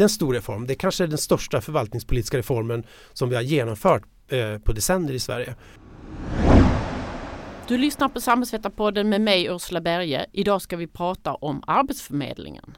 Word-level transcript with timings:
Det 0.00 0.02
är 0.02 0.06
en 0.06 0.10
stor 0.10 0.34
reform. 0.34 0.66
Det 0.66 0.74
kanske 0.74 1.04
är 1.04 1.08
den 1.08 1.18
största 1.18 1.60
förvaltningspolitiska 1.60 2.38
reformen 2.38 2.84
som 3.12 3.28
vi 3.28 3.34
har 3.34 3.42
genomfört 3.42 4.02
eh, 4.28 4.58
på 4.58 4.72
decennier 4.72 5.14
i 5.14 5.18
Sverige. 5.18 5.54
Du 7.68 7.78
lyssnar 7.78 8.08
på 8.08 8.20
Samhällsvetarpodden 8.20 9.08
med 9.08 9.20
mig 9.20 9.46
Ursula 9.46 9.80
Berge. 9.80 10.26
Idag 10.32 10.62
ska 10.62 10.76
vi 10.76 10.86
prata 10.86 11.34
om 11.34 11.62
Arbetsförmedlingen. 11.66 12.76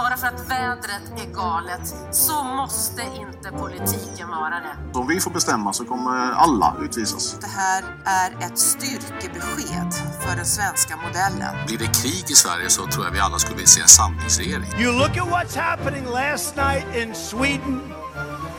Bara 0.00 0.16
för 0.16 0.26
att 0.26 0.50
vädret 0.50 1.02
är 1.16 1.34
galet 1.34 1.94
så 2.10 2.44
måste 2.44 3.02
inte 3.02 3.52
politiken 3.58 4.28
vara 4.28 4.54
det. 4.60 4.98
Om 4.98 5.06
vi 5.06 5.20
får 5.20 5.30
bestämma 5.30 5.72
så 5.72 5.84
kommer 5.84 6.32
alla 6.32 6.76
utvisas. 6.82 7.38
Det 7.40 7.46
här 7.46 7.84
är 8.04 8.46
ett 8.46 8.58
styrkebesked 8.58 9.94
för 10.20 10.36
den 10.36 10.46
svenska 10.46 10.96
modellen. 10.96 11.66
Blir 11.66 11.78
det 11.78 11.86
krig 12.02 12.24
i 12.30 12.34
Sverige 12.34 12.70
så 12.70 12.86
tror 12.86 13.04
jag 13.04 13.12
vi 13.12 13.20
alla 13.20 13.38
skulle 13.38 13.56
vilja 13.56 13.68
se 13.68 13.80
en 13.80 13.88
samlingsregering. 13.88 14.66
You 14.78 14.92
look 14.92 15.16
at 15.16 15.28
what's 15.28 15.58
happening 15.58 16.04
last 16.04 16.56
night 16.56 16.96
in 16.96 17.14
Sweden. 17.14 17.80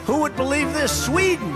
Who 0.06 0.14
would 0.14 0.36
believe 0.36 0.82
this? 0.82 1.06
Sweden! 1.06 1.56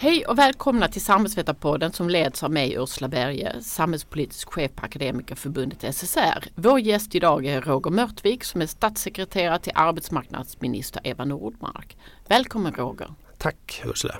Hej 0.00 0.26
och 0.26 0.38
välkomna 0.38 0.88
till 0.88 1.04
Samhällsvetarpodden 1.04 1.92
som 1.92 2.08
leds 2.08 2.42
av 2.42 2.50
mig 2.50 2.74
Ursula 2.78 3.08
Berge, 3.08 3.62
samhällspolitisk 3.62 4.52
chef 4.52 4.70
på 4.74 4.84
Akademikerförbundet 4.84 5.94
SSR. 5.94 6.44
Vår 6.54 6.80
gäst 6.80 7.14
idag 7.14 7.46
är 7.46 7.60
Roger 7.60 7.90
Mörtvik 7.90 8.44
som 8.44 8.62
är 8.62 8.66
statssekreterare 8.66 9.58
till 9.58 9.72
arbetsmarknadsminister 9.74 11.00
Eva 11.04 11.24
Nordmark. 11.24 11.96
Välkommen 12.28 12.72
Roger! 12.72 13.14
Tack 13.38 13.82
Ursula! 13.84 14.14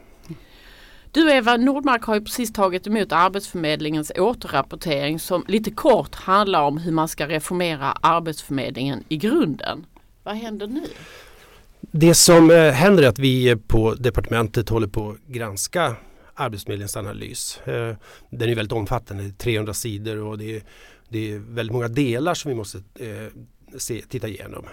Du 1.13 1.33
Eva 1.33 1.57
Nordmark 1.57 2.03
har 2.03 2.15
ju 2.15 2.21
precis 2.21 2.53
tagit 2.53 2.87
emot 2.87 3.13
Arbetsförmedlingens 3.13 4.13
återrapportering 4.17 5.19
som 5.19 5.45
lite 5.49 5.71
kort 5.71 6.15
handlar 6.15 6.63
om 6.63 6.79
hur 6.79 6.93
man 6.93 7.09
ska 7.09 7.29
reformera 7.29 7.93
Arbetsförmedlingen 7.93 9.05
i 9.09 9.17
grunden. 9.17 9.87
Vad 10.23 10.35
händer 10.35 10.67
nu? 10.67 10.85
Det 11.81 12.15
som 12.15 12.51
eh, 12.51 12.71
händer 12.71 13.03
är 13.03 13.09
att 13.09 13.19
vi 13.19 13.57
på 13.57 13.95
departementet 13.95 14.69
håller 14.69 14.87
på 14.87 15.11
att 15.11 15.17
granska 15.27 15.97
Arbetsförmedlingens 16.35 16.97
analys. 16.97 17.61
Eh, 17.65 17.97
den 18.31 18.51
är 18.51 18.55
väldigt 18.55 18.73
omfattande, 18.73 19.31
300 19.31 19.75
sidor 19.75 20.19
och 20.19 20.39
det 20.39 20.57
är, 20.57 20.63
det 21.09 21.33
är 21.33 21.39
väldigt 21.39 21.73
många 21.73 21.89
delar 21.89 22.35
som 22.35 22.49
vi 22.49 22.55
måste 22.55 22.79
eh, 22.79 23.27
se, 23.79 24.03
titta 24.09 24.29
igenom. 24.29 24.65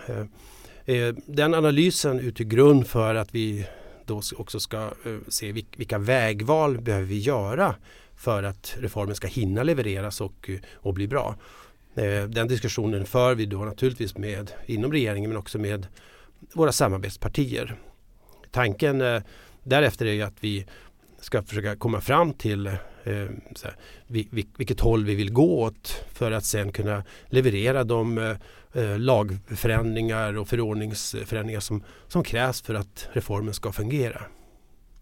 Den 1.26 1.54
analysen 1.54 2.20
utgör 2.20 2.46
grund 2.46 2.88
för 2.88 3.16
att 3.16 3.36
vi 3.36 3.66
då 4.06 4.22
också 4.36 4.60
ska 4.60 4.90
se 5.28 5.52
vilka 5.52 5.98
vägval 5.98 6.82
behöver 6.82 7.06
vi 7.06 7.18
göra 7.18 7.76
för 8.16 8.44
att 8.44 8.76
reformen 8.80 9.16
ska 9.16 9.28
hinna 9.28 9.64
levereras 9.64 10.22
och, 10.22 10.50
och 10.74 10.94
bli 10.94 11.08
bra. 11.08 11.36
Den 12.28 12.48
diskussionen 12.48 13.06
för 13.06 13.36
vi 13.36 13.46
då 13.46 13.58
naturligtvis 13.58 14.18
med 14.18 14.52
inom 14.66 14.92
regeringen 14.92 15.30
men 15.30 15.38
också 15.38 15.60
med 15.60 15.88
våra 16.54 16.72
samarbetspartier. 16.72 17.76
Tanken 18.52 19.02
eh, 19.02 19.22
därefter 19.64 20.06
är 20.06 20.24
att 20.24 20.36
vi 20.40 20.66
ska 21.20 21.44
försöka 21.44 21.76
komma 21.76 22.02
fram 22.02 22.34
till 22.34 22.68
eh, 22.68 22.74
här, 23.64 23.76
vilket 24.58 24.80
håll 24.80 25.06
vi 25.06 25.16
vill 25.16 25.34
gå 25.34 25.62
åt 25.62 26.06
för 26.14 26.32
att 26.32 26.46
sen 26.46 26.72
kunna 26.72 27.04
leverera 27.26 27.84
de 27.84 28.18
eh, 28.18 29.00
lagförändringar 29.00 30.38
och 30.38 30.48
förordningsförändringar 30.48 31.60
som, 31.60 31.84
som 32.08 32.24
krävs 32.24 32.62
för 32.62 32.74
att 32.74 33.10
reformen 33.14 33.54
ska 33.54 33.72
fungera. 33.72 34.22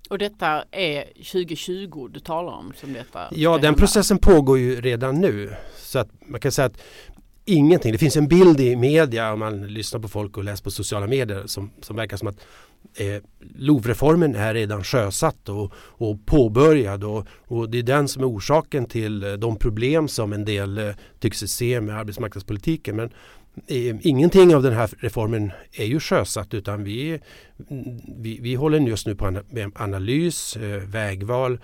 Och 0.10 0.18
detta 0.18 0.64
är 0.72 1.06
2020 1.06 2.08
du 2.08 2.20
talar 2.20 2.52
om? 2.54 2.74
Som 2.76 2.94
detta 2.94 3.28
ja, 3.32 3.58
den 3.58 3.76
processen 3.76 4.18
pågår 4.18 4.60
ju 4.60 4.82
redan 4.82 5.22
nu. 5.22 5.56
Så 5.78 6.00
att 6.00 6.10
man 6.26 6.40
kan 6.40 6.52
säga 6.52 6.66
att 6.66 6.82
ingenting. 7.46 7.92
Det 7.92 7.98
finns 7.98 8.18
en 8.18 8.28
bild 8.28 8.60
i 8.60 8.76
media 8.76 9.34
om 9.34 9.40
man 9.40 9.68
lyssnar 9.68 10.00
på 10.00 10.08
folk 10.08 10.38
och 10.38 10.44
läser 10.44 10.64
på 10.64 10.72
sociala 10.72 11.08
medier 11.08 11.44
som, 11.46 11.72
som 11.82 11.96
verkar 11.96 12.18
som 12.18 12.28
att 12.28 12.38
eh, 12.96 13.24
LOV-reformen 13.56 14.36
är 14.36 14.54
redan 14.54 14.84
sjösatt 14.84 15.50
och, 15.50 15.74
och 15.76 16.26
påbörjad 16.26 17.04
och, 17.04 17.28
och, 17.48 17.70
det 17.70 17.80
är 17.80 17.84
den 17.84 18.08
som 18.08 18.24
är 18.24 18.30
orsaken 18.30 18.86
till 18.86 19.24
eh, 19.24 19.34
de 19.34 19.56
problem 19.56 20.08
som 20.08 20.34
en 20.34 20.46
del 20.46 20.78
eh, 20.78 20.94
tycks 21.20 21.40
se 21.40 21.82
med 21.82 21.98
arbetsmarknadspolitiken. 21.98 22.96
Men 22.96 23.10
eh, 23.68 23.96
ingenting 24.08 24.56
av 24.56 24.64
den 24.64 24.74
här 24.74 24.90
reformen 25.00 25.52
är 25.72 25.86
ju 25.86 26.00
sjösatt 26.00 26.54
utan 26.54 26.84
vi, 26.84 27.20
vi, 28.18 28.40
vi 28.42 28.56
håller 28.56 28.80
just 28.80 29.08
nu 29.08 29.16
på 29.16 29.32
med 29.50 29.72
analys, 29.76 30.56
eh, 30.56 30.82
vägval 30.82 31.60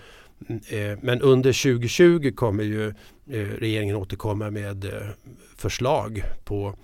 mm, 0.49 0.61
eh, 0.69 0.99
men 1.01 1.21
under 1.21 1.63
2020 1.63 2.31
kommer 2.35 2.63
ju 2.63 2.93
regeringen 3.29 3.95
återkomma 3.95 4.51
med 4.51 4.85
eh, 4.85 5.09
förslag 5.57 6.23
på 6.43 6.75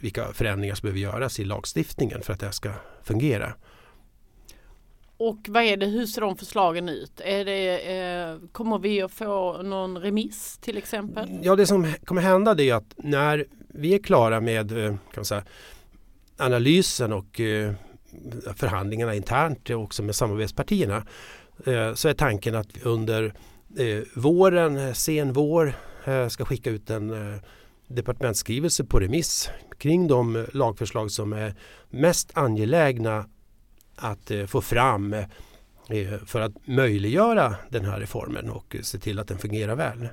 vilka 0.00 0.32
förändringar 0.32 0.74
som 0.74 0.86
behöver 0.86 1.00
göras 1.00 1.40
i 1.40 1.44
lagstiftningen 1.44 2.22
för 2.22 2.32
att 2.32 2.40
det 2.40 2.46
här 2.46 2.52
ska 2.52 2.72
fungera. 3.02 3.52
Och 5.16 5.38
vad 5.48 5.62
är 5.62 5.76
det, 5.76 5.86
hur 5.86 6.06
ser 6.06 6.20
de 6.20 6.36
förslagen 6.36 6.88
ut? 6.88 7.20
Är 7.24 7.44
det, 7.44 7.78
eh, 7.78 8.36
kommer 8.52 8.78
vi 8.78 9.02
att 9.02 9.12
få 9.12 9.62
någon 9.62 9.98
remiss 9.98 10.58
till 10.58 10.76
exempel? 10.76 11.38
Ja, 11.42 11.56
det 11.56 11.66
som 11.66 11.92
kommer 12.04 12.22
hända 12.22 12.62
är 12.62 12.74
att 12.74 12.94
när 12.96 13.46
vi 13.68 13.94
är 13.94 13.98
klara 13.98 14.40
med 14.40 14.98
kan 15.14 15.24
säga, 15.24 15.42
analysen 16.36 17.12
och 17.12 17.40
eh, 17.40 17.72
förhandlingarna 18.56 19.14
internt 19.14 19.70
också 19.70 20.02
med 20.02 20.14
samarbetspartierna 20.14 21.02
Eh, 21.66 21.94
så 21.94 22.08
är 22.08 22.14
tanken 22.14 22.54
att 22.54 22.82
under 22.82 23.32
eh, 23.76 24.02
våren, 24.14 24.76
eh, 24.76 24.92
sen 24.92 25.32
vår, 25.32 25.72
eh, 26.04 26.28
ska 26.28 26.44
skicka 26.44 26.70
ut 26.70 26.90
en 26.90 27.32
eh, 27.34 27.40
departementsskrivelse 27.86 28.84
på 28.84 29.00
remiss 29.00 29.50
kring 29.78 30.08
de 30.08 30.46
lagförslag 30.52 31.10
som 31.10 31.32
är 31.32 31.54
mest 31.90 32.30
angelägna 32.34 33.24
att 33.96 34.30
få 34.46 34.60
fram 34.60 35.16
för 36.26 36.40
att 36.40 36.52
möjliggöra 36.66 37.54
den 37.70 37.84
här 37.84 38.00
reformen 38.00 38.50
och 38.50 38.76
se 38.82 38.98
till 38.98 39.18
att 39.18 39.28
den 39.28 39.38
fungerar 39.38 39.76
väl. 39.76 40.08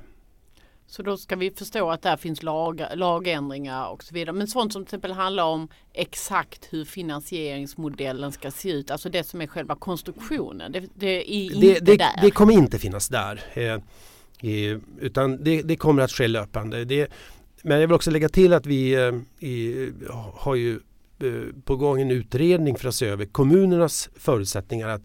Så 0.88 1.02
då 1.02 1.16
ska 1.16 1.36
vi 1.36 1.50
förstå 1.50 1.90
att 1.90 2.02
där 2.02 2.16
finns 2.16 2.42
lag, 2.42 2.82
lagändringar 2.94 3.88
och 3.88 4.04
så 4.04 4.14
vidare. 4.14 4.32
Men 4.32 4.48
sånt 4.48 4.72
som 4.72 4.82
till 4.82 4.86
exempel 4.86 5.12
handlar 5.12 5.44
om 5.44 5.68
exakt 5.92 6.68
hur 6.70 6.84
finansieringsmodellen 6.84 8.32
ska 8.32 8.50
se 8.50 8.70
ut. 8.70 8.90
Alltså 8.90 9.08
det 9.08 9.24
som 9.24 9.40
är 9.40 9.46
själva 9.46 9.74
konstruktionen. 9.74 10.72
Det, 10.72 10.88
det 10.94 11.06
är 11.06 11.54
inte 11.54 11.80
det, 11.80 11.96
där. 11.96 12.20
Det 12.22 12.30
kommer 12.30 12.52
inte 12.52 12.78
finnas 12.78 13.08
där. 13.08 13.40
Eh, 13.54 13.64
eh, 13.72 14.78
utan 15.00 15.44
det, 15.44 15.62
det, 15.62 15.76
kommer 15.76 16.02
att 16.02 16.10
ske 16.12 16.28
löpande. 16.28 16.84
Det, 16.84 17.08
men 17.62 17.80
jag 17.80 17.88
vill 17.88 17.94
också 17.94 18.10
lägga 18.10 18.28
till 18.28 18.52
att 18.52 18.66
vi 18.66 18.94
eh, 18.94 19.46
i, 19.48 19.92
har 20.34 20.54
ju 20.54 20.80
eh, 21.18 21.62
på 21.64 21.76
gång 21.76 22.00
en 22.00 22.10
utredning 22.10 22.76
för 22.76 22.88
att 22.88 22.94
se 22.94 23.06
över 23.06 23.24
kommunernas 23.24 24.08
förutsättningar 24.16 24.88
att 24.88 25.02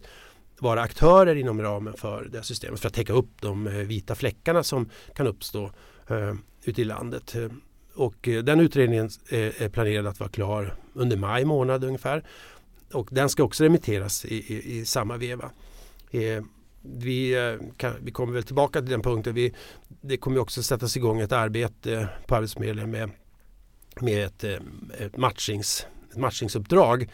vara 0.62 0.82
aktörer 0.82 1.34
inom 1.34 1.62
ramen 1.62 1.94
för 1.94 2.28
det 2.32 2.42
systemet 2.42 2.80
för 2.80 2.88
att 2.88 2.94
täcka 2.94 3.12
upp 3.12 3.40
de 3.40 3.66
eh, 3.66 3.72
vita 3.72 4.14
fläckarna 4.14 4.62
som 4.62 4.90
kan 5.14 5.26
uppstå 5.26 5.70
eh, 6.08 6.34
ute 6.64 6.82
i 6.82 6.84
landet. 6.84 7.34
Eh, 7.34 7.48
och 7.94 8.28
eh, 8.28 8.42
den 8.42 8.60
utredningen 8.60 9.10
är 9.30 9.68
planerad 9.68 10.06
att 10.06 10.20
vara 10.20 10.30
klar 10.30 10.74
under 10.92 11.16
maj 11.16 11.44
månad 11.44 11.84
ungefär. 11.84 12.24
Och 12.92 13.08
den 13.10 13.28
ska 13.28 13.42
också 13.42 13.64
remitteras 13.64 14.24
i, 14.24 14.34
i, 14.34 14.78
i 14.78 14.84
samma 14.84 15.16
veva. 15.16 15.50
Eh, 16.10 16.42
vi, 16.82 17.36
kan, 17.76 17.94
vi 18.02 18.10
kommer 18.10 18.32
väl 18.32 18.42
tillbaka 18.42 18.80
till 18.80 18.90
den 18.90 19.02
punkten. 19.02 19.34
Vi, 19.34 19.54
det 20.00 20.16
kommer 20.16 20.38
också 20.38 20.62
sättas 20.62 20.96
igång 20.96 21.20
ett 21.20 21.32
arbete 21.32 22.08
på 22.26 22.34
Arbetsförmedlingen 22.34 22.90
med, 22.90 23.10
med 24.00 24.26
ett, 24.26 24.44
ett, 24.98 25.16
matchings, 25.16 25.86
ett 26.10 26.16
matchingsuppdrag 26.16 27.08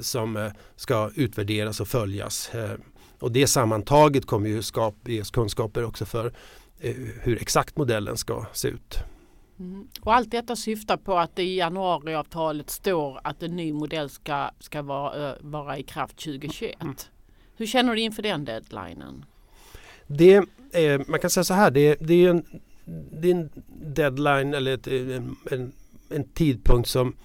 som 0.00 0.36
eh, 0.36 0.52
ska 0.76 1.10
utvärderas 1.14 1.80
och 1.80 1.88
följas. 1.88 2.54
Eh, 2.54 2.70
och 3.18 3.32
det 3.32 3.46
sammantaget 3.46 4.26
kommer 4.26 4.48
ju 4.48 4.62
skap, 4.62 5.08
ges 5.08 5.30
kunskaper 5.30 5.84
också 5.84 6.04
för 6.04 6.32
eh, 6.80 6.94
hur 7.20 7.42
exakt 7.42 7.76
modellen 7.76 8.16
ska 8.16 8.46
se 8.52 8.68
ut. 8.68 8.98
Mm. 9.58 9.88
Och 10.00 10.14
allt 10.14 10.30
detta 10.30 10.56
syftar 10.56 10.96
på 10.96 11.18
att 11.18 11.36
det 11.36 11.42
i 11.42 11.56
januariavtalet 11.56 12.70
står 12.70 13.20
att 13.24 13.42
en 13.42 13.56
ny 13.56 13.72
modell 13.72 14.10
ska, 14.10 14.50
ska 14.58 14.82
vara, 14.82 15.36
vara 15.40 15.78
i 15.78 15.82
kraft 15.82 16.16
2021. 16.16 16.76
Mm. 16.82 16.94
Hur 17.56 17.66
känner 17.66 17.94
du 17.94 18.00
inför 18.00 18.22
den 18.22 18.44
deadlinen? 18.44 19.24
Det, 20.06 20.34
eh, 20.72 21.00
man 21.06 21.20
kan 21.20 21.30
säga 21.30 21.44
så 21.44 21.54
här, 21.54 21.70
det, 21.70 21.96
det, 22.00 22.24
är, 22.24 22.30
en, 22.30 22.44
det 23.12 23.30
är 23.30 23.34
en 23.34 23.50
deadline 23.94 24.54
eller 24.54 24.74
ett, 24.74 24.86
en, 24.86 25.36
en, 25.50 25.72
en 26.10 26.24
tidpunkt 26.24 26.88
som 26.88 27.16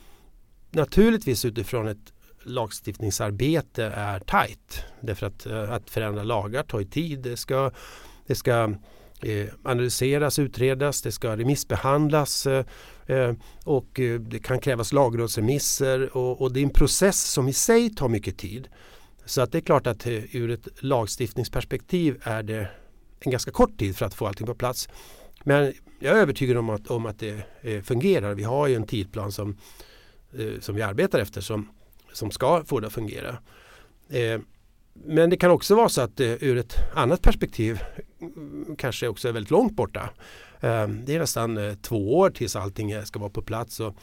naturligtvis 0.77 1.45
utifrån 1.45 1.87
ett 1.87 2.13
lagstiftningsarbete 2.43 3.83
är 3.95 4.19
tajt. 4.19 4.83
Därför 5.01 5.27
att, 5.27 5.45
eh, 5.45 5.71
att 5.71 5.89
förändra 5.89 6.23
lagar 6.23 6.63
tar 6.63 6.83
tid. 6.83 7.19
Det 7.19 7.37
ska, 7.37 7.71
det 8.27 8.35
ska 8.35 8.75
eh, 9.21 9.47
analyseras, 9.63 10.39
utredas, 10.39 11.01
det 11.01 11.11
ska 11.11 11.37
remissbehandlas 11.37 12.47
eh, 12.47 12.65
och 13.63 13.99
det 14.19 14.39
kan 14.43 14.59
krävas 14.59 14.93
lagrådsremisser 14.93 16.17
och, 16.17 16.41
och, 16.41 16.53
det 16.53 16.59
är 16.59 16.63
en 16.63 16.69
process 16.69 17.31
som 17.31 17.47
i 17.47 17.53
sig 17.53 17.89
tar 17.89 18.09
mycket 18.09 18.37
tid. 18.37 18.67
Så 19.25 19.41
att 19.41 19.51
det 19.51 19.57
är 19.57 19.61
klart 19.61 19.87
att 19.87 20.07
ur 20.07 20.51
ett 20.51 20.67
lagstiftningsperspektiv 20.79 22.21
är 22.23 22.43
det 22.43 22.69
en 23.19 23.31
ganska 23.31 23.51
kort 23.51 23.77
tid 23.77 23.97
för 23.97 24.05
att 24.05 24.13
få 24.13 24.27
allting 24.27 24.47
på 24.47 24.55
plats. 24.55 24.89
Men 25.43 25.73
jag 25.99 26.17
är 26.17 26.21
övertygad 26.21 26.57
om 26.57 26.69
att, 26.69 26.87
om 26.87 27.05
att 27.05 27.19
det 27.19 27.85
fungerar. 27.85 28.33
Vi 28.33 28.43
har 28.43 28.67
ju 28.67 28.75
en 28.75 28.87
tidplan 28.87 29.31
som, 29.31 29.57
eh, 30.39 30.59
som 30.59 30.75
vi 30.75 30.81
arbetar 30.81 31.19
efter 31.19 31.41
som, 31.41 31.69
som 32.13 32.31
ska 32.31 32.63
få 32.65 32.79
det 32.79 32.87
att 32.87 32.93
fungera. 32.93 33.37
Eh, 34.09 34.39
men 35.05 35.29
det 35.29 35.37
kan 35.37 35.51
också 35.51 35.75
vara 35.75 35.89
så 35.89 36.01
att 36.01 36.19
eh, 36.19 36.43
ur 36.43 36.57
ett 36.57 36.75
annat 36.95 37.21
perspektiv 37.21 37.79
mm, 38.21 38.75
kanske 38.77 39.07
också 39.07 39.27
är 39.27 39.31
väldigt 39.31 39.51
långt 39.51 39.75
borta. 39.75 40.09
Eh, 40.59 40.87
det 40.87 41.15
är 41.15 41.19
nästan 41.19 41.57
eh, 41.57 41.73
två 41.73 42.17
år 42.17 42.29
tills 42.29 42.55
allting 42.55 42.91
eh, 42.91 43.03
ska 43.03 43.19
vara 43.19 43.29
på 43.29 43.41
plats. 43.41 43.79
Och, 43.79 43.95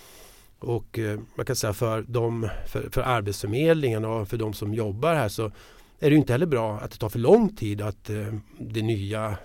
och 0.58 0.98
eh, 0.98 1.20
man 1.34 1.46
kan 1.46 1.56
säga 1.56 1.72
för, 1.72 2.02
dem, 2.02 2.48
för, 2.66 2.90
för 2.90 3.02
Arbetsförmedlingen 3.02 4.04
och 4.04 4.28
för 4.28 4.36
de 4.36 4.52
som 4.52 4.74
jobbar 4.74 5.14
här 5.14 5.28
så 5.28 5.52
är 5.98 6.10
det 6.10 6.16
inte 6.16 6.32
heller 6.32 6.46
bra 6.46 6.78
att 6.78 6.90
det 6.90 6.98
tar 6.98 7.08
för 7.08 7.18
lång 7.18 7.56
tid 7.56 7.82
att 7.82 8.10
eh, 8.10 8.34
det 8.58 8.82
nya 8.82 9.36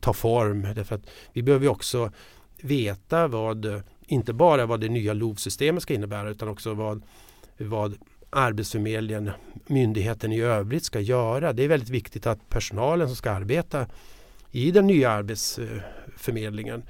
tar 0.00 0.12
form. 0.12 0.62
Därför 0.74 0.94
att 0.94 1.06
vi 1.32 1.42
behöver 1.42 1.68
också 1.68 2.10
veta 2.62 3.28
vad, 3.28 3.82
inte 4.06 4.32
bara 4.32 4.66
vad 4.66 4.80
det 4.80 4.88
nya 4.88 5.12
LOV-systemet 5.12 5.82
ska 5.82 5.94
innebära 5.94 6.30
utan 6.30 6.48
också 6.48 6.74
vad, 6.74 7.02
vad 7.58 7.98
Arbetsförmedlingen, 8.30 9.30
myndigheten 9.66 10.32
i 10.32 10.40
övrigt 10.40 10.84
ska 10.84 11.00
göra. 11.00 11.52
Det 11.52 11.62
är 11.62 11.68
väldigt 11.68 11.88
viktigt 11.88 12.26
att 12.26 12.48
personalen 12.48 13.06
som 13.08 13.16
ska 13.16 13.30
arbeta 13.30 13.86
i 14.50 14.70
den 14.70 14.86
nya 14.86 15.10
Arbetsförmedlingen 15.10 16.82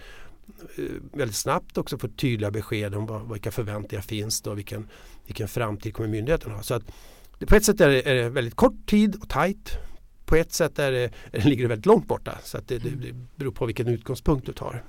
eh, 0.79 0.85
väldigt 1.12 1.37
snabbt 1.37 1.79
också 1.79 1.99
får 1.99 2.09
tydliga 2.09 2.50
besked 2.50 2.94
om 2.94 3.32
vilka 3.32 3.50
förväntningar 3.50 4.03
finns 4.03 4.41
och 4.41 4.59
vilken, 4.59 4.88
vilken 5.26 5.49
framtid 5.49 5.94
kommer 5.94 6.09
myndigheten 6.09 6.53
ha. 6.53 6.62
Så 6.62 6.75
att, 6.75 6.82
på 7.47 7.56
ett 7.56 7.64
sätt 7.64 7.81
är 7.81 7.88
det, 7.88 8.11
är 8.11 8.14
det 8.14 8.29
väldigt 8.29 8.55
kort 8.55 8.87
tid 8.87 9.17
och 9.23 9.29
tajt. 9.29 9.79
På 10.25 10.37
ett 10.37 10.53
sätt 10.53 10.79
är 10.79 10.93
det, 10.93 11.11
ligger 11.44 11.62
det 11.62 11.69
väldigt 11.69 11.87
långt 11.87 12.09
borta. 12.09 12.38
Så 12.43 12.59
att 12.59 12.69
det, 12.69 12.79
det, 12.79 12.91
det 12.91 13.14
beror 13.37 13.53
på 13.53 13.67
vilken 13.67 13.88
utgångspunkt 13.88 14.47
du 14.47 14.53
tar. 14.53 14.85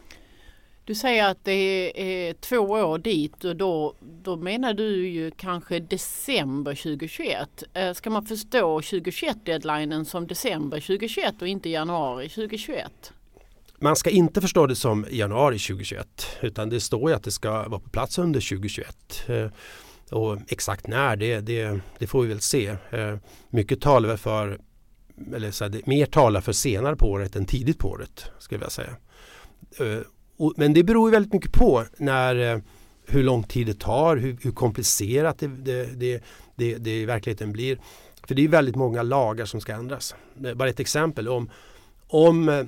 Du 0.86 0.96
säger 0.96 1.30
att 1.30 1.38
det 1.44 1.92
är 2.30 2.34
två 2.34 2.58
år 2.58 2.98
dit 2.98 3.44
och 3.44 3.56
då, 3.56 3.96
då 4.24 4.36
menar 4.36 4.74
du 4.74 5.08
ju 5.08 5.32
kanske 5.32 5.80
december 5.80 6.76
2021. 6.76 7.64
Eh, 7.74 7.94
ska 7.94 8.10
man 8.10 8.26
förstå 8.26 8.80
2021-deadlinen 8.80 10.06
som 10.06 10.28
december 10.28 10.80
2021 10.80 11.42
och 11.42 11.48
inte 11.48 11.70
januari 11.70 12.30
2021? 12.30 13.14
Man 13.80 13.96
ska 13.96 14.10
inte 14.10 14.42
förstå 14.42 14.68
det 14.68 14.76
som 14.76 15.06
januari 15.12 15.60
2021 15.60 16.08
utan 16.42 16.70
det 16.70 16.80
står 16.80 17.10
ju 17.10 17.16
att 17.16 17.24
det 17.24 17.32
ska 17.32 17.52
vara 17.52 17.80
på 17.80 17.90
plats 17.90 18.18
under 18.18 18.40
2021. 18.40 19.24
Eh, 19.28 19.48
och 20.12 20.38
exakt 20.48 20.88
när, 20.88 21.16
det, 21.16 21.40
det, 21.40 21.80
det 22.00 22.08
får 22.08 22.22
vi 22.22 22.28
väl 22.28 22.42
se. 22.42 22.68
Eh, 22.92 23.18
mycket 23.50 23.82
talar 23.82 24.18
för, 24.18 24.60
eller 25.36 25.52
så 25.52 25.64
här, 25.64 25.82
mer 25.86 26.06
talar 26.06 26.42
för 26.42 26.54
senare 26.54 26.96
på 26.96 27.12
året 27.12 27.36
än 27.36 27.46
tidigt 27.46 27.80
på 27.80 27.90
året 27.90 28.26
skulle 28.40 28.64
jag 28.64 28.72
säga. 28.72 28.96
Och, 30.44 30.54
men 30.58 30.74
det 30.74 30.84
beror 30.84 31.12
väldigt 31.12 31.34
mycket 31.34 31.52
på 31.52 31.84
när, 31.98 32.54
eh, 32.54 32.62
hur 33.06 33.24
lång 33.24 33.44
tid 33.44 33.68
det 33.68 33.80
tar, 33.80 34.18
hur, 34.18 34.38
hur 34.42 34.52
komplicerat 34.52 35.40
det, 35.40 35.48
det, 35.48 36.00
det, 36.00 36.24
det, 36.56 36.76
det 36.78 37.02
i 37.02 37.06
verkligheten 37.06 37.52
blir. 37.52 37.78
För 38.28 38.36
det 38.36 38.44
är 38.44 38.48
väldigt 38.48 38.76
många 38.76 39.04
lagar 39.04 39.46
som 39.46 39.62
ska 39.62 39.74
ändras. 39.74 40.16
Bara 40.56 40.70
ett 40.70 40.80
exempel. 40.80 41.28
Om, 41.28 41.50
om 42.08 42.50
eh, 42.50 42.60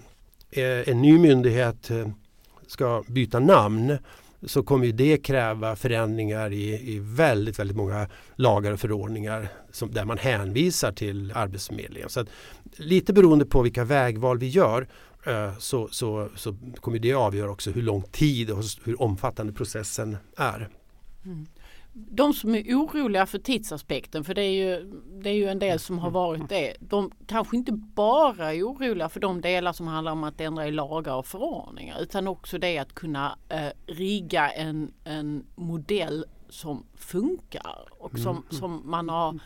eh 0.51 0.89
en 0.89 1.01
ny 1.01 1.19
myndighet 1.19 1.89
eh, 1.89 2.07
ska 2.67 3.03
byta 3.07 3.39
namn 3.39 3.97
så 4.43 4.63
kommer 4.63 4.87
det 4.87 5.17
kräva 5.17 5.75
förändringar 5.75 6.53
i, 6.53 6.93
i 6.93 6.99
väldigt, 6.99 7.59
väldigt 7.59 7.77
många 7.77 8.07
lagar 8.35 8.71
och 8.71 8.79
förordningar 8.79 9.47
som, 9.71 9.91
där 9.91 10.05
man 10.05 10.17
hänvisar 10.17 10.91
till 10.91 11.31
Arbetsförmedlingen. 11.35 12.09
Så 12.09 12.19
att, 12.19 12.27
lite 12.75 13.13
beroende 13.13 13.45
på 13.45 13.61
vilka 13.61 13.83
vägval 13.83 14.37
vi 14.37 14.47
gör 14.47 14.87
så, 15.59 15.87
så, 15.87 16.29
så 16.35 16.55
kommer 16.81 16.99
det 16.99 17.13
avgöra 17.13 17.51
också 17.51 17.71
hur 17.71 17.81
lång 17.81 18.01
tid 18.01 18.51
och 18.51 18.63
hur 18.83 19.01
omfattande 19.01 19.53
processen 19.53 20.17
är. 20.37 20.69
Mm. 21.25 21.45
De 21.93 22.33
som 22.33 22.55
är 22.55 22.61
oroliga 22.61 23.25
för 23.25 23.39
tidsaspekten, 23.39 24.23
för 24.23 24.33
det 24.33 24.41
är, 24.41 24.51
ju, 24.51 25.01
det 25.21 25.29
är 25.29 25.33
ju 25.33 25.47
en 25.47 25.59
del 25.59 25.79
som 25.79 25.99
har 25.99 26.09
varit 26.09 26.49
det. 26.49 26.75
De 26.79 27.11
kanske 27.27 27.57
inte 27.57 27.71
bara 27.71 28.53
är 28.53 28.63
oroliga 28.63 29.09
för 29.09 29.19
de 29.19 29.41
delar 29.41 29.73
som 29.73 29.87
handlar 29.87 30.11
om 30.11 30.23
att 30.23 30.41
ändra 30.41 30.67
i 30.67 30.71
lagar 30.71 31.15
och 31.15 31.25
förordningar 31.25 32.01
utan 32.01 32.27
också 32.27 32.57
det 32.57 32.77
att 32.77 32.93
kunna 32.93 33.37
eh, 33.49 33.69
rigga 33.85 34.49
en, 34.49 34.93
en 35.03 35.45
modell 35.55 36.25
som 36.49 36.85
funkar 36.95 37.87
och 37.91 38.19
som, 38.19 38.35
mm. 38.35 38.43
som 38.49 38.81
man 38.85 39.09
har 39.09 39.39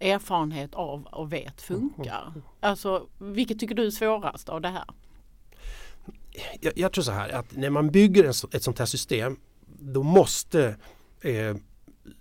erfarenhet 0.00 0.74
av 0.74 1.04
och 1.04 1.32
vet 1.32 1.62
funkar. 1.62 2.32
Alltså, 2.60 3.06
vilket 3.18 3.58
tycker 3.58 3.74
du 3.74 3.86
är 3.86 3.90
svårast 3.90 4.48
av 4.48 4.60
det 4.60 4.68
här? 4.68 4.84
Jag, 6.60 6.72
jag 6.76 6.92
tror 6.92 7.04
så 7.04 7.12
här 7.12 7.28
att 7.28 7.56
när 7.56 7.70
man 7.70 7.90
bygger 7.90 8.24
ett 8.54 8.62
sånt 8.62 8.78
här 8.78 8.86
system 8.86 9.36
då 9.80 10.02
måste 10.02 10.76
eh, 11.20 11.56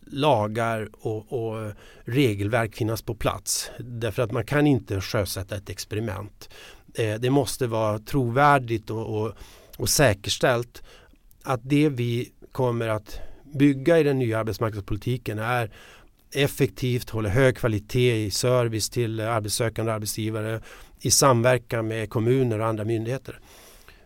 lagar 0.06 0.90
och, 0.94 1.34
och, 1.34 1.72
regelverk 2.04 2.76
finnas 2.76 3.02
på 3.02 3.16
plats. 3.16 3.72
Därför 3.80 4.22
att 4.22 4.32
man 4.32 4.46
kan 4.46 4.68
inte 4.68 5.02
sjösätta 5.02 5.56
ett 5.56 5.70
experiment. 5.70 6.50
Eh, 6.94 7.16
det 7.20 7.30
måste 7.30 7.68
vara 7.68 8.00
trovärdigt 8.00 8.90
och, 8.90 9.22
och, 9.22 9.34
och 9.78 9.90
säkerställt 9.90 10.84
att 11.44 11.60
det 11.64 11.90
vi 11.90 12.32
kommer 12.52 12.88
att 12.88 13.20
bygga 13.54 14.00
i 14.00 14.04
den 14.04 14.20
nya 14.20 14.40
arbetsmarknadspolitiken 14.40 15.40
är 15.40 15.72
effektivt, 16.32 17.10
håller 17.10 17.30
hög 17.30 17.58
kvalitet 17.58 18.26
i 18.26 18.32
service 18.32 18.90
till 18.90 19.20
arbetssökande 19.20 19.92
och 19.92 19.96
arbetsgivare 19.96 20.62
i 21.02 21.12
samverkan 21.12 21.88
med 21.88 22.10
kommuner 22.10 22.60
och 22.60 22.68
andra 22.68 22.86
myndigheter. 22.86 23.40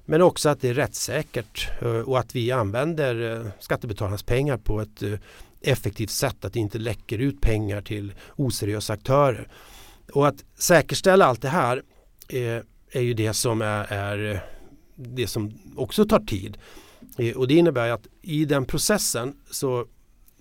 Men 0.06 0.22
också 0.22 0.50
att 0.50 0.62
det 0.62 0.70
är 0.70 0.74
rättssäkert 0.74 1.70
eh, 1.81 1.88
och 1.88 2.20
att 2.20 2.36
vi 2.36 2.52
använder 2.52 3.31
eh, 3.31 3.52
skattebetalarnas 3.60 4.24
pengar 4.24 4.58
på 4.58 4.81
ett 4.81 5.04
eh, 5.04 5.14
effektivt 5.62 6.10
sätt. 6.10 6.46
Att 6.46 6.54
det 6.54 6.60
inte 6.60 6.78
läcker 6.78 7.20
ut 7.20 7.42
pengar 7.42 7.81
till 7.81 8.14
oseriösa 8.36 8.94
aktörer. 8.94 9.48
Och 10.14 10.28
att 10.28 10.44
säkerställa 10.56 11.26
allt 11.26 11.42
det 11.42 11.50
här 11.50 11.84
är 12.92 13.02
ju 13.02 13.14
det 13.14 13.34
som 13.34 13.62
är, 13.62 13.94
är 13.94 14.44
det 14.96 15.28
som 15.28 15.54
också 15.76 16.06
tar 16.06 16.19
tid. 16.19 16.58
Och 17.36 17.48
det 17.48 17.54
innebär 17.54 17.90
att 17.90 18.08
i 18.22 18.46
den 18.46 18.66
processen 18.66 19.36
så 19.52 19.86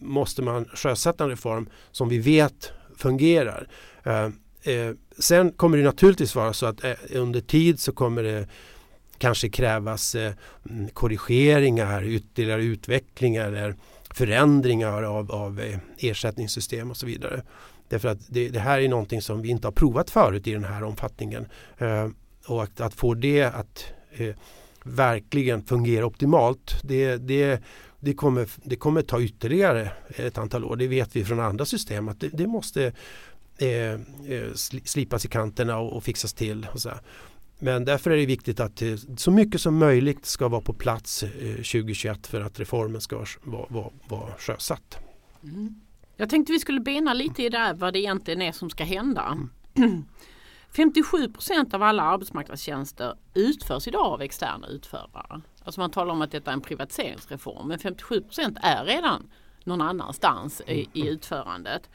måste 0.02 0.43
man 0.43 0.64
sjösätta 0.75 1.25
en 1.25 1.31
reform 1.31 1.69
som 1.90 2.08
vi 2.08 2.19
vet 2.19 2.72
fungerar. 2.96 3.69
Eh, 4.04 4.25
eh, 4.75 4.94
sen 5.19 5.52
kommer 5.52 5.78
det 5.78 5.84
naturligtvis 5.84 6.34
vara 6.34 6.52
så 6.52 6.66
att 6.66 6.84
eh, 6.84 6.93
under 7.10 7.40
tid 7.40 7.81
så 7.81 7.93
kommer 7.93 8.22
det 8.22 8.46
kanske 9.19 9.49
krävas 9.49 10.14
eh, 10.14 10.32
korrigeringar, 10.93 12.04
ytterligare 12.04 12.64
utvecklingar 12.64 13.46
eller 13.46 13.76
förändringar 14.10 15.02
av, 15.02 15.32
av 15.32 15.60
eh, 15.60 15.78
ersättningssystem 15.99 16.90
och 16.90 16.97
så 16.97 17.06
vidare. 17.06 17.42
Därför 17.88 18.09
att 18.09 18.18
det, 18.28 18.49
det, 18.49 18.59
här 18.59 18.80
är 18.80 18.88
någonting 18.88 19.23
som 19.23 19.42
vi 19.42 19.49
inte 19.49 19.66
har 19.66 19.73
provat 19.73 20.11
förut 20.11 20.47
i 20.47 20.52
den 20.52 20.64
här 20.64 20.82
omfattningen. 20.82 21.47
och 22.47 22.62
att, 22.62 22.80
att 22.80 22.94
få 22.94 23.14
det 23.14 23.42
att 23.42 23.85
verkligen 24.85 25.62
fungera 25.62 26.06
optimalt 26.06 26.80
det, 26.82 27.16
det 27.16 27.62
det 28.04 28.14
kommer, 28.14 28.49
det 28.64 28.76
kommer 28.76 29.02
ta 29.02 29.23
ytterligare 29.23 29.90
ett 30.09 30.38
antal 30.38 30.64
år. 30.64 30.76
Det 30.76 30.88
vet 30.88 31.16
vi 31.16 31.25
från 31.25 31.40
andra 31.40 31.64
system 31.64 32.09
att 32.09 32.21
det, 32.21 32.28
det 32.28 32.47
måste 32.47 32.92
eh, 33.59 33.92
eh 33.92 34.52
slipas 34.85 35.25
i 35.25 35.28
kanterna 35.28 35.78
och, 35.78 35.97
och 35.97 36.04
fixas 36.04 36.32
till. 36.32 36.66
Och. 36.73 36.80
Men 37.59 37.85
därför 37.85 38.11
är 38.11 38.16
det 38.16 38.26
viktigt 38.26 38.61
att 38.61 38.82
eh, 38.82 38.94
så 39.16 39.30
mycket 39.30 39.61
som 39.61 39.78
möjligt 39.78 40.26
ska 40.26 40.49
vara 40.49 40.61
på 40.61 40.73
plats 40.73 41.23
eh, 41.23 41.54
2021 41.54 42.26
för 42.26 42.40
att 42.40 42.61
reformen 42.61 43.00
ska 43.00 43.25
vara, 43.42 43.66
vara, 43.68 43.90
vara 44.09 44.32
sjösatt. 44.38 44.99
Mm. 45.42 45.80
Jag 46.16 46.30
tänkte 46.30 46.52
vi 46.52 46.59
skulle 46.59 46.80
bena 46.80 47.14
lite 47.14 47.42
i 47.42 47.49
det 47.49 47.59
här 47.59 47.75
vad 47.75 47.92
det 47.92 47.99
egentligen 47.99 48.42
är 48.42 48.52
som 48.52 48.71
ska 48.71 48.85
hända. 48.85 49.38
Mm. 49.75 50.04
57 50.76 51.28
procent 51.28 51.75
av 51.75 51.82
alla 51.82 52.02
arbetsmarknadstjänster 52.02 53.14
utförs 53.35 53.88
idag 53.88 54.06
av 54.06 54.23
externa 54.23 54.66
utförare. 54.66 55.40
Alltså 55.64 55.81
man 55.81 55.90
talar 55.90 56.12
om 56.12 56.23
att 56.23 56.31
detta 56.31 56.50
är 56.50 56.54
en 56.54 56.61
privatiseringsreform 56.61 57.69
men 57.69 57.78
57 57.78 58.21
procent 58.21 58.59
är 58.62 58.85
redan 58.85 59.31
någon 59.64 59.81
annanstans 59.81 60.62
i, 60.66 60.88
i 60.92 61.09
utförandet. 61.09 61.90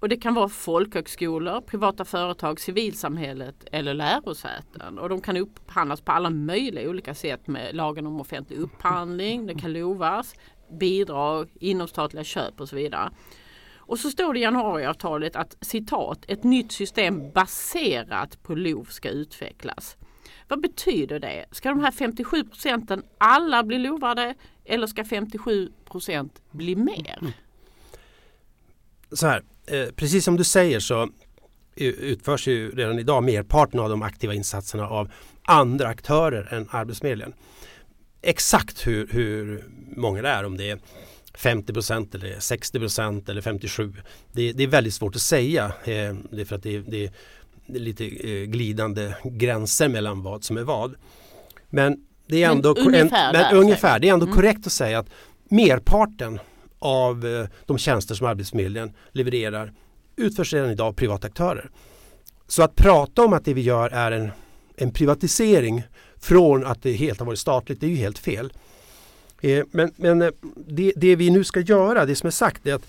Och 0.00 0.08
det 0.08 0.16
kan 0.16 0.34
vara 0.34 0.48
folkhögskolor, 0.48 1.60
privata 1.60 2.04
företag, 2.04 2.60
civilsamhället 2.60 3.64
eller 3.72 3.94
lärosäten. 3.94 4.98
Och 4.98 5.08
de 5.08 5.20
kan 5.20 5.36
upphandlas 5.36 6.00
på 6.00 6.12
alla 6.12 6.30
möjliga 6.30 6.90
olika 6.90 7.14
sätt 7.14 7.46
med 7.46 7.74
lagen 7.74 8.06
om 8.06 8.20
offentlig 8.20 8.58
upphandling, 8.58 9.46
det 9.46 9.54
kan 9.54 9.72
lovas, 9.72 10.34
bidrag, 10.80 11.50
inomstatliga 11.60 12.24
köp 12.24 12.60
och 12.60 12.68
så 12.68 12.76
vidare. 12.76 13.10
Och 13.76 13.98
så 13.98 14.10
står 14.10 14.32
det 14.32 14.38
i 14.38 14.42
januariavtalet 14.42 15.36
att 15.36 15.56
citat, 15.60 16.24
ett 16.28 16.44
nytt 16.44 16.72
system 16.72 17.30
baserat 17.30 18.42
på 18.42 18.54
LOV 18.54 18.84
ska 18.84 19.08
utvecklas. 19.08 19.96
Vad 20.48 20.60
betyder 20.60 21.18
det? 21.18 21.44
Ska 21.50 21.68
de 21.68 21.80
här 21.80 21.90
57 21.90 22.44
procenten 22.44 23.02
alla 23.18 23.62
bli 23.62 23.78
lovade 23.78 24.34
eller 24.64 24.86
ska 24.86 25.04
57 25.04 25.72
procent 25.84 26.42
bli 26.50 26.76
mer? 26.76 27.18
Mm. 27.20 27.32
Så 29.12 29.26
här, 29.26 29.42
eh, 29.66 29.88
precis 29.96 30.24
som 30.24 30.36
du 30.36 30.44
säger 30.44 30.80
så 30.80 31.08
utförs 31.76 32.48
ju 32.48 32.70
redan 32.70 32.98
idag 32.98 33.22
merparten 33.22 33.80
av 33.80 33.88
de 33.88 34.02
aktiva 34.02 34.34
insatserna 34.34 34.88
av 34.88 35.08
andra 35.42 35.88
aktörer 35.88 36.54
än 36.54 36.68
Arbetsförmedlingen. 36.70 37.34
Exakt 38.22 38.86
hur, 38.86 39.08
hur 39.10 39.64
många 39.96 40.22
det 40.22 40.28
är, 40.28 40.44
om 40.44 40.56
det 40.56 40.70
är 40.70 40.78
50 41.34 41.72
procent 41.72 42.14
eller 42.14 42.40
60 42.40 42.78
procent 42.78 43.28
eller 43.28 43.40
57. 43.40 43.94
Det, 44.32 44.52
det, 44.52 44.62
är 44.62 44.66
väldigt 44.66 44.94
svårt 44.94 45.16
att 45.16 45.22
säga. 45.22 45.64
Eh, 45.64 46.14
det 46.30 46.40
är 46.40 46.44
för 46.44 46.56
att 46.56 46.62
det, 46.62 46.78
det, 46.78 46.90
det 46.90 47.04
är 47.04 47.12
lite 47.68 48.04
eh, 48.04 48.44
glidande 48.44 49.14
gränser 49.24 49.88
mellan 49.88 50.22
vad 50.22 50.44
som 50.44 50.56
är 50.56 50.62
vad. 50.62 50.94
Men 51.70 51.96
det 52.26 52.42
är 52.42 52.50
ändå, 52.50 52.74
men 52.74 52.86
ungefär, 52.86 53.34
en, 53.34 53.42
men 53.42 53.56
ungefär 53.56 53.98
det 53.98 54.08
är 54.08 54.12
ändå 54.12 54.26
mm. 54.26 54.36
korrekt 54.36 54.66
att 54.66 54.72
säga 54.72 54.98
att 54.98 55.10
merparten 55.48 56.40
av 56.78 57.26
eh, 57.26 57.46
de 57.66 57.78
tjänster 57.78 58.14
som 58.14 58.26
Arbetsförmedlingen 58.26 58.92
levererar 59.12 59.72
utförs 60.16 60.52
redan 60.52 60.70
idag 60.70 60.86
av 60.86 60.92
privata 60.92 61.26
aktörer. 61.26 61.70
Så 62.46 62.62
att 62.62 62.76
prata 62.76 63.24
om 63.24 63.32
att 63.32 63.44
det 63.44 63.54
vi 63.54 63.60
gör 63.60 63.90
är 63.90 64.12
en, 64.12 64.30
en 64.76 64.90
privatisering 64.90 65.82
från 66.20 66.66
att 66.66 66.82
det 66.82 66.92
helt 66.92 67.18
har 67.18 67.26
varit 67.26 67.38
statligt, 67.38 67.80
det 67.80 67.86
är 67.86 67.90
ju 67.90 67.96
helt 67.96 68.18
fel. 68.18 68.52
Eh, 69.40 69.64
men 69.70 69.92
men 69.96 70.18
det, 70.56 70.92
det, 70.96 71.16
vi 71.16 71.30
nu 71.30 71.44
ska 71.44 71.60
göra, 71.60 72.06
det 72.06 72.16
som 72.16 72.26
är 72.26 72.30
sagt 72.30 72.66
är 72.66 72.74
att 72.74 72.86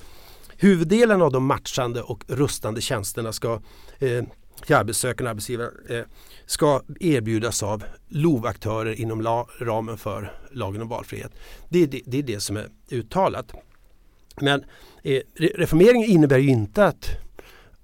huvuddelen 0.57 1.21
av 1.21 1.31
de 1.31 1.45
matchande 1.45 2.01
och 2.01 2.23
rustande 2.27 2.81
tjänsterna 2.81 3.33
ska 3.33 3.61
eh, 3.99 4.23
till 4.65 4.75
arbetssökande 4.75 5.23
och 5.23 5.29
arbetsgivare 5.29 5.69
eh, 5.89 6.03
ska 6.45 6.81
erbjudas 6.99 7.63
av 7.63 7.83
LOV-aktörer 8.09 8.93
inom 8.93 9.21
la, 9.21 9.47
ramen 9.59 9.97
för 9.97 10.33
lagen 10.51 10.81
om 10.81 10.87
valfrihet. 10.87 11.31
Det, 11.69 11.85
det, 11.85 12.01
det 12.05 12.17
är 12.17 12.23
det 12.23 12.39
som 12.39 12.57
är 12.57 12.67
uttalat. 12.89 13.51
Men 14.41 14.63
eh, 15.03 15.21
reformeringen 15.35 16.09
innebär 16.09 16.37
ju 16.37 16.49
inte 16.49 16.85
att 16.85 17.09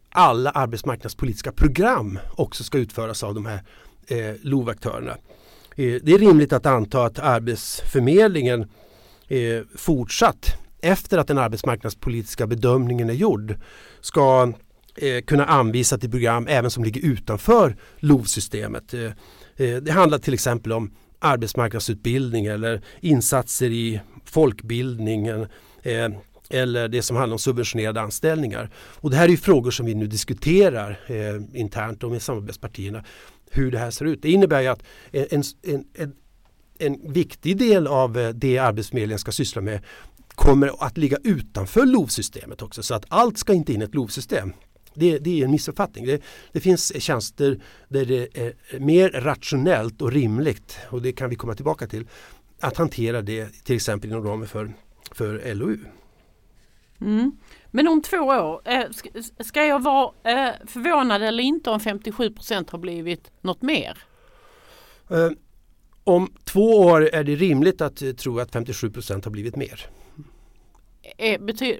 alla 0.09 0.51
arbetsmarknadspolitiska 0.51 1.51
program 1.51 2.19
också 2.35 2.63
ska 2.63 2.77
utföras 2.77 3.23
av 3.23 3.35
de 3.35 3.45
här 3.45 3.63
eh, 4.07 4.35
LOV-aktörerna. 4.41 5.17
Eh, 5.75 5.95
det 6.03 6.11
är 6.11 6.19
rimligt 6.19 6.53
att 6.53 6.65
anta 6.65 7.05
att 7.05 7.19
Arbetsförmedlingen 7.19 8.61
eh, 9.27 9.61
fortsatt 9.75 10.57
efter 10.81 11.17
att 11.17 11.27
den 11.27 11.37
arbetsmarknadspolitiska 11.37 12.47
bedömningen 12.47 13.09
är 13.09 13.13
gjord 13.13 13.55
ska 14.01 14.53
eh, 14.95 15.21
kunna 15.21 15.45
anvisa 15.45 15.97
till 15.97 16.11
program 16.11 16.47
även 16.47 16.71
som 16.71 16.83
ligger 16.83 17.05
utanför 17.05 17.75
LOV-systemet. 17.99 18.93
Eh, 18.93 19.01
eh, 19.55 19.75
det 19.81 19.91
handlar 19.91 20.17
till 20.17 20.33
exempel 20.33 20.71
om 20.71 20.91
arbetsmarknadsutbildning 21.19 22.45
eller 22.45 22.81
insatser 22.99 23.69
i 23.69 24.01
folkbildningen 24.25 25.47
eh, 25.83 26.09
eller 26.49 26.87
det 26.87 27.01
som 27.01 27.17
handlar 27.17 27.33
om 27.33 27.39
subventionerade 27.39 28.01
anställningar. 28.01 28.69
Och 28.75 29.09
det 29.09 29.17
här 29.17 29.29
är 29.29 29.37
frågor 29.37 29.71
som 29.71 29.85
vi 29.85 29.95
nu 29.95 30.07
diskuterar 30.07 30.99
eh, 31.07 31.59
internt 31.61 32.03
och 32.03 32.11
med 32.11 32.21
samarbetspartierna 32.21 33.03
hur 33.51 33.71
det 33.71 33.77
här 33.77 33.91
ser 33.91 34.05
ut. 34.05 34.21
Det 34.21 34.31
innebär 34.31 34.61
ju 34.61 34.67
att 34.67 34.83
en, 35.11 35.43
en, 35.63 35.85
en, 35.93 36.13
en 36.79 37.13
viktig 37.13 37.57
del 37.57 37.87
av 37.87 38.17
eh, 38.17 38.29
det 38.29 38.57
Arbetsförmedlingen 38.57 39.19
ska 39.19 39.31
syssla 39.31 39.61
med 39.61 39.81
kommer 40.27 40.85
att 40.85 40.97
ligga 40.97 41.17
utanför 41.23 41.85
LOV-systemet 41.85 42.61
också 42.61 42.83
så 42.83 42.93
att 42.93 43.05
allt 43.07 43.37
ska 43.37 43.53
inte 43.53 43.73
in 43.73 43.81
i 43.81 43.85
ett 43.85 43.95
LOV-system. 43.95 44.53
Det, 44.95 45.17
det, 45.17 45.41
är 45.41 45.45
en 45.45 45.51
missuppfattning. 45.51 46.05
Det, 46.05 46.21
det, 46.51 46.59
finns 46.59 47.01
tjänster 47.03 47.59
där 47.87 48.05
det 48.05 48.37
är 48.37 48.79
mer 48.79 49.09
rationellt 49.09 50.01
och 50.01 50.11
rimligt 50.11 50.77
och 50.89 51.01
det 51.01 51.11
kan 51.11 51.29
vi 51.29 51.35
komma 51.35 51.53
tillbaka 51.53 51.87
till 51.87 52.07
att 52.59 52.77
hantera 52.77 53.21
det 53.21 53.63
till 53.63 53.75
exempel 53.75 54.09
inom 54.09 54.23
ramen 54.23 54.47
för, 54.47 54.73
för 55.11 55.53
LOU. 55.53 55.77
Mm. 57.01 57.31
Men 57.71 57.87
om 57.87 58.01
två 58.01 58.17
år, 58.17 58.61
eh, 58.65 58.83
ska 59.39 59.65
jag 59.65 59.83
vara 59.83 60.11
eh, 60.23 60.53
förvånad 60.67 61.21
eller 61.21 61.43
inte 61.43 61.69
om 61.69 61.79
57 61.79 62.31
procent 62.31 62.69
har 62.69 62.79
blivit 62.79 63.31
något 63.41 63.61
mer? 63.61 63.97
Eh, 65.09 65.29
om 66.03 66.33
två 66.43 66.79
år 66.79 67.09
är 67.13 67.23
det 67.23 67.35
rimligt 67.35 67.81
att 67.81 68.17
tro 68.17 68.39
att 68.39 68.51
57 68.51 68.91
procent 68.91 69.25
har 69.25 69.31
blivit 69.31 69.55
mer 69.55 69.89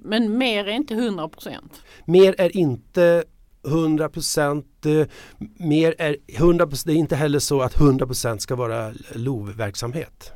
men 0.02 0.38
mer 0.38 0.68
är 0.68 0.72
inte 0.72 0.94
100 0.94 1.30
procent? 1.30 1.82
Mer 2.06 2.36
är 2.38 2.58
inte 2.58 3.24
100 3.68 4.10
procent. 4.10 4.86
Eh, 4.86 5.08
mer 5.58 5.96
är 5.98 6.18
100 6.28 6.68
Det 6.86 6.92
är 6.92 6.96
inte 6.96 7.16
heller 7.16 7.40
så 7.40 7.62
att 7.62 7.76
100 7.76 8.06
procent 8.06 8.42
ska 8.42 8.56
vara 8.56 8.94
LOV-verksamhet. 9.14 10.32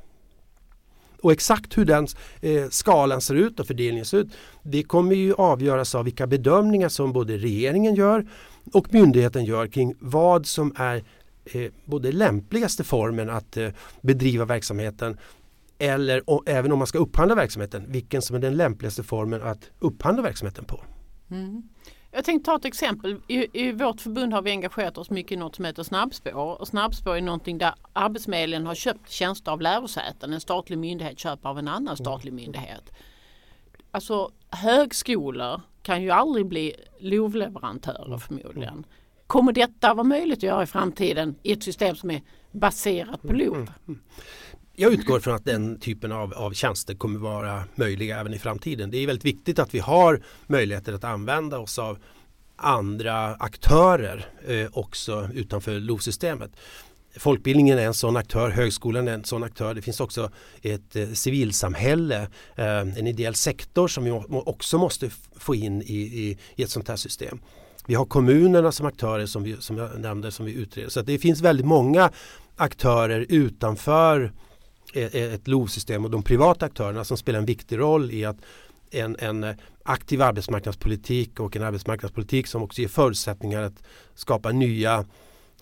Och 1.21 1.31
exakt 1.31 1.77
hur 1.77 1.85
den 1.85 2.07
eh, 2.41 2.69
skalan 2.69 3.21
ser 3.21 3.35
ut 3.35 3.59
och 3.59 3.67
fördelningen 3.67 4.05
ser 4.05 4.17
ut 4.17 4.27
det 4.63 4.83
kommer 4.83 5.15
ju 5.15 5.33
avgöras 5.33 5.95
av 5.95 6.05
vilka 6.05 6.27
bedömningar 6.27 6.89
som 6.89 7.13
både 7.13 7.37
regeringen 7.37 7.95
gör 7.95 8.27
och 8.73 8.93
myndigheten 8.93 9.45
gör 9.45 9.67
kring 9.67 9.95
vad 9.99 10.45
som 10.45 10.73
är 10.75 11.03
eh, 11.45 11.71
både 11.85 12.11
lämpligaste 12.11 12.83
formen 12.83 13.29
att 13.29 13.57
eh, 13.57 13.69
bedriva 14.01 14.45
verksamheten 14.45 15.17
eller 15.79 16.29
och, 16.29 16.43
även 16.45 16.71
om 16.71 16.77
man 16.77 16.87
ska 16.87 16.97
upphandla 16.97 17.35
verksamheten, 17.35 17.85
vilken 17.87 18.21
som 18.21 18.35
är 18.35 18.39
den 18.39 18.57
lämpligaste 18.57 19.03
formen 19.03 19.41
att 19.41 19.71
upphandla 19.79 20.23
verksamheten 20.23 20.65
på. 20.65 20.81
Mm. 21.31 21.63
Jag 22.11 22.25
tänkte 22.25 22.51
ta 22.51 22.55
ett 22.55 22.65
exempel. 22.65 23.21
I, 23.27 23.65
I, 23.67 23.71
vårt 23.71 24.01
förbund 24.01 24.33
har 24.33 24.41
vi 24.41 24.51
engagerat 24.51 24.97
oss 24.97 25.09
mycket 25.09 25.31
i 25.31 25.35
något 25.35 25.55
som 25.55 25.65
heter 25.65 25.83
snabbspår. 25.83 26.59
Och 26.61 26.67
snabbspår 26.67 27.15
är 27.15 27.21
någonting 27.21 27.57
där 27.57 27.73
Arbetsförmedlingen 27.93 28.65
har 28.65 28.75
köpt 28.75 29.11
tjänster 29.11 29.51
av 29.51 29.61
lärosäten. 29.61 30.33
En 30.33 30.41
statlig 30.41 30.77
myndighet 30.77 31.19
köper 31.19 31.49
av 31.49 31.59
en 31.59 31.67
annan 31.67 31.97
statlig 31.97 32.33
myndighet. 32.33 32.91
Alltså 33.91 34.31
högskolor 34.49 35.61
kan 35.81 36.03
ju 36.03 36.09
aldrig 36.09 36.45
bli 36.45 36.75
LOV-leverantörer 36.99 38.17
förmodligen. 38.17 38.85
Kommer 39.27 39.51
detta 39.51 39.93
vara 39.93 40.03
möjligt 40.03 40.37
att 40.37 40.43
göra 40.43 40.63
i 40.63 40.65
framtiden 40.65 41.35
i 41.43 41.51
ett 41.51 41.63
system 41.63 41.95
som 41.95 42.11
är 42.11 42.21
baserat 42.51 43.21
på 43.21 43.33
LOV? 43.33 43.71
Jag 44.81 44.93
utgår 44.93 45.19
från 45.19 45.35
att 45.35 45.45
den 45.45 45.79
typen 45.79 46.11
av, 46.11 46.33
av 46.33 46.53
tjänster 46.53 46.95
kommer 46.95 47.19
vara 47.19 47.63
möjliga 47.75 48.19
även 48.19 48.33
i 48.33 48.39
framtiden. 48.39 48.91
Det 48.91 48.97
är 48.97 49.07
väldigt 49.07 49.25
viktigt 49.25 49.59
att 49.59 49.73
vi 49.73 49.79
har 49.79 50.21
möjligheter 50.47 50.93
att 50.93 51.03
använda 51.03 51.59
oss 51.59 51.79
av 51.79 51.97
andra 52.55 53.35
aktörer 53.35 54.25
eh, 54.47 54.67
också 54.73 55.29
utanför 55.33 55.79
LOV-systemet. 55.79 56.51
Folkbildningen 57.17 57.79
är 57.79 57.85
en 57.85 57.93
sån 57.93 58.17
aktör, 58.17 58.49
högskolan 58.49 59.07
är 59.07 59.13
en 59.13 59.23
sån 59.23 59.43
aktör. 59.43 59.73
Det 59.73 59.81
finns 59.81 59.99
också 59.99 60.31
ett 60.61 60.95
eh, 60.95 61.09
civilsamhälle, 61.09 62.21
eh, 62.55 62.79
en 62.79 63.07
ideell 63.07 63.35
sektor 63.35 63.87
som 63.87 64.03
vi 64.03 64.11
också 64.29 64.77
måste 64.77 65.09
få 65.35 65.55
in 65.55 65.81
i, 65.81 65.95
i, 65.95 66.37
i, 66.55 66.63
ett 66.63 66.69
sånt 66.69 66.87
här 66.87 66.95
system. 66.95 67.39
Vi 67.87 67.95
har 67.95 68.05
kommunerna 68.05 68.71
som 68.71 68.85
aktörer 68.85 69.25
som, 69.25 69.43
vi, 69.43 69.57
som 69.59 69.77
jag 69.77 69.99
nämnde 69.99 70.31
som 70.31 70.45
vi 70.45 70.53
utreder. 70.53 70.89
Så 70.89 71.01
det 71.01 71.19
finns 71.19 71.41
väldigt 71.41 71.65
många 71.65 72.11
aktörer 72.55 73.25
utanför 73.29 74.31
ett 74.93 75.47
LOV-system 75.47 76.05
och 76.05 76.11
de 76.11 76.23
privata 76.23 76.65
aktörerna 76.65 77.03
som 77.03 77.17
spelar 77.17 77.39
en 77.39 77.45
viktig 77.45 77.79
roll 77.79 78.11
i 78.11 78.25
att 78.25 78.37
en, 78.91 79.15
en, 79.19 79.55
aktiv 79.83 80.21
arbetsmarknadspolitik 80.21 81.39
och 81.39 81.55
en 81.55 81.63
arbetsmarknadspolitik 81.63 82.47
som 82.47 82.63
också 82.63 82.81
ger 82.81 82.87
förutsättningar 82.87 83.61
att 83.61 83.83
skapa 84.15 84.51
nya 84.51 85.05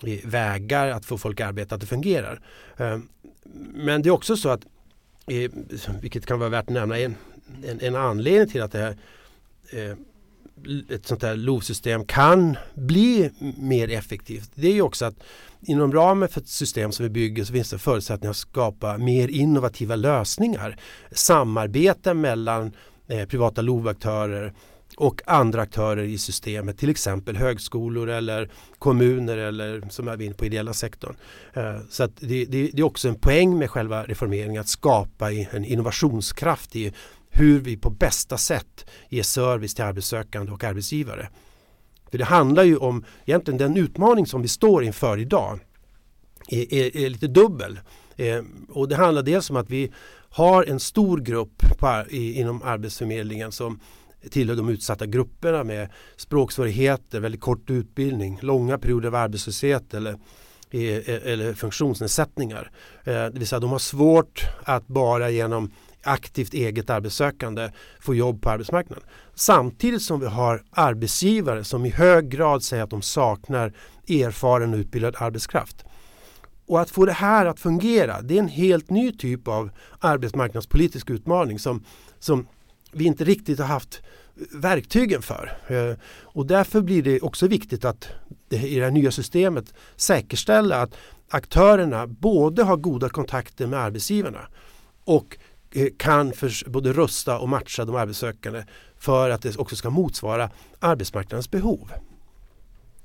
eh, 0.02 0.18
vägar 0.24 0.88
att 0.88 1.04
få 1.04 1.18
folk 1.18 1.40
att 1.40 1.48
arbeta, 1.48 1.74
att 1.74 1.80
det 1.80 1.86
fungerar. 1.86 2.40
Ehm, 2.76 3.08
men 3.74 4.02
det 4.02 4.08
är 4.08 4.10
också 4.10 4.36
så 4.36 4.48
att, 4.48 4.60
eh, 5.26 5.50
vilket 6.00 6.26
kan 6.26 6.38
vara 6.38 6.48
värt 6.48 6.64
att 6.64 6.70
nämna, 6.70 6.98
en, 6.98 7.16
en, 7.64 7.80
en 7.80 7.96
anledning 7.96 8.48
till 8.48 8.62
att 8.62 8.72
det 8.72 8.78
här 8.78 8.96
eh, 9.70 9.96
ett 10.88 11.06
sånt 11.06 11.22
här 11.22 11.36
LOV-system 11.36 12.04
kan 12.04 12.56
bli 12.74 13.30
mer 13.58 13.90
effektivt. 13.90 14.50
Det 14.54 14.68
är 14.68 14.72
ju 14.72 14.82
också 14.82 15.04
att 15.04 15.22
inom 15.60 15.92
ramen 15.92 16.28
för 16.28 16.40
ett 16.40 16.48
system 16.48 16.92
som 16.92 17.02
vi 17.02 17.10
bygger 17.10 17.44
så 17.44 17.52
finns 17.52 17.70
det 17.70 17.78
förutsättningar 17.78 18.30
att 18.30 18.36
skapa 18.36 18.98
mer 18.98 19.28
innovativa 19.28 19.96
lösningar. 19.96 20.76
Samarbete 21.10 22.14
mellan 22.14 22.72
eh, 23.08 23.26
privata 23.26 23.62
LOV-aktörer 23.62 24.54
och 24.96 25.22
andra 25.26 25.62
aktörer 25.62 26.02
i 26.02 26.18
systemet, 26.18 26.78
till 26.78 26.90
exempel 26.90 27.36
högskolor 27.36 28.08
eller 28.08 28.50
kommuner 28.78 29.36
eller 29.36 29.82
som 29.90 30.08
är 30.08 30.22
inne 30.22 30.34
på 30.34 30.46
ideella 30.46 30.72
sektorn. 30.72 31.16
Eh, 31.54 31.78
så 31.90 32.02
att 32.02 32.16
det, 32.16 32.44
det, 32.44 32.70
det, 32.72 32.78
är 32.78 32.82
också 32.82 33.08
en 33.08 33.14
poäng 33.14 33.58
med 33.58 33.70
själva 33.70 34.04
reformeringen 34.04 34.60
att 34.60 34.68
skapa 34.68 35.32
en 35.32 35.64
innovationskraft 35.64 36.76
i 36.76 36.92
hur 37.30 37.60
vi 37.60 37.76
på 37.76 37.90
bästa 37.90 38.38
sätt 38.38 38.90
ger 39.08 39.22
service 39.22 39.74
till 39.74 39.84
arbetssökande 39.84 40.52
och 40.52 40.64
arbetsgivare. 40.64 41.28
För 42.10 42.18
det 42.18 42.24
handlar 42.24 42.64
ju 42.64 42.76
om 42.76 43.04
egentligen 43.26 43.58
den 43.58 43.76
utmaning 43.76 44.26
som 44.26 44.42
vi 44.42 44.48
står 44.48 44.84
inför 44.84 45.18
idag 45.18 45.58
är, 46.48 46.74
är, 46.74 46.96
är 46.96 47.10
lite 47.10 47.26
dubbel. 47.26 47.80
Eh, 48.16 48.42
och 48.68 48.88
det 48.88 48.96
handlar 48.96 49.22
dels 49.22 49.50
om 49.50 49.56
att 49.56 49.70
vi 49.70 49.92
har 50.30 50.64
en 50.64 50.80
stor 50.80 51.18
grupp 51.18 51.62
på, 51.78 52.04
i, 52.10 52.40
inom 52.40 52.62
Arbetsförmedlingen 52.62 53.52
som 53.52 53.80
tillhör 54.30 54.56
de 54.56 54.68
utsatta 54.68 55.06
grupperna 55.06 55.64
med 55.64 55.88
språksvårigheter, 56.16 57.20
väldigt 57.20 57.40
kort 57.40 57.70
utbildning, 57.70 58.38
långa 58.42 58.78
perioder 58.78 59.08
av 59.08 59.14
arbetslöshet 59.14 59.94
eller, 59.94 60.12
eh, 60.70 60.80
eh, 60.80 61.32
eller 61.32 61.54
funktionsnedsättningar. 61.54 62.70
Eh, 63.04 63.12
det 63.12 63.38
vill 63.38 63.46
säga 63.46 63.60
de 63.60 63.70
har 63.70 63.78
svårt 63.78 64.42
att 64.62 64.86
bara 64.86 65.30
genom 65.30 65.70
aktivt 66.02 66.54
eget 66.54 66.90
arbetssökande 66.90 67.70
får 68.00 68.16
jobb 68.16 68.42
på 68.42 68.50
arbetsmarknaden. 68.50 69.04
Samtidigt 69.34 70.02
som 70.02 70.20
vi 70.20 70.26
har 70.26 70.62
arbetsgivare 70.70 71.64
som 71.64 71.86
i 71.86 71.90
hög 71.90 72.28
grad 72.28 72.62
säger 72.62 72.82
att 72.82 72.90
de 72.90 73.02
saknar 73.02 73.72
erfaren 74.08 74.74
och 74.74 74.78
utbildad 74.78 75.14
arbetskraft. 75.18 75.84
Och 76.66 76.80
att 76.80 76.90
få 76.90 77.06
det 77.06 77.12
här 77.12 77.46
att 77.46 77.60
fungera, 77.60 78.22
det 78.22 78.34
är 78.34 78.38
en 78.38 78.48
helt 78.48 78.90
ny 78.90 79.12
typ 79.12 79.48
av 79.48 79.70
arbetsmarknadspolitisk 79.98 81.10
utmaning 81.10 81.58
som, 81.58 81.84
som 82.18 82.46
vi 82.92 83.04
inte 83.04 83.24
riktigt 83.24 83.58
har 83.58 83.66
haft 83.66 84.02
verktygen 84.52 85.22
för. 85.22 85.58
Eh, 85.66 85.96
och 86.22 86.46
därför 86.46 86.80
blir 86.80 87.02
det 87.02 87.20
också 87.20 87.46
viktigt 87.46 87.84
att 87.84 88.08
i 88.50 88.78
det 88.78 88.84
här 88.84 88.90
nya 88.90 89.10
systemet 89.10 89.74
säkerställa 89.96 90.82
att 90.82 90.94
aktörerna 91.28 92.06
både 92.06 92.62
har 92.62 92.76
goda 92.76 93.08
kontakter 93.08 93.66
med 93.66 93.80
arbetsgivarna 93.80 94.48
och 95.04 95.38
Eh, 95.70 95.88
kan 95.96 96.32
för, 96.32 96.70
både 96.70 96.92
rusta 96.92 97.38
och 97.38 97.48
matcha 97.48 97.84
de 97.84 97.96
arbetssökande 97.96 98.64
för 98.98 99.30
att 99.30 99.42
det 99.42 99.56
också 99.56 99.76
ska 99.76 99.90
motsvara 99.90 100.50
arbetsmarknadens 100.80 101.50
behov. 101.50 101.92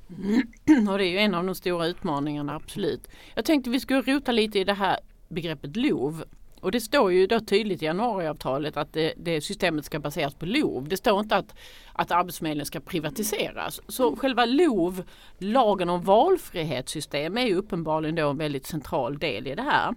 Och 0.90 0.98
det 0.98 1.06
är 1.06 1.12
ju 1.12 1.18
en 1.18 1.36
av 1.36 1.46
de 1.46 1.56
stora 1.56 1.88
utmaningarna, 1.88 2.56
absolut. 2.56 3.08
Jag 3.36 3.46
tänkte 3.46 3.70
vi 3.70 3.80
skulle 3.80 4.02
rota 4.02 4.32
lite 4.32 4.60
i 4.60 4.64
det 4.64 4.74
här 4.74 5.00
begreppet 5.28 5.76
LOV. 5.76 6.24
Och 6.60 6.72
det 6.72 6.82
står 6.82 7.12
ju 7.12 7.28
då 7.28 7.40
tydligt 7.40 7.82
i 7.82 7.86
januariavtalet 7.86 8.78
att 8.78 8.94
det, 8.94 9.14
det 9.18 9.42
systemet 9.42 9.86
ska 9.86 10.00
baseras 10.00 10.34
på 10.34 10.46
LOV. 10.46 10.88
Det 10.88 10.98
står 10.98 11.20
inte 11.20 11.36
att, 11.36 11.56
att 11.94 12.12
Arbetsförmedlingen 12.12 12.66
ska 12.66 12.80
privatiseras. 12.80 13.82
Så 13.88 14.16
själva 14.16 14.46
LOV, 14.46 15.04
lagen 15.38 15.90
om 15.90 16.02
valfrihetssystem, 16.02 17.38
är 17.38 17.46
ju 17.46 17.56
uppenbarligen 17.56 18.16
då 18.16 18.30
en 18.30 18.38
väldigt 18.38 18.66
central 18.66 19.18
del 19.18 19.48
i 19.48 19.56
det 19.56 19.62
här. 19.62 19.94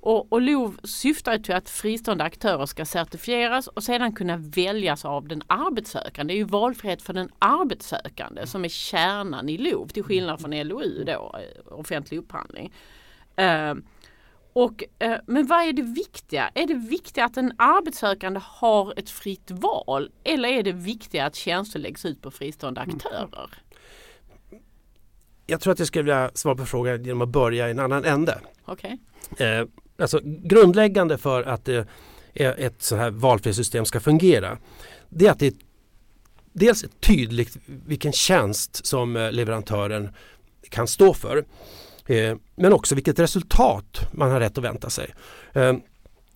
Och, 0.00 0.32
och 0.32 0.42
LOV 0.42 0.78
syftar 0.84 1.38
till 1.38 1.54
att 1.54 1.70
fristående 1.70 2.24
aktörer 2.24 2.66
ska 2.66 2.84
certifieras 2.84 3.66
och 3.66 3.82
sedan 3.82 4.12
kunna 4.12 4.36
väljas 4.36 5.04
av 5.04 5.28
den 5.28 5.42
arbetssökande. 5.46 6.34
Det 6.34 6.36
är 6.36 6.38
ju 6.38 6.44
valfrihet 6.44 7.02
för 7.02 7.12
den 7.12 7.30
arbetssökande 7.38 8.46
som 8.46 8.64
är 8.64 8.68
kärnan 8.68 9.48
i 9.48 9.58
LOV 9.58 9.88
till 9.88 10.02
skillnad 10.02 10.40
från 10.40 10.68
LOU 10.68 11.04
då, 11.04 11.34
eh, 11.38 11.72
offentlig 11.78 12.18
upphandling. 12.18 12.72
Uh, 13.40 13.74
och, 14.52 14.84
uh, 15.04 15.16
men 15.26 15.46
vad 15.46 15.68
är 15.68 15.72
det 15.72 15.82
viktiga? 15.82 16.50
Är 16.54 16.66
det 16.66 16.74
viktiga 16.74 17.24
att 17.24 17.36
en 17.36 17.52
arbetssökande 17.58 18.40
har 18.44 18.98
ett 18.98 19.10
fritt 19.10 19.50
val 19.50 20.10
eller 20.24 20.48
är 20.48 20.62
det 20.62 20.72
viktiga 20.72 21.26
att 21.26 21.34
tjänster 21.34 21.78
läggs 21.78 22.04
ut 22.04 22.22
på 22.22 22.30
fristående 22.30 22.80
mm. 22.80 22.96
aktörer? 22.96 23.50
Jag 25.46 25.60
tror 25.60 25.72
att 25.72 25.78
jag 25.78 25.88
skulle 25.88 26.02
vilja 26.02 26.30
svara 26.34 26.56
på 26.56 26.66
frågan 26.66 27.04
genom 27.04 27.22
att 27.22 27.28
börja 27.28 27.68
i 27.68 27.70
en 27.70 27.78
annan 27.78 28.04
ände. 28.04 28.40
Okay. 28.66 28.98
Eh, 29.38 29.66
alltså 29.98 30.20
grundläggande 30.24 31.18
för 31.18 31.42
att 31.42 31.68
eh, 31.68 31.84
ett 32.34 32.82
så 32.82 32.96
här 32.96 33.10
valfrihetssystem 33.10 33.84
ska 33.84 34.00
fungera 34.00 34.58
det 35.08 35.26
är 35.26 35.30
att 35.30 35.38
det 35.38 35.46
är 35.46 35.52
dels 36.52 36.84
tydligt 37.00 37.56
vilken 37.66 38.12
tjänst 38.12 38.86
som 38.86 39.16
eh, 39.16 39.32
leverantören 39.32 40.08
kan 40.68 40.86
stå 40.86 41.14
för. 41.14 41.44
Eh, 42.06 42.36
men 42.54 42.72
också 42.72 42.94
vilket 42.94 43.18
resultat 43.18 44.00
man 44.12 44.30
har 44.30 44.40
rätt 44.40 44.58
att 44.58 44.64
vänta 44.64 44.90
sig. 44.90 45.14
Ehm, 45.52 45.80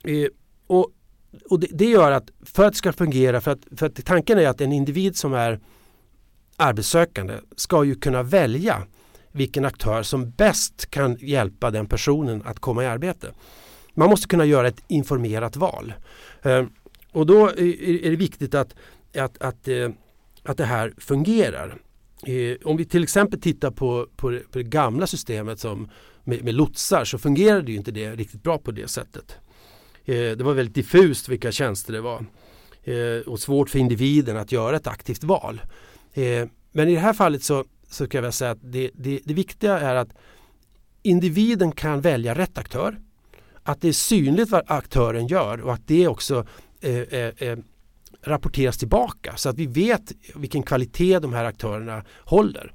eh, 0.05 0.29
och 0.67 0.91
och 1.51 1.61
det, 1.61 1.67
det, 1.71 1.85
gör 1.85 2.13
att 2.13 2.31
för 2.45 2.65
att 2.65 2.73
det 2.73 2.77
ska 2.79 2.93
fungera, 2.93 3.41
för 3.41 3.51
att, 3.51 3.59
för 3.77 3.87
att 3.87 4.05
tanken 4.05 4.39
är 4.39 4.49
att 4.49 4.61
en 4.61 4.73
individ 4.73 5.17
som 5.17 5.35
är 5.35 5.61
arbetssökande 6.57 7.35
ska 7.57 7.85
ju 7.85 7.95
kunna 7.95 8.23
välja 8.23 8.83
vilken 9.33 9.65
aktör 9.65 10.03
som 10.03 10.31
bäst 10.31 10.91
kan 10.91 11.17
hjälpa 11.21 11.71
den 11.71 11.87
personen 11.87 12.43
att 12.45 12.59
komma 12.59 12.85
i 12.85 12.87
arbete. 12.87 13.33
Man 13.95 14.11
måste 14.11 14.29
kunna 14.29 14.45
göra 14.45 14.69
ett 14.69 14.83
informerat 14.89 15.57
val. 15.57 15.95
Ehm, 16.43 16.71
och 17.13 17.27
då 17.27 17.49
är 17.49 18.11
det 18.11 18.17
viktigt 18.17 18.55
att, 18.55 18.75
att, 19.17 19.43
att, 19.43 19.69
eh, 19.69 19.91
att 20.43 20.57
det 20.57 20.65
här 20.65 20.95
fungerar. 20.99 21.79
Eh, 22.27 22.57
om 22.65 22.77
vi 22.77 22.85
till 22.85 23.03
exempel 23.03 23.41
tittar 23.41 23.71
på, 23.71 24.07
på, 24.17 24.31
det, 24.31 24.39
på 24.39 24.59
det 24.59 24.65
gamla 24.65 25.07
systemet 25.07 25.61
som 25.61 25.91
med, 26.25 26.45
med 26.45 26.55
lotsar 26.55 27.05
så 27.05 27.19
fungerade 27.19 27.71
ju 27.71 27.77
inte 27.77 27.91
det 27.91 28.15
riktigt 28.15 28.43
bra 28.43 28.59
på 28.59 28.71
det 28.71 28.89
sättet. 28.89 29.37
Eh, 30.05 30.15
det 30.15 30.43
var 30.43 30.55
väldigt 30.55 30.75
diffust 30.75 31.29
vilka 31.29 31.53
tjänster 31.53 31.93
det 31.93 32.01
var 32.01 32.27
och 33.27 33.41
svårt 33.41 33.71
för 33.71 33.79
individen 33.79 34.37
att 34.37 34.53
göra 34.53 34.77
ett 34.77 34.87
aktivt 34.87 35.25
val. 35.25 35.61
Men 36.73 36.89
i 36.89 36.95
det 36.95 37.01
här 37.01 37.13
fallet 37.13 37.43
så, 37.43 37.65
så 37.93 38.09
kan 38.09 38.25
jag 38.25 38.35
säga 38.35 38.51
att 38.51 38.59
det, 38.63 38.91
det, 38.95 39.21
det 39.25 39.35
viktiga 39.35 39.79
är 39.79 39.95
att 39.95 40.09
individen 41.03 41.73
kan 41.73 42.01
välja 42.01 42.35
rätt 42.35 42.59
aktör. 42.59 42.99
Att 43.63 43.81
det 43.81 43.89
är 43.89 43.93
synligt 43.93 44.51
vad 44.51 44.63
aktören 44.67 45.27
gör 45.27 45.61
och 45.61 45.73
att 45.73 45.87
det 45.87 46.09
också 46.09 46.47
eh, 46.81 46.97
eh, 46.97 47.33
eh, 47.39 47.59
rapporteras 48.23 48.79
tillbaka 48.79 49.37
så 49.37 49.49
att 49.49 49.57
vi 49.57 49.67
vet 49.67 50.13
vilken 50.35 50.63
kvalitet 50.63 51.19
de 51.19 51.33
här 51.33 51.45
aktörerna 51.45 52.05
håller. 52.19 52.73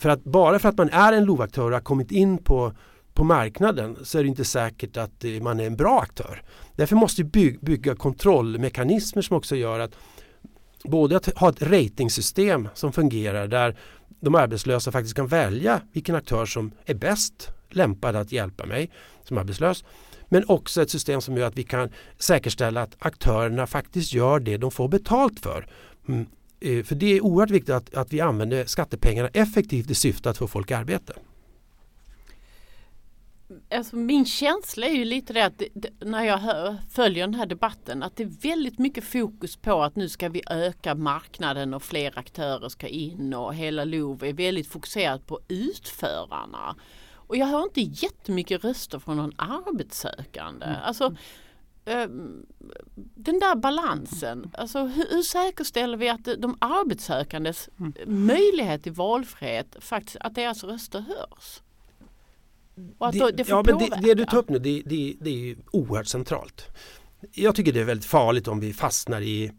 För 0.00 0.08
att 0.08 0.24
bara 0.24 0.58
för 0.58 0.68
att 0.68 0.78
man 0.78 0.90
är 0.90 1.12
en 1.12 1.24
LOV-aktör 1.24 1.66
och 1.66 1.72
har 1.72 1.80
kommit 1.80 2.12
in 2.12 2.38
på, 2.38 2.72
på 3.14 3.24
marknaden 3.24 3.96
så 4.02 4.18
är 4.18 4.22
det 4.22 4.28
inte 4.28 4.44
säkert 4.44 4.96
att 4.96 5.24
eh, 5.24 5.42
man 5.42 5.60
är 5.60 5.66
en 5.66 5.76
bra 5.76 6.00
aktör. 6.00 6.42
Därför 6.76 6.96
måste 6.96 7.22
vi 7.22 7.28
bygga, 7.28 7.58
bygga 7.60 7.96
kontrollmekanismer 7.96 9.22
som 9.22 9.36
också 9.36 9.56
gör 9.56 9.80
att 9.80 9.94
både 10.84 11.16
att 11.16 11.38
ha 11.38 11.48
ett 11.48 11.62
ratingsystem 11.62 12.68
som 12.74 12.92
fungerar 12.92 13.46
där 13.46 13.76
de 14.24 14.34
arbetslösa 14.34 14.92
faktiskt 14.92 15.16
kan 15.16 15.26
välja 15.26 15.80
vilken 15.92 16.14
aktör 16.14 16.46
som 16.46 16.72
är 16.84 16.94
bäst 16.94 17.50
lämpad 17.70 18.16
att 18.16 18.32
hjälpa 18.32 18.66
mig 18.66 18.90
som 19.22 19.38
arbetslös. 19.38 19.84
Men 20.28 20.44
också 20.48 20.82
ett 20.82 20.90
system 20.90 21.20
som 21.20 21.36
gör 21.36 21.46
att 21.46 21.58
vi 21.58 21.62
kan 21.62 21.90
säkerställa 22.18 22.82
att 22.82 22.96
aktörerna 22.98 23.66
faktiskt 23.66 24.12
gör 24.12 24.40
det 24.40 24.56
de 24.56 24.70
får 24.70 24.88
betalt 24.88 25.40
för. 25.40 25.66
Mm. 26.08 26.26
Eh, 26.60 26.84
för 26.84 26.94
det 26.94 27.06
är 27.06 27.20
oerhört 27.24 27.50
viktigt 27.50 27.74
att, 27.74 27.94
att 27.94 28.12
vi 28.12 28.20
använder 28.20 28.64
skattepengarna 28.64 29.28
effektivt 29.28 29.90
i 29.90 29.94
syfte 29.94 30.30
att 30.30 30.38
få 30.38 30.46
folk 30.46 30.70
i 30.70 30.74
arbete 30.74 31.12
alltså 33.70 33.96
min 33.96 34.26
känsla 34.26 34.86
är 34.86 34.94
ju 34.94 35.04
lite 35.04 35.32
det 35.32 35.44
att 35.44 35.58
det, 35.58 35.90
när 36.04 36.24
jag 36.24 36.38
hör, 36.38 36.76
följer 36.90 37.26
den 37.26 37.34
här 37.34 37.46
debatten 37.46 38.02
att 38.02 38.16
det 38.16 38.22
är 38.22 38.42
väldigt 38.42 38.78
mycket 38.78 39.04
fokus 39.04 39.56
på 39.56 39.82
att 39.82 39.96
nu 39.96 40.08
ska 40.08 40.28
vi 40.28 40.42
öka 40.50 40.94
marknaden 40.94 41.74
och 41.74 41.82
fler 41.82 42.18
aktörer 42.18 42.68
ska 42.68 42.88
in 42.88 43.34
och 43.34 43.54
hela 43.54 43.84
LOV 43.84 44.24
är 44.24 44.32
väldigt 44.32 44.68
fokuserat 44.68 45.26
på 45.26 45.40
utförarna. 45.48 46.76
Och 47.26 47.36
jag 47.36 47.46
hör 47.46 47.62
inte 47.62 47.80
jättemycket 47.80 48.64
röster 48.64 48.98
från 48.98 49.16
någon 49.16 49.32
arbetssökande. 49.36 50.66
Mm. 50.66 50.78
Alltså, 50.82 51.16
um, 51.84 52.46
den 53.14 53.40
där 53.40 53.54
balansen, 53.54 54.50
alltså 54.58 54.86
hur, 54.86 55.06
hur 55.10 55.22
säkerställer 55.22 55.96
vi 55.96 56.08
att 56.08 56.24
de 56.38 56.56
arbetssökandes 56.58 57.68
mm. 57.78 58.26
möjlighet 58.26 58.82
till 58.82 58.92
valfrihet, 58.92 59.76
faktiskt 59.80 60.16
att 60.20 60.34
deras 60.34 60.64
röster 60.64 61.00
hörs? 61.00 61.60
Och 62.98 63.08
att 63.08 63.12
det, 63.12 63.30
det 63.30 63.48
ja, 63.48 63.62
men 63.66 63.78
det, 63.78 63.90
det, 64.02 64.14
du 64.14 64.24
tar 64.24 64.38
upp 64.38 64.48
nu 64.48 64.58
det, 64.58 64.82
det, 64.86 65.16
det 65.20 65.50
är 65.50 65.56
oerhört 65.70 66.06
centralt. 66.06 66.68
Jag 67.32 67.54
tycker 67.54 67.72
det 67.72 67.80
är 67.80 67.84
väldigt 67.84 68.06
farligt 68.06 68.48
om 68.48 68.60
vi 68.60 68.72
fastnar 68.72 69.20
i 69.20 69.52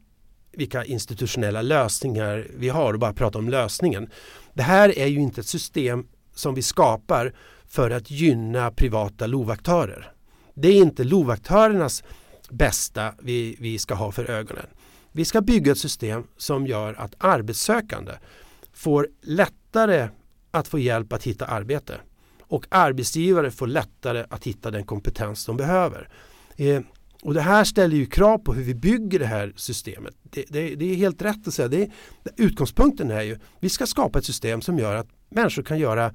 vilka 0.52 0.86
institutionella 0.86 1.62
lösningar 1.62 2.48
vi 2.58 2.70
har 2.70 2.94
och 2.94 3.00
bara 3.00 3.14
pratar 3.14 3.40
om 3.40 3.50
lösningen. 3.50 4.10
Det 4.54 4.64
här 4.64 4.98
är 4.98 5.08
ju 5.08 5.20
inte 5.20 5.42
ett 5.42 5.48
system 5.48 6.08
som 6.34 6.56
vi 6.56 6.62
skapar 6.62 7.34
för 7.68 7.92
att 7.92 8.12
gynna 8.12 8.72
privata 8.72 9.28
lovaktörer. 9.28 10.12
Det 10.54 10.68
är 10.68 10.76
inte 10.76 11.04
lovaktörernas 11.04 12.04
bästa 12.50 13.14
vi, 13.20 13.56
vi 13.60 13.80
ska 13.80 13.94
ha 13.94 14.12
för 14.12 14.32
ögonen. 14.32 14.66
Vi 15.12 15.26
ska 15.26 15.42
bygga 15.42 15.72
ett 15.72 15.78
system 15.78 16.24
som 16.38 16.68
gör 16.68 16.94
att 16.94 17.16
arbetssökande 17.18 18.12
får 18.74 19.08
lättare 19.22 20.08
att 20.52 20.68
få 20.68 20.80
hjälp 20.80 21.14
att 21.14 21.24
hitta 21.24 21.46
arbete 21.46 22.00
och 22.48 22.66
arbetsgivare 22.70 23.52
får 23.52 23.68
lättare 23.68 24.26
att 24.30 24.44
hitta 24.44 24.72
den 24.72 24.84
kompetens 24.84 25.46
de 25.46 25.58
behöver. 25.58 26.10
Eh, 26.56 26.82
och 27.26 27.34
det 27.34 27.42
här 27.42 27.64
ställer 27.64 27.96
ju 27.96 28.06
krav 28.06 28.38
på 28.38 28.54
hur 28.54 28.64
vi 28.64 28.76
bygger 28.76 29.20
det 29.20 29.26
här 29.26 29.54
systemet. 29.56 30.16
Det, 30.24 30.46
det, 30.50 30.76
det 30.76 30.92
är 30.92 30.96
helt 30.96 31.22
rätt 31.22 31.48
att 31.48 31.54
säga. 31.54 31.68
Det, 31.68 31.90
utgångspunkten 32.38 33.12
är 33.12 33.22
ju 33.22 33.40
vi 33.60 33.70
ska 33.70 33.86
skapa 33.86 34.20
ett 34.20 34.26
system 34.26 34.62
som 34.62 34.80
gör 34.80 34.96
att 34.96 35.08
människor 35.30 35.64
kan 35.64 35.80
göra 35.80 36.14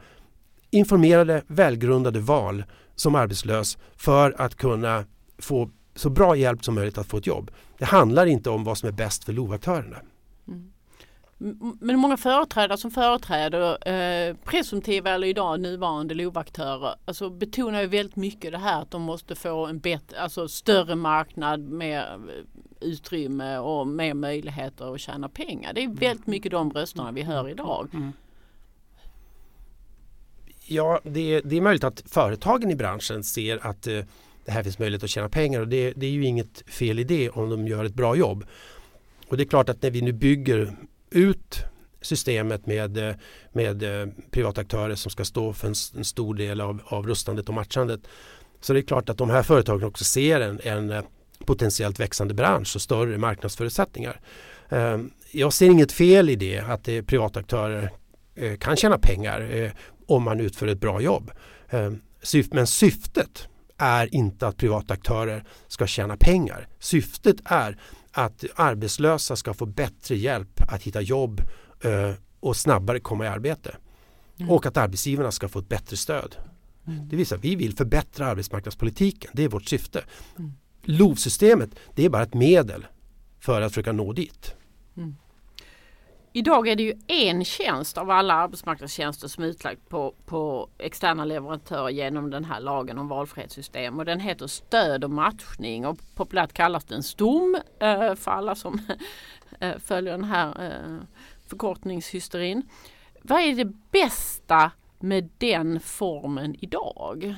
informerade, 0.71 1.43
välgrundade 1.47 2.21
val 2.21 2.65
som 2.95 3.15
arbetslös 3.15 3.79
för 3.97 4.35
att 4.39 4.55
kunna 4.57 5.05
få 5.39 5.71
så 5.95 6.11
bra 6.11 6.37
hjälp 6.37 6.65
som 6.65 6.75
möjligt 6.75 6.99
att 6.99 7.07
få 7.07 7.17
ett 7.17 7.27
jobb. 7.27 7.51
Det 7.79 7.85
handlar 7.85 8.27
inte 8.27 8.51
om 8.51 8.65
vad 8.65 8.79
som 8.79 8.89
är 8.89 8.93
bäst 8.93 9.25
för 9.25 9.33
LOV-aktörerna. 9.33 9.97
Mm. 11.41 11.79
Men 11.81 11.99
många 11.99 12.17
företrädare 12.17 12.79
som 12.79 12.91
företräder 12.91 13.89
eh, 13.89 14.37
presumtiva 14.45 15.11
eller 15.11 15.27
idag 15.27 15.61
nuvarande 15.61 16.15
LOV-aktörer 16.15 16.95
alltså 17.05 17.31
betonar 17.31 17.81
ju 17.81 17.87
väldigt 17.87 18.17
mycket 18.17 18.53
det 18.53 18.59
här 18.59 18.83
att 18.83 18.91
de 18.91 19.03
måste 19.03 19.35
få 19.35 19.67
en 19.67 19.79
bättre, 19.79 20.21
alltså 20.21 20.49
större 20.49 20.95
marknad 20.95 21.61
med 21.61 21.99
eh, 21.99 22.19
utrymme 22.81 23.59
och 23.59 23.87
mer 23.87 24.15
möjligheter 24.15 24.95
att 24.95 25.01
tjäna 25.01 25.29
pengar. 25.29 25.73
Det 25.73 25.85
är 25.85 25.89
väldigt 25.89 26.27
mycket 26.27 26.53
de 26.53 26.71
rösterna 26.71 27.13
vi 27.13 27.23
hör 27.23 27.49
idag. 27.49 27.89
Mm. 27.93 28.13
Ja, 30.67 31.01
det, 31.03 31.41
det, 31.41 31.57
är 31.57 31.61
möjligt 31.61 31.85
att 31.85 32.03
företagen 32.07 32.71
i 32.71 32.77
branschen 32.77 33.25
ser 33.25 33.67
att 33.67 33.87
eh, 33.87 34.01
det 34.45 34.51
här 34.51 34.63
finns 34.63 34.79
möjlighet 34.79 35.05
att 35.05 35.11
tjäna 35.11 35.29
pengar 35.29 35.61
och 35.61 35.69
det, 35.69 35.93
det 35.97 36.07
är 36.07 36.11
ju 36.11 36.25
inget 36.25 36.71
fel 36.71 36.99
i 36.99 37.05
det 37.05 37.31
om 37.31 37.51
de 37.51 37.67
gör 37.69 37.85
ett 37.85 37.95
bra 37.95 38.17
jobb. 38.17 38.45
Och 39.29 39.37
det 39.37 39.43
är 39.43 39.49
klart 39.49 39.69
att 39.69 39.83
när 39.83 39.91
vi 39.91 40.03
nu 40.03 40.13
bygger 40.13 40.77
ut 41.11 41.65
systemet 42.01 42.67
med, 42.67 43.09
eh, 43.09 43.15
med 43.53 43.83
eh, 43.83 44.09
privata 44.31 44.61
aktörer 44.61 44.95
som 44.95 45.11
ska 45.11 45.25
stå 45.25 45.53
för 45.53 45.69
en, 45.69 45.75
en 45.97 46.05
stor 46.05 46.35
del 46.35 46.61
av, 46.61 46.83
av 46.85 47.07
rustandet 47.07 47.49
och 47.49 47.55
matchandet. 47.55 48.01
Så 48.61 48.73
det 48.73 48.81
är 48.81 48.83
klart 48.83 49.09
att 49.09 49.19
de 49.19 49.31
här 49.31 49.43
företagen 49.43 49.85
också 49.85 50.05
ser 50.05 50.41
en, 50.41 50.61
en 50.65 50.91
eh, 50.91 51.03
potentiellt 51.45 52.01
växande 52.01 52.35
bransch 52.35 52.77
och 52.77 52.83
större 52.83 53.19
marknadsförutsättningar. 53.19 54.21
Ehm, 54.69 55.11
jag 55.33 55.53
ser 55.53 55.67
inget 55.67 55.93
fel 55.93 56.29
i 56.29 56.37
det 56.37 56.59
att 56.59 56.85
privata 57.07 57.41
aktörer 57.41 57.91
kan 58.59 58.77
tjäna 58.77 58.99
pengar 58.99 59.73
om 60.07 60.23
man 60.23 60.41
utför 60.41 60.67
ett 60.67 60.81
bra 60.81 61.01
jobb. 61.01 61.31
Ehm, 61.71 62.01
men 62.51 62.67
syftet 62.67 63.49
är 63.79 64.15
inte 64.15 64.47
att 64.47 64.57
privata 64.57 64.95
aktörer 64.95 65.45
ska 65.69 65.87
tjäna 65.87 66.17
pengar. 66.17 66.69
Syftet 66.79 67.37
är 67.45 67.79
att 68.13 68.45
arbetslösa 68.57 69.37
ska 69.37 69.55
få 69.55 69.67
bättre 69.67 70.17
hjälp 70.17 70.61
att 70.69 70.83
hitta 70.83 71.01
jobb 71.01 71.41
eh, 71.85 72.13
och 72.41 72.57
snabbare 72.57 73.01
komma 73.01 73.25
i 73.25 73.29
arbete. 73.29 73.77
Mm. 74.37 74.51
Och 74.51 74.67
att 74.67 74.77
arbetsgivarna 74.77 75.33
ska 75.33 75.49
få 75.49 75.59
ett 75.59 75.69
bättre 75.69 75.97
stöd. 75.97 76.37
Mm. 76.87 77.09
Det 77.09 77.17
vill 77.17 77.27
säga 77.27 77.41
vi 77.43 77.57
vill 77.57 77.77
förbättra 77.77 78.27
arbetsmarknadspolitiken. 78.27 79.31
Det 79.35 79.45
är 79.45 79.49
vårt 79.49 79.69
syfte. 79.69 80.05
Mm. 80.39 80.53
LOV-systemet 80.83 81.71
det 81.95 82.05
är 82.05 82.09
bara 82.09 82.23
ett 82.23 82.35
medel 82.35 82.87
för 83.39 83.61
att 83.61 83.73
försöka 83.73 83.93
nå 83.93 84.13
dit. 84.13 84.55
Mm. 84.97 85.17
Idag 86.33 86.69
är 86.69 86.77
det 86.77 86.83
ju 86.83 86.95
en 87.07 87.45
tjänst 87.45 87.99
av 87.99 88.11
alla 88.11 88.35
arbetsmarknadstjänster 88.35 89.29
som 89.29 89.45
är 89.45 89.49
utlagd 89.49 89.89
på, 89.89 90.15
på 90.27 90.69
externa 90.79 91.25
leverantörer 91.25 91.89
genom 91.89 92.31
den 92.31 92.45
här 92.45 92.61
lagen 92.61 92.99
om 92.99 93.09
valfrihetssystem 93.09 93.99
och 93.99 94.05
den 94.05 94.21
heter 94.21 94.47
stöd 94.47 95.05
och 95.05 95.11
matchning 95.11 95.87
och 95.87 95.99
populärt 96.15 96.53
kallas 96.53 96.85
den 96.85 97.03
STOM 97.03 97.59
eh, 97.81 98.15
för 98.15 98.31
alla 98.31 98.55
som 98.55 98.81
eh, 99.61 99.79
följer 99.79 100.13
den 100.13 100.25
här 100.25 100.65
eh, 100.65 101.05
förkortningshysterin. 101.47 102.63
Vad 103.23 103.41
är 103.41 103.55
det 103.55 103.73
bästa 103.91 104.71
med 104.99 105.31
den 105.39 105.81
formen 105.81 106.57
idag? 106.61 107.35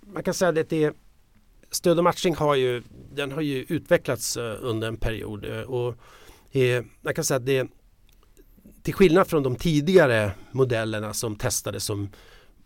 Man 0.00 0.22
kan 0.22 0.34
säga 0.34 0.60
att 0.60 0.70
det 0.70 0.84
är 0.84 0.94
Stöd 1.70 1.98
och 1.98 2.04
matchning 2.04 2.34
har 2.34 2.54
ju, 2.54 2.82
den 3.12 3.32
har 3.32 3.40
ju 3.40 3.64
utvecklats 3.68 4.36
under 4.36 4.88
en 4.88 4.96
period 4.96 5.44
eh, 6.52 6.84
jag 7.02 7.16
kan 7.16 7.24
säga 7.24 7.36
att 7.36 7.46
det 7.46 7.68
till 8.82 8.94
skillnad 8.94 9.26
från 9.26 9.42
de 9.42 9.56
tidigare 9.56 10.32
modellerna 10.52 11.14
som 11.14 11.36
testades 11.36 11.84
som 11.84 12.10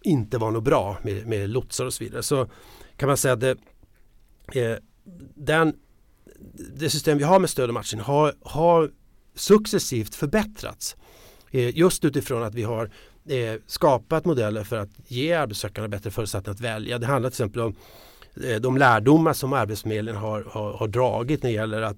inte 0.03 0.39
var 0.39 0.51
något 0.51 0.65
bra 0.65 0.99
med, 1.03 1.27
med 1.27 1.51
lotsar 1.51 1.85
och 1.85 1.95
så 1.95 2.05
vidare 2.05 2.23
så 2.23 2.49
kan 2.97 3.07
man 3.07 3.17
säga 3.17 3.35
att 3.35 3.41
det, 3.41 3.57
eh, 4.53 4.77
den, 5.35 5.75
det 6.77 6.91
system 6.91 7.19
vi 7.19 7.25
har 7.25 7.39
med 7.39 7.51
stöd 7.51 7.69
och 7.69 7.75
matchning 7.75 8.01
har, 8.01 8.35
har 8.41 8.91
successivt 9.35 10.15
förbättrats. 10.15 10.97
Eh, 11.51 11.79
just 11.79 12.05
utifrån 12.05 12.43
att 12.43 12.55
vi 12.55 12.63
har 12.63 12.91
eh, 13.29 13.61
skapat 13.67 14.25
modeller 14.25 14.65
för 14.65 14.77
att 14.77 14.91
ge 15.07 15.33
arbetssökande 15.33 15.89
bättre 15.89 16.11
förutsättningar 16.11 16.55
att 16.55 16.61
välja. 16.61 16.99
Det 16.99 17.07
handlar 17.07 17.31
till 17.31 17.35
exempel 17.35 17.63
om 17.63 17.75
eh, 18.45 18.61
de 18.61 18.77
lärdomar 18.77 19.33
som 19.33 19.53
Arbetsförmedlingen 19.53 20.21
har, 20.21 20.45
har, 20.51 20.73
har 20.73 20.89
dragit 20.89 21.43
när 21.43 21.51
det 21.51 21.57
gäller 21.57 21.83
att 21.83 21.97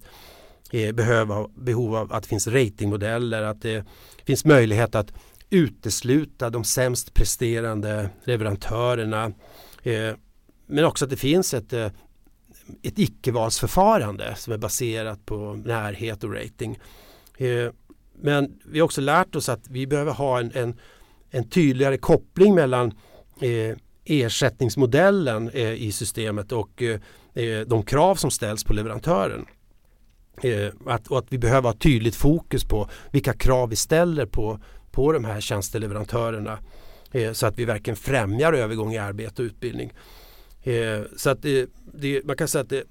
Eh, 0.70 0.92
behöva, 0.92 1.48
behov 1.54 1.96
av 1.96 2.12
att 2.12 2.22
det 2.22 2.28
finns 2.28 2.46
ratingmodeller, 2.46 3.42
att 3.42 3.62
det 3.62 3.84
finns 4.24 4.44
möjlighet 4.44 4.94
att 4.94 5.12
utesluta 5.50 6.50
de 6.50 6.64
sämst 6.64 7.14
presterande 7.14 8.10
leverantörerna. 8.24 9.32
Eh, 9.82 10.14
men 10.66 10.84
också 10.84 11.04
att 11.04 11.10
det 11.10 11.16
finns 11.16 11.54
ett, 11.54 11.72
eh, 11.72 11.90
ett 12.82 12.98
icke-valsförfarande 12.98 14.34
som 14.36 14.52
är 14.52 14.58
baserat 14.58 15.26
på 15.26 15.62
närhet 15.64 16.24
och 16.24 16.34
rating. 16.34 16.78
Men 18.20 18.60
vi 18.64 18.78
har 18.78 18.84
också 18.84 19.00
lärt 19.00 19.36
oss 19.36 19.48
att 19.48 19.68
vi 19.68 19.86
behöver 19.86 20.12
ha 20.12 20.40
en, 20.40 20.52
en, 20.54 20.78
en 21.30 21.48
tydligare 21.48 21.98
koppling 21.98 22.54
mellan 22.54 22.92
ersättningsmodellen 24.04 25.50
i 25.56 25.92
systemet 25.92 26.52
och 26.52 26.82
de 27.66 27.82
krav 27.82 28.14
som 28.14 28.30
ställs 28.30 28.64
på 28.64 28.72
leverantören. 28.72 29.46
Eh, 30.42 30.72
att, 30.86 31.08
och 31.08 31.18
att 31.18 31.26
vi 31.28 31.38
behöver 31.38 31.68
ha 31.68 31.76
tydligt 31.76 32.16
fokus 32.16 32.64
på 32.64 32.88
vilka 33.10 33.32
krav 33.32 33.68
vi 33.68 33.76
ställer 33.76 34.26
på, 34.26 34.60
på 34.90 35.12
de 35.12 35.24
här 35.24 35.40
tjänsteleverantörerna 35.40 36.58
eh, 37.12 37.32
så 37.32 37.46
att 37.46 37.58
vi 37.58 37.64
verkligen 37.64 37.96
främjar 37.96 38.52
övergång 38.52 38.94
i 38.94 38.98
arbete 38.98 39.42
och 39.42 39.46
utbildning. 39.46 39.92
Eh, 40.62 41.00
så 41.16 41.30
att 41.30 41.42
det, 41.42 41.70
det, 41.94 42.24
man 42.24 42.36
kan 42.36 42.48
säga 42.48 42.62
att 42.62 42.68
det, 42.68 42.84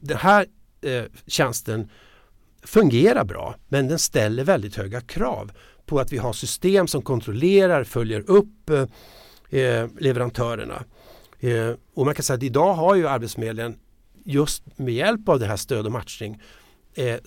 den 0.00 0.18
här 0.18 0.46
eh, 0.80 1.04
tjänsten 1.26 1.90
fungerar 2.62 3.24
bra 3.24 3.54
men 3.68 3.88
den 3.88 3.98
ställer 3.98 4.44
väldigt 4.44 4.76
höga 4.76 5.00
krav 5.00 5.52
på 5.86 6.00
att 6.00 6.12
vi 6.12 6.18
har 6.18 6.32
system 6.32 6.86
som 6.86 7.02
kontrollerar, 7.02 7.84
följer 7.84 8.30
upp 8.30 8.70
eh, 9.50 9.88
leverantörerna. 9.98 10.84
Eh, 11.40 11.70
och 11.94 12.04
man 12.04 12.14
kan 12.14 12.22
säga 12.22 12.36
att 12.36 12.42
idag 12.42 12.74
har 12.74 12.94
ju 12.94 13.08
Arbetsförmedlingen 13.08 13.76
just 14.24 14.78
med 14.78 14.94
hjälp 14.94 15.28
av 15.28 15.38
det 15.38 15.46
här 15.46 15.56
stöd 15.56 15.86
och 15.86 15.92
matchning 15.92 16.40
eh, 16.94 17.18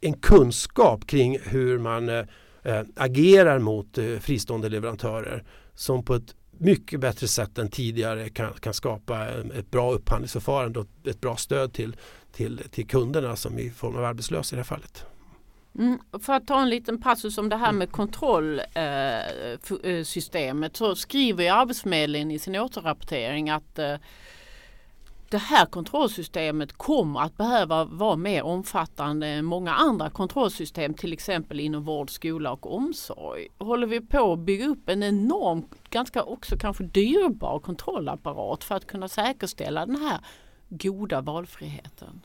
en 0.00 0.12
kunskap 0.12 1.06
kring 1.06 1.38
hur 1.42 1.78
man 1.78 2.08
eh, 2.08 2.24
eh, 2.62 2.82
agerar 2.96 3.58
mot 3.58 3.98
eh, 3.98 4.18
fristående 4.18 4.68
leverantörer 4.68 5.44
som 5.74 6.04
på 6.04 6.14
ett 6.14 6.34
mycket 6.58 7.00
bättre 7.00 7.28
sätt 7.28 7.58
än 7.58 7.70
tidigare 7.70 8.28
kan, 8.28 8.52
kan 8.52 8.74
skapa 8.74 9.28
ett 9.28 9.70
bra 9.70 9.92
upphandlingsförfarande 9.92 10.78
och 10.78 10.86
ett 11.04 11.20
bra 11.20 11.36
stöd 11.36 11.72
till, 11.72 11.96
till, 12.32 12.62
till 12.70 12.86
kunderna 12.86 13.36
som 13.36 13.58
i 13.58 13.70
form 13.70 13.96
av 13.96 14.04
arbetslösa 14.04 14.54
i 14.54 14.56
det 14.56 14.60
här 14.60 14.64
fallet. 14.64 15.04
Mm, 15.78 15.98
för 16.22 16.32
att 16.32 16.46
ta 16.46 16.62
en 16.62 16.70
liten 16.70 17.00
passus 17.00 17.38
om 17.38 17.48
det 17.48 17.56
här 17.56 17.72
med 17.72 17.92
kontrollsystemet 17.92 20.80
eh, 20.80 20.86
eh 20.86 20.94
så 20.94 20.96
skriver 20.96 21.52
Arbetsförmedlingen 21.52 22.30
i 22.30 22.38
sin 22.38 22.56
återrapportering 22.56 23.50
att 23.50 23.78
eh, 23.78 23.94
det 25.30 25.38
här 25.38 25.66
kontrollsystemet 25.66 26.72
kommer 26.72 27.20
att 27.20 27.36
behöva 27.36 27.84
vara 27.84 28.16
mer 28.16 28.42
omfattande 28.42 29.26
än 29.26 29.44
många 29.44 29.74
andra 29.74 30.10
kontrollsystem 30.10 30.94
till 30.94 31.12
exempel 31.12 31.60
inom 31.60 31.84
vård, 31.84 32.10
skola 32.10 32.52
och 32.52 32.74
omsorg. 32.74 33.48
Håller 33.58 33.86
vi 33.86 34.00
på 34.00 34.32
att 34.32 34.38
bygga 34.38 34.66
upp 34.66 34.88
en 34.88 35.02
enorm, 35.02 35.64
ganska 35.90 36.22
också 36.22 36.56
kanske 36.56 36.84
dyrbar 36.84 37.58
kontrollapparat 37.58 38.64
för 38.64 38.74
att 38.74 38.86
kunna 38.86 39.08
säkerställa 39.08 39.86
den 39.86 39.96
här 39.96 40.18
goda 40.68 41.20
valfriheten? 41.20 42.20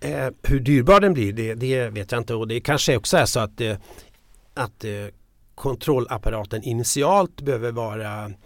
Eh, 0.00 0.28
hur 0.42 0.60
dyrbar 0.60 1.00
den 1.00 1.14
blir 1.14 1.32
det, 1.32 1.54
det, 1.54 1.88
vet 1.88 2.12
jag 2.12 2.20
inte 2.20 2.34
och 2.34 2.48
det 2.48 2.60
kanske 2.60 2.96
också 2.96 3.16
är 3.16 3.26
så 3.26 3.40
att, 3.40 3.60
eh, 3.60 3.76
att 4.54 4.84
eh, 4.84 4.90
kontrollapparaten 5.54 6.62
initialt 6.62 7.40
behöver 7.40 7.72
vara 7.72 8.24
Eh, 8.24 8.36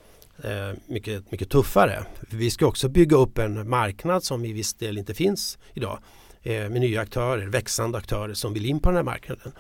Eh, 0.43 0.73
mycket, 0.87 1.31
mycket 1.31 1.51
tuffare. 1.51 2.05
Vi 2.31 2.51
ska 2.51 2.67
också 2.67 2.89
bygga 2.89 3.17
upp 3.17 3.39
en 3.39 3.69
marknad 3.69 4.25
som 4.25 4.45
i 4.45 4.53
viss 4.53 4.75
del 4.75 4.99
inte 4.99 5.15
finns 5.15 5.59
idag 5.75 5.99
eh, 6.43 6.53
med 6.53 6.81
nya 6.81 7.01
aktörer, 7.01 7.47
växande 7.47 7.99
aktörer 7.99 8.35
som 8.35 8.55
vill 8.55 8.67
in 8.67 8.81
på 8.81 8.89
den 8.89 8.97
här 8.97 9.03
marknaden. 9.03 9.53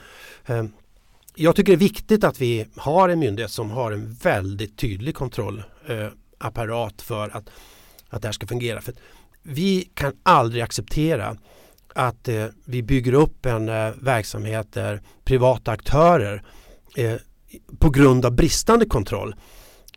Ehm, 0.46 0.72
jag 1.34 1.56
tycker 1.56 1.72
det 1.72 1.76
är 1.76 1.88
viktigt 1.88 2.24
att 2.24 2.40
vi 2.40 2.66
har 2.76 3.08
en 3.08 3.18
myndighet 3.18 3.50
som 3.50 3.70
har 3.70 3.92
en 3.92 4.12
väldigt 4.12 4.78
tydlig 4.78 5.14
kontrollapparat 5.14 7.00
eh, 7.00 7.04
för 7.04 7.28
att, 7.36 7.50
att 8.08 8.22
det 8.22 8.28
här 8.28 8.32
ska 8.32 8.46
fungera. 8.46 8.80
För 8.80 8.94
vi 9.42 9.90
kan 9.94 10.12
aldrig 10.22 10.62
acceptera 10.62 11.36
att 11.94 12.28
vi 12.64 12.82
bygger 12.82 13.12
upp 13.12 13.46
en 13.46 13.66
verksamhet 14.04 14.72
där 14.72 15.02
privata 15.24 15.72
aktörer 15.72 16.42
på 17.78 17.90
grund 17.90 18.26
av 18.26 18.32
bristande 18.32 18.86
kontroll 18.86 19.34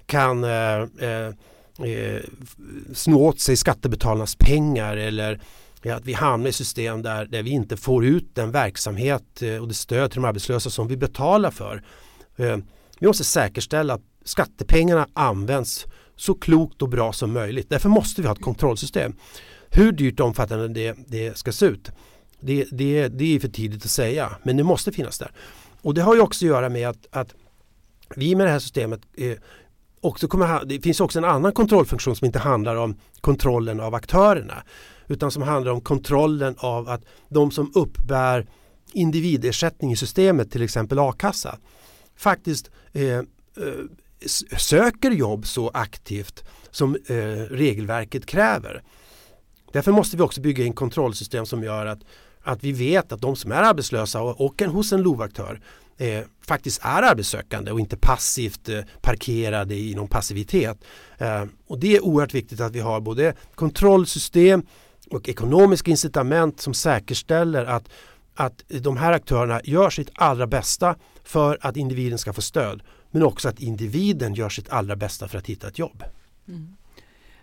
kan 0.08 0.44
eh, 0.44 0.82
eh, 1.00 1.34
eh 1.84 2.22
sno 2.94 3.18
åt 3.18 3.40
sig 3.40 3.58
skattebetalarnas 3.58 4.36
pengar 4.36 4.98
eller 4.98 5.42
ja, 5.82 5.96
att 5.96 6.06
vi 6.06 6.14
hamnar 6.14 6.50
i 6.50 6.54
system 6.54 7.02
där, 7.02 7.26
där 7.26 7.44
vi 7.44 7.50
inte 7.50 7.78
får 7.78 8.06
ut 8.06 8.36
den 8.36 8.52
verksamhet 8.52 9.42
eh, 9.42 9.58
och 9.58 9.68
det 9.68 9.74
stöd 9.74 10.12
till 10.12 10.22
de 10.22 10.28
arbetslösa 10.28 10.70
som 10.70 10.88
vi 10.88 10.98
betalar 10.98 11.52
för. 11.52 11.84
Eh, 12.36 12.58
vi 13.00 13.08
måste 13.08 13.24
säkerställa 13.24 13.94
att 13.94 14.04
skattepengarna 14.24 15.08
används 15.14 15.86
så 16.16 16.34
klokt 16.34 16.82
och 16.82 16.90
bra 16.90 17.14
som 17.14 17.34
möjligt. 17.34 17.70
Därför 17.70 17.90
måste 17.90 18.22
vi 18.22 18.28
ha 18.28 18.36
ett 18.36 18.42
kontrollsystem. 18.42 19.16
Hur 19.70 19.92
dyrt 19.92 20.20
och 20.20 20.26
omfattande 20.26 20.68
det, 20.68 20.96
det 21.08 21.38
ska 21.38 21.52
se 21.52 21.66
ut 21.66 21.92
det, 22.40 22.66
det, 22.72 23.08
det 23.08 23.36
är 23.36 23.40
för 23.40 23.48
tidigt 23.48 23.86
att 23.86 23.92
säga 23.92 24.38
men 24.44 24.58
det 24.58 24.64
måste 24.64 24.92
finnas 24.92 25.20
där. 25.20 25.32
Och 25.82 25.94
det 25.94 26.02
har 26.02 26.16
ju 26.16 26.22
också 26.22 26.46
att 26.46 26.50
göra 26.50 26.70
med 26.70 26.90
att, 26.90 27.08
att 27.12 27.36
vi 28.16 28.36
med 28.36 28.46
det 28.46 28.52
här 28.52 28.60
systemet 28.60 29.02
eh, 29.18 29.38
också 30.02 30.28
kommer, 30.28 30.66
det 30.66 30.82
finns 30.82 31.00
också 31.00 31.20
en 31.20 31.26
annan 31.26 31.52
kontrollfunktion 31.52 32.16
som 32.16 32.26
inte 32.26 32.40
handlar 32.40 32.76
om 32.76 32.96
kontrollen 33.22 33.80
av 33.80 33.96
aktörerna 33.96 34.64
utan 35.08 35.32
som 35.32 35.44
handlar 35.44 35.72
om 35.72 35.82
kontrollen 35.82 36.56
av 36.58 36.90
att 36.90 37.02
de 37.30 37.52
som 37.52 37.72
uppbär 37.76 38.48
individersättning 38.94 39.92
i 39.92 39.96
systemet, 39.96 40.52
till 40.52 40.62
exempel 40.62 41.00
a-kassa, 41.00 41.58
faktiskt 42.16 42.72
eh, 42.94 43.18
eh 43.18 43.24
söker 44.58 45.12
jobb 45.12 45.48
så 45.48 45.70
aktivt 45.74 46.44
som 46.72 46.96
eh, 46.96 47.16
regelverket 47.50 48.26
kräver. 48.26 48.84
Därför 49.72 49.92
måste 49.92 50.18
vi 50.18 50.24
också 50.24 50.42
bygga 50.42 50.66
in 50.66 50.74
kontrollsystem 50.74 51.46
som 51.46 51.64
gör 51.64 51.86
att, 51.86 52.00
att 52.42 52.64
vi 52.64 52.72
vet 52.72 53.12
att 53.12 53.22
de 53.22 53.36
som 53.36 53.52
är 53.52 53.62
arbetslösa 53.62 54.22
och, 54.22 54.42
och 54.46 54.62
en, 54.62 54.70
hos 54.70 54.92
en 54.92 55.02
LOV-aktör 55.02 55.62
eh, 55.98 56.24
faktiskt 56.42 56.82
är 56.84 57.02
arbetssökande 57.02 57.72
och 57.72 57.80
inte 57.80 57.98
passivt 57.98 58.70
eh, 58.70 58.82
parkerade 59.02 59.76
i 59.76 59.96
någon 59.96 60.08
passivitet. 60.08 60.78
Eh, 61.18 61.44
och 61.68 61.80
det 61.80 61.96
är 61.96 62.06
oerhört 62.06 62.34
viktigt 62.34 62.62
att 62.62 62.76
vi 62.76 62.80
har 62.80 63.02
både 63.02 63.34
kontrollsystem 63.56 64.64
och 65.10 65.30
ekonomiska 65.30 65.92
incitament 65.92 66.62
som 66.62 66.74
säkerställer 66.74 67.66
att, 67.66 67.90
att 68.36 68.64
de 68.68 68.98
här 68.98 69.12
aktörerna 69.12 69.62
gör 69.64 69.90
sitt 69.90 70.10
allra 70.16 70.48
bästa 70.48 70.96
för 71.24 71.58
att 71.62 71.78
individen 71.78 72.18
ska 72.18 72.34
få 72.34 72.42
stöd. 72.42 72.82
Men 73.12 73.24
också 73.24 73.50
att 73.50 73.60
individen 73.60 74.34
gör 74.34 74.50
sitt 74.50 74.70
allra 74.70 74.96
bästa 74.96 75.28
för 75.28 75.38
att 75.38 75.48
hitta 75.48 75.68
ett 75.68 75.80
jobb. 75.80 76.04
Mm. 76.48 76.77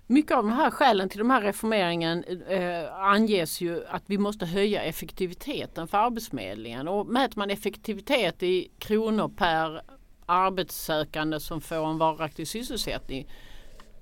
Mycket 0.07 0.37
av 0.37 0.45
de 0.45 0.53
här 0.53 0.71
skälen 0.71 1.09
till 1.09 1.19
de 1.19 1.31
här 1.31 1.41
reformeringen 1.41 2.25
eh, 2.49 2.95
anges 2.95 3.61
ju 3.61 3.87
att 3.87 4.03
vi 4.07 4.19
måste 4.19 4.47
höja 4.47 4.83
effektiviteten 4.83 5.89
för 5.89 5.99
Arbetsförmedlingen. 5.99 6.89
Och 6.89 7.07
mäter 7.07 7.39
man 7.39 7.51
effektivitet 7.51 8.43
i 8.43 8.71
kronor 8.79 9.29
per 9.37 9.83
arbetssökande 10.27 11.41
som 11.41 11.61
får 11.61 11.87
en 11.87 11.99
varaktig 11.99 12.49
sysselsättning 12.49 13.29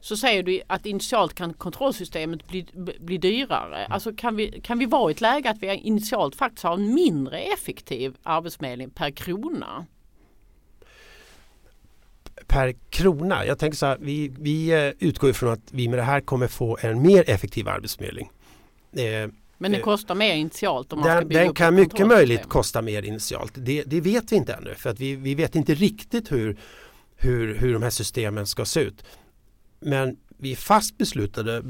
så 0.01 0.17
säger 0.17 0.43
du 0.43 0.61
att 0.67 0.87
initialt 0.87 1.35
kan 1.35 1.55
kontrollsystemet 1.55 2.49
bli, 2.49 2.67
bli 3.01 3.19
dyrare. 3.19 3.87
Alltså 3.87 4.13
kan 4.13 4.37
vi, 4.37 4.61
kan 4.61 4.79
vi 4.79 4.87
vara 4.87 5.11
i 5.11 5.13
ett 5.13 5.21
läge 5.21 5.51
att 5.51 5.63
vi 5.63 5.75
initialt 5.75 6.37
faktiskt 6.37 6.65
har 6.65 6.75
en 6.75 6.95
mindre 6.95 7.39
effektiv 7.39 8.17
arbetsförmedling 8.23 8.91
per 8.91 9.11
krona? 9.11 9.87
Per 12.47 12.75
krona. 12.91 13.47
Jag 13.47 13.59
tänker 13.59 13.77
så 13.77 13.87
här, 13.87 13.99
vi, 14.01 14.33
vi 14.39 14.69
eh, 14.69 14.93
utgår 14.99 15.31
ifrån 15.31 15.53
att 15.53 15.61
vi 15.71 15.89
med 15.89 15.99
det 15.99 16.03
här 16.03 16.21
kommer 16.21 16.47
få 16.47 16.79
en 16.81 17.03
mer 17.03 17.31
effektiv 17.31 17.69
arbetsförmedling. 17.69 18.31
Eh, 18.97 19.31
men 19.59 19.73
det 19.73 19.79
eh, 19.79 19.85
kostar 19.85 20.15
mer 20.15 20.35
initialt? 20.35 20.93
Om 20.93 20.99
man 20.99 21.09
den, 21.09 21.17
ska 21.19 21.27
bygga 21.27 21.43
den 21.45 21.55
kan 21.55 21.75
mycket 21.75 22.07
möjligt 22.07 22.49
kosta 22.49 22.83
mer 22.83 23.03
initialt. 23.03 23.53
Det, 23.55 23.83
det, 23.83 24.01
vet 24.01 24.33
vi 24.33 24.37
inte 24.37 24.55
ännu 24.55 24.75
för 24.75 24.91
att 24.91 25.01
vi, 25.01 25.17
vi 25.17 25.35
vet 25.35 25.57
inte 25.57 25.75
riktigt 25.75 26.33
hur, 26.33 26.57
hur, 27.17 27.55
hur 27.55 27.73
de 27.73 27.83
här 27.83 27.91
systemen 27.91 28.47
ska 28.47 28.65
se 28.65 28.81
ut. 28.81 29.05
Men 29.81 30.17
vi 30.43 30.53
är 30.53 30.57
fast 30.57 30.99
beslutade, 30.99 31.63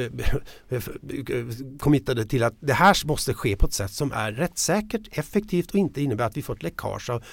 committade 1.79 2.25
till 2.25 2.43
att 2.43 2.55
det 2.61 2.73
här 2.73 3.07
måste 3.07 3.35
ske 3.35 3.57
på 3.57 3.67
ett 3.67 3.73
sätt 3.73 3.91
som 3.91 4.13
är 4.13 4.33
rättssäkert, 4.33 5.19
effektivt 5.19 5.71
och 5.71 5.79
inte 5.79 6.03
innebär 6.03 6.25
att 6.25 6.37
vi 6.37 6.43
får 6.43 6.55
ett 6.55 6.63
läckage 6.63 7.11
av, 7.11 7.25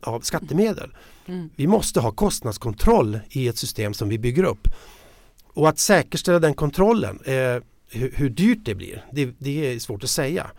av 0.00 0.20
skattemedel. 0.20 0.94
Mm. 1.26 1.50
Vi 1.56 1.66
måste 1.66 2.00
ha 2.00 2.10
kostnadskontroll 2.10 3.18
i 3.30 3.48
ett 3.48 3.58
system 3.58 3.94
som 3.94 4.08
vi 4.08 4.18
bygger 4.18 4.44
upp. 4.44 4.68
Och 5.46 5.68
att 5.68 5.78
säkerställa 5.78 6.38
den 6.38 6.54
kontrollen, 6.54 7.20
eh, 7.24 7.34
hur, 7.88 8.12
hur, 8.14 8.30
dyrt 8.30 8.64
det 8.64 8.74
blir, 8.74 9.04
det, 9.12 9.34
det 9.38 9.74
är 9.74 9.78
svårt 9.78 10.04
att 10.04 10.10
säga. 10.10 10.50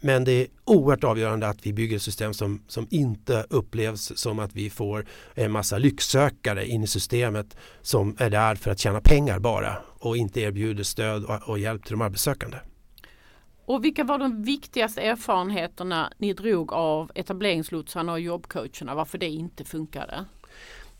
Men 0.00 0.24
det 0.24 0.32
är 0.32 0.46
oerhört 0.64 1.04
avgörande 1.04 1.48
att 1.48 1.66
vi 1.66 1.72
bygger 1.72 1.96
ett 1.96 2.02
system 2.02 2.34
som, 2.34 2.62
som 2.66 2.86
inte 2.90 3.46
upplevs 3.50 4.12
som 4.18 4.38
att 4.38 4.56
vi 4.56 4.70
får 4.70 5.06
en 5.34 5.52
massa 5.52 5.78
lycksökare 5.78 6.66
in 6.66 6.82
i 6.82 6.86
systemet 6.86 7.56
som 7.82 8.16
är 8.18 8.30
där 8.30 8.54
för 8.54 8.70
att 8.70 8.78
tjäna 8.78 9.00
pengar 9.00 9.38
bara 9.38 9.76
och 9.98 10.16
inte 10.16 10.40
erbjuder 10.40 10.84
stöd 10.84 11.24
och, 11.24 11.48
och 11.48 11.58
hjälp 11.58 11.84
till 11.84 11.92
de 11.92 12.00
arbetssökande. 12.00 12.56
Och 13.64 13.84
vilka 13.84 14.04
var 14.04 14.18
de 14.18 14.42
viktigaste 14.42 15.00
erfarenheterna 15.00 16.12
ni 16.18 16.32
drog 16.32 16.72
av 16.72 17.10
etableringslotsarna 17.14 18.12
och 18.12 18.20
jobbcoacherna? 18.20 18.94
Varför 18.94 19.18
det 19.18 19.28
inte 19.28 19.64
funkade? 19.64 20.24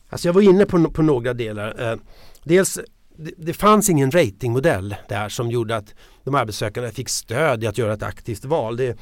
Alltså 0.08 0.28
jag 0.28 0.32
var 0.32 0.42
inne 0.42 0.66
på, 0.66 0.90
på 0.90 1.02
några 1.02 1.34
delar. 1.34 1.92
Eh, 1.92 1.98
dels 2.44 2.78
det, 3.20 3.32
det 3.36 3.52
fanns 3.52 3.90
ingen 3.90 4.10
ratingmodell 4.10 4.94
där 5.08 5.28
som 5.28 5.50
gjorde 5.50 5.76
att 5.76 5.94
de 6.24 6.34
arbetssökande 6.34 6.90
fick 6.90 7.08
stöd 7.08 7.64
i 7.64 7.66
att 7.66 7.78
göra 7.78 7.94
ett 7.94 8.02
aktivt 8.02 8.44
val. 8.44 8.76
Det, 8.76 8.98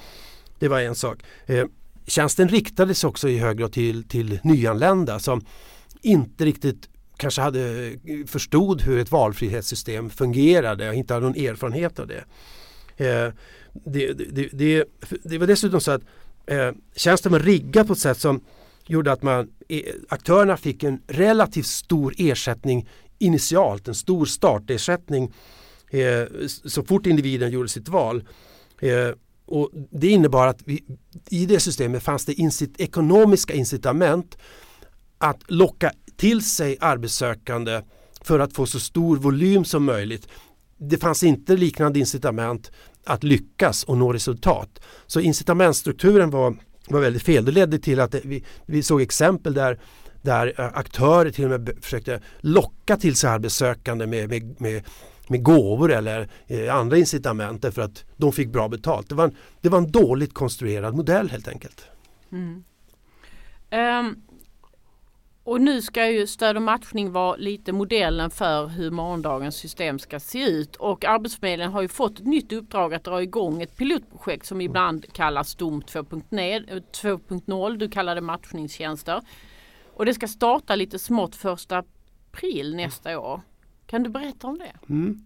det 0.59 0.69
var 0.69 0.81
en 0.81 0.95
sak. 0.95 1.19
Eh, 1.47 1.67
tjänsten 2.07 2.49
riktades 2.49 3.05
också 3.05 3.29
i 3.29 3.39
hög 3.39 3.59
grad 3.59 3.73
till, 3.73 4.05
till 4.05 4.41
nyanlända 4.43 5.19
som 5.19 5.45
inte 6.03 6.45
riktigt 6.45 6.89
kanske 7.17 7.43
hade 7.43 7.87
eh, 7.87 8.27
förstod 8.27 8.83
hur 8.83 8.99
ett 8.99 9.13
valfrihetssystem 9.13 10.11
fungerade 10.11 10.89
och 10.89 10.95
inte 10.95 11.15
hade 11.15 11.27
någon 11.27 11.37
erfarenhet 11.37 11.99
av 11.99 12.07
det. 12.07 12.25
Eh, 12.97 13.33
det, 13.73 14.13
det, 14.13 14.49
det, 14.53 14.85
det, 15.23 15.39
var 15.39 15.47
dessutom 15.47 15.81
så 15.81 15.91
att 15.91 16.03
eh, 16.47 16.71
tjänsten 16.97 17.33
var 17.33 17.41
riggad 17.41 17.87
på 17.87 17.93
ett 17.93 17.99
sätt 17.99 18.19
som 18.19 18.41
gjorde 18.87 19.13
att 19.13 19.23
man, 19.23 19.51
eh, 19.69 19.81
aktörerna 20.09 20.57
fick 20.57 20.83
en 20.83 21.03
relativt 21.07 21.67
stor 21.67 22.15
ersättning 22.19 22.89
initialt, 23.19 23.89
en 23.89 23.95
stor 23.95 24.27
startersättning 24.27 25.33
eh, 25.91 26.25
så 26.47 26.83
fort 26.83 27.07
individen 27.07 27.51
gjorde 27.51 27.69
sitt 27.69 27.89
val. 27.89 28.25
Eh, 28.81 29.11
och 29.47 29.71
det 29.91 30.09
innebar 30.09 30.47
att 30.47 30.61
vi, 30.65 30.85
i 31.31 31.47
det 31.47 31.61
systemet 31.61 32.03
fanns 32.03 32.25
det 32.25 32.35
incit 32.35 32.81
ekonomiska 32.81 33.55
incitament 33.55 34.39
att 35.19 35.51
locka 35.51 35.93
till 36.17 36.45
sig 36.45 36.77
arbetssökande 36.81 37.83
för 38.21 38.39
att 38.39 38.53
få 38.53 38.67
så 38.67 38.81
stor 38.81 39.17
volym 39.17 39.65
som 39.65 39.85
möjligt. 39.85 40.29
Det 40.79 40.99
fanns 40.99 41.23
inte 41.23 41.57
liknande 41.57 41.99
incitament 41.99 42.71
att 43.05 43.25
lyckas 43.25 43.85
och 43.85 43.99
nå 43.99 44.13
resultat. 44.13 44.81
Så 45.07 45.21
incitamentstrukturen 45.21 46.31
var, 46.31 46.57
var 46.89 47.01
väldigt 47.01 47.23
fel. 47.23 47.45
Det 47.45 47.53
ledde 47.53 47.79
till 47.79 48.01
att 48.01 48.15
vi, 48.15 48.45
vi 48.67 48.83
såg 48.83 49.03
exempel 49.03 49.55
där 49.55 49.81
där 50.29 50.55
eh, 50.61 50.67
aktörer 50.75 51.31
till 51.31 51.45
och 51.45 51.51
med 51.51 51.79
försökte 51.81 52.21
locka 52.41 52.97
till 52.97 53.17
sig 53.17 53.31
arbetssökande 53.31 54.07
med, 54.07 54.29
med, 54.29 54.61
med, 54.61 54.83
med 55.29 55.43
gåvor 55.43 55.93
eller 55.93 56.29
eh, 56.47 56.75
andra 56.75 56.97
incitament 56.97 57.62
därför 57.62 57.83
att 57.83 58.05
de 58.17 58.33
fick 58.33 58.49
bra 58.49 58.69
betalt. 58.69 59.09
Det 59.09 59.14
var 59.14 59.25
en, 59.25 59.37
det 59.61 59.69
var 59.69 59.79
en 59.79 59.91
dåligt 59.91 60.35
konstruerad 60.35 60.95
modell 60.95 61.31
helt 61.31 61.49
enkelt. 61.49 61.87
Mm. 62.33 62.64
Um, 63.71 64.23
och 65.45 65.61
nu 65.61 65.83
ska 65.83 66.11
ju 66.11 66.27
stöd 66.27 66.57
och 66.57 66.62
matchning 66.62 67.12
vara 67.12 67.37
lite 67.37 67.73
modellen 67.73 68.31
för 68.31 68.67
hur 68.67 68.91
morgondagens 68.91 69.57
system 69.57 69.99
ska 69.99 70.21
se 70.21 70.51
ut. 70.51 70.77
Och 70.77 71.05
Arbetsförmedlingen 71.05 71.73
har 71.73 71.83
ju 71.83 71.88
fått 71.88 72.21
ett 72.21 72.27
nytt 72.27 72.53
uppdrag 72.53 72.95
att 72.95 73.05
dra 73.05 73.23
igång 73.23 73.62
ett 73.62 73.77
pilotprojekt 73.77 74.47
som 74.47 74.61
ibland 74.61 75.12
kallas 75.12 75.55
DOM 75.55 75.83
2.0. 75.83 77.73
Eh, 77.73 77.79
du 77.79 77.88
kallar 77.88 78.14
det 78.14 78.21
matchningstjänster. 78.21 79.21
Och 79.99 80.07
det 80.07 80.15
ska 80.15 80.29
starta 80.29 80.75
lite 80.75 80.99
smått 80.99 81.37
första 81.37 81.79
april 82.33 82.77
nästa 82.77 83.19
år. 83.19 83.41
Kan 83.87 84.03
du 84.03 84.11
berätta 84.11 84.47
om 84.47 84.59
det? 84.59 84.93
Mm. 84.93 85.25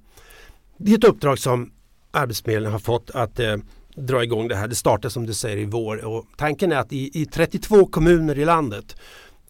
Det 0.77 0.93
är 0.93 0.99
ett 0.99 1.05
uppdrag 1.05 1.39
som 1.39 1.73
Arbetsförmedlingen 2.11 2.73
har 2.73 2.79
fått 2.79 3.11
att 3.11 3.41
eh, 3.41 3.57
dra 3.95 4.25
igång 4.25 4.49
det 4.49 4.57
här. 4.57 4.69
Det 4.69 4.75
startar 4.75 5.09
som 5.09 5.27
du 5.27 5.35
säger 5.35 5.57
i 5.57 5.65
vår 5.65 6.05
och 6.05 6.27
tanken 6.37 6.73
är 6.73 6.77
att 6.77 6.93
i, 6.93 7.21
i 7.23 7.27
32 7.27 7.87
kommuner 7.87 8.39
i 8.39 8.45
landet 8.45 8.97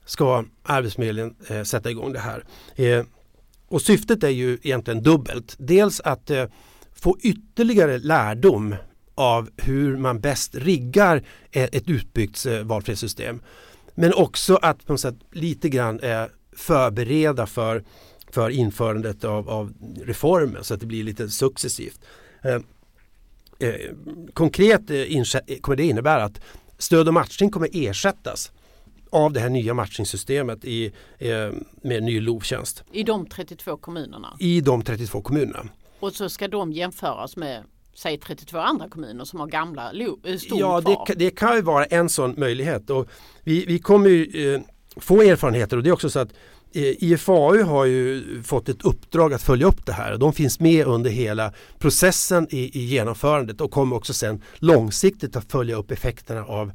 ska 0.05 0.45
Arbetsförmedlingen 0.63 1.37
eh, 1.49 1.63
sätta 1.63 1.91
igång 1.91 2.13
det 2.13 2.19
här. 2.19 2.45
Eh, 2.75 3.05
och 3.69 3.83
syftet 3.83 4.25
är 4.25 4.29
ju 4.29 4.59
egentligen 4.63 5.03
dubbelt. 5.03 5.55
Dels 5.59 6.01
att 6.01 6.31
eh, 6.31 6.45
få 6.95 7.17
ytterligare 7.21 7.99
lärdom 7.99 8.75
av 9.15 9.51
hur 9.57 9.97
man 9.97 10.21
bäst 10.21 10.55
riggar 10.55 11.17
eh, 11.51 11.69
ett 11.73 11.89
utbyggt 11.89 12.47
eh, 12.47 12.59
valfrihetssystem. 12.59 13.41
Men 13.95 14.15
också 14.15 14.55
att 14.63 14.87
på 14.87 14.93
något 14.93 15.01
sätt 15.01 15.17
lite 15.31 15.69
grann 15.69 16.01
eh, 16.01 16.25
förbereda 16.53 17.47
för, 17.47 17.85
för 18.31 18.51
införandet 18.51 19.25
av, 19.25 19.49
av 19.51 19.73
reformen 20.05 20.65
så 20.65 20.75
att 20.75 20.81
det 20.81 20.87
blir 20.87 21.05
lite 21.05 21.29
successivt. 21.29 22.01
Eh, 22.43 22.61
eh, 23.69 23.91
konkret 24.35 24.91
eh, 24.91 25.59
kommer 25.61 25.77
det 25.77 25.85
innebära 25.85 26.25
att 26.25 26.41
stöd 26.79 27.09
och 27.09 27.15
matchning 27.15 27.51
kommer 27.51 27.69
ersättas 27.73 28.53
av 29.11 29.33
det 29.33 29.41
här 29.41 29.51
nya 29.51 29.75
matchningssystemet 29.75 30.65
i, 30.65 30.93
eh, 31.19 31.51
med 31.83 32.03
ny 32.03 32.21
LOV-tjänst. 32.21 32.85
I 32.93 33.03
de 33.03 33.27
32 33.27 33.77
kommunerna? 33.77 34.37
I 34.39 34.61
de 34.61 34.83
32 34.83 35.23
kommunerna. 35.23 35.69
Och 36.01 36.13
så 36.13 36.29
ska 36.29 36.49
de 36.49 36.73
jämföras 36.73 37.37
med 37.37 37.65
säg 37.95 38.19
32 38.19 38.59
andra 38.59 38.89
kommuner 38.89 39.25
som 39.25 39.41
har 39.41 39.47
gamla 39.47 39.93
eh, 40.25 40.37
stom 40.37 40.59
Ja, 40.59 40.81
det, 40.81 41.15
det, 41.15 41.31
kan 41.31 41.57
ju 41.57 41.63
vara 41.63 41.85
en 41.85 42.09
sån 42.09 42.35
möjlighet. 42.37 42.91
Och 42.91 43.09
vi, 43.43 43.65
vi 43.67 43.79
kommer 43.79 44.11
ju 44.11 44.55
eh, 44.55 44.61
få 44.97 45.23
erfarenheter 45.23 45.77
och 45.77 45.83
det 45.83 45.89
är 45.89 45.93
också 45.93 46.11
så 46.11 46.19
att 46.19 46.33
eh, 46.73 47.03
IFAU 47.05 47.63
har 47.63 47.85
ju 47.85 48.43
fått 48.43 48.69
ett 48.69 48.83
uppdrag 48.83 49.33
att 49.33 49.43
följa 49.43 49.67
upp 49.67 49.87
det 49.87 49.93
här. 49.93 50.17
De 50.17 50.33
finns 50.33 50.61
med 50.61 50.87
under 50.87 51.11
hela 51.11 51.53
processen 51.79 52.47
i, 52.51 52.79
i 52.79 52.85
genomförandet 52.85 53.61
och 53.61 53.71
kommer 53.71 53.97
också 53.97 54.15
sen 54.15 54.43
långsiktigt 54.55 55.37
att 55.37 55.53
följa 55.53 55.77
upp 55.77 55.91
effekterna 55.91 56.45
av, 56.45 56.73